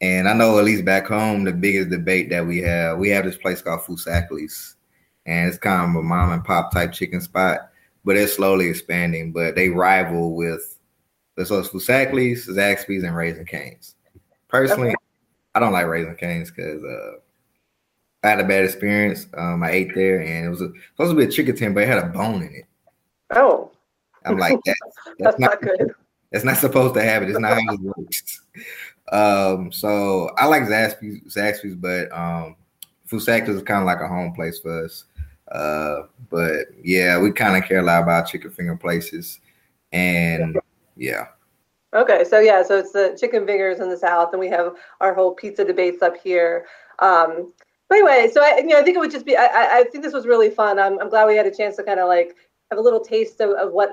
And 0.00 0.28
I 0.28 0.32
know 0.32 0.58
at 0.58 0.64
least 0.64 0.84
back 0.84 1.06
home, 1.06 1.44
the 1.44 1.52
biggest 1.52 1.90
debate 1.90 2.30
that 2.30 2.46
we 2.46 2.58
have, 2.58 2.98
we 2.98 3.08
have 3.10 3.24
this 3.24 3.36
place 3.36 3.62
called 3.62 3.80
Foosackly's. 3.80 4.76
And 5.26 5.48
it's 5.48 5.58
kind 5.58 5.90
of 5.90 5.96
a 5.96 6.02
mom 6.02 6.32
and 6.32 6.44
pop 6.44 6.72
type 6.72 6.92
chicken 6.92 7.20
spot, 7.20 7.70
but 8.04 8.16
it's 8.16 8.34
slowly 8.34 8.68
expanding. 8.68 9.32
But 9.32 9.54
they 9.56 9.68
rival 9.68 10.34
with 10.34 10.78
so 11.44 11.58
it's 11.58 11.68
Foosackly's, 11.68 12.48
Zaxby's, 12.48 13.04
and 13.04 13.14
Raising 13.14 13.46
Cane's. 13.46 13.94
Personally, 14.48 14.94
I 15.54 15.60
don't 15.60 15.72
like 15.72 15.86
Raising 15.86 16.16
Cane's 16.16 16.50
because 16.50 16.82
uh, 16.82 17.18
I 18.24 18.30
had 18.30 18.40
a 18.40 18.44
bad 18.44 18.64
experience. 18.64 19.26
Um, 19.36 19.62
I 19.62 19.70
ate 19.70 19.94
there 19.94 20.20
and 20.20 20.46
it 20.46 20.48
was 20.48 20.62
a, 20.62 20.72
supposed 20.92 21.12
to 21.12 21.16
be 21.16 21.24
a 21.24 21.30
chicken 21.30 21.54
tin, 21.54 21.74
but 21.74 21.84
it 21.84 21.88
had 21.88 21.98
a 21.98 22.06
bone 22.06 22.42
in 22.42 22.54
it. 22.54 22.64
Oh. 23.30 23.70
I'm 24.28 24.38
like, 24.38 24.58
that's, 24.64 24.80
that's, 25.04 25.18
that's 25.18 25.38
not, 25.38 25.50
not, 25.50 25.62
good. 25.62 25.94
That's 26.32 26.44
not 26.44 26.58
supposed 26.58 26.94
to 26.94 27.02
happen. 27.02 27.28
It's 27.28 27.38
not 27.38 27.54
how 27.54 27.74
it 27.74 27.80
works. 27.80 28.42
Um, 29.10 29.72
so 29.72 30.30
I 30.36 30.46
like 30.46 30.64
Zaxby's, 30.64 31.34
Zaxby's, 31.34 31.74
but 31.74 32.12
um, 32.12 32.56
Foosackly's 33.10 33.56
is 33.56 33.62
kind 33.62 33.80
of 33.80 33.86
like 33.86 34.00
a 34.00 34.08
home 34.08 34.32
place 34.32 34.58
for 34.58 34.84
us. 34.84 35.04
Uh, 35.50 36.02
but 36.30 36.66
yeah, 36.82 37.18
we 37.18 37.32
kind 37.32 37.56
of 37.56 37.66
care 37.66 37.80
a 37.80 37.82
lot 37.82 38.02
about 38.02 38.28
chicken 38.28 38.50
finger 38.50 38.76
places, 38.76 39.40
and 39.92 40.58
yeah. 40.96 41.28
Okay, 41.94 42.24
so 42.24 42.38
yeah, 42.38 42.62
so 42.62 42.78
it's 42.78 42.92
the 42.92 43.16
chicken 43.18 43.46
fingers 43.46 43.80
in 43.80 43.88
the 43.88 43.96
south, 43.96 44.32
and 44.32 44.40
we 44.40 44.48
have 44.48 44.74
our 45.00 45.14
whole 45.14 45.32
pizza 45.32 45.64
debates 45.64 46.02
up 46.02 46.16
here. 46.22 46.66
Um, 46.98 47.52
but 47.88 47.96
anyway, 47.96 48.30
so 48.30 48.42
I, 48.42 48.58
you 48.58 48.66
know, 48.66 48.78
I 48.78 48.82
think 48.82 48.96
it 48.96 49.00
would 49.00 49.10
just 49.10 49.24
be. 49.24 49.36
I, 49.36 49.78
I 49.78 49.84
think 49.84 50.04
this 50.04 50.12
was 50.12 50.26
really 50.26 50.50
fun. 50.50 50.78
I'm, 50.78 50.98
I'm 51.00 51.08
glad 51.08 51.26
we 51.26 51.36
had 51.36 51.46
a 51.46 51.54
chance 51.54 51.76
to 51.76 51.82
kind 51.82 51.98
of 51.98 52.08
like 52.08 52.36
have 52.70 52.78
a 52.78 52.82
little 52.82 53.00
taste 53.00 53.40
of, 53.40 53.50
of 53.50 53.72
what 53.72 53.90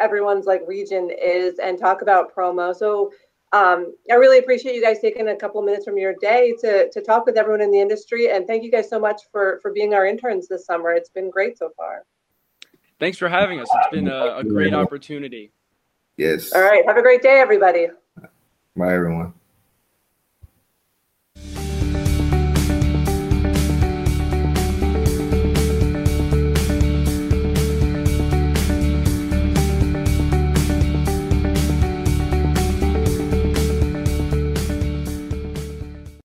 everyone's 0.00 0.46
like 0.46 0.62
region 0.66 1.10
is 1.10 1.58
and 1.58 1.78
talk 1.78 2.02
about 2.02 2.34
promo. 2.34 2.74
So 2.74 3.12
um, 3.52 3.94
I 4.10 4.14
really 4.14 4.38
appreciate 4.38 4.74
you 4.74 4.82
guys 4.82 4.98
taking 5.00 5.28
a 5.28 5.36
couple 5.36 5.62
minutes 5.62 5.84
from 5.84 5.96
your 5.96 6.14
day 6.20 6.54
to, 6.60 6.90
to 6.90 7.00
talk 7.00 7.24
with 7.24 7.36
everyone 7.36 7.62
in 7.62 7.70
the 7.70 7.80
industry. 7.80 8.30
And 8.30 8.46
thank 8.46 8.62
you 8.62 8.70
guys 8.70 8.90
so 8.90 9.00
much 9.00 9.22
for, 9.32 9.58
for 9.62 9.72
being 9.72 9.94
our 9.94 10.06
interns 10.06 10.48
this 10.48 10.66
summer. 10.66 10.92
It's 10.92 11.08
been 11.08 11.30
great 11.30 11.56
so 11.56 11.70
far. 11.76 12.04
Thanks 13.00 13.16
for 13.16 13.28
having 13.28 13.60
us. 13.60 13.68
It's 13.72 13.90
been 13.90 14.08
a, 14.08 14.38
a 14.38 14.44
great 14.44 14.74
opportunity. 14.74 15.52
Yes. 16.16 16.52
All 16.52 16.62
right. 16.62 16.84
Have 16.86 16.96
a 16.96 17.02
great 17.02 17.22
day, 17.22 17.40
everybody. 17.40 17.88
Bye, 18.76 18.92
everyone. 18.92 19.34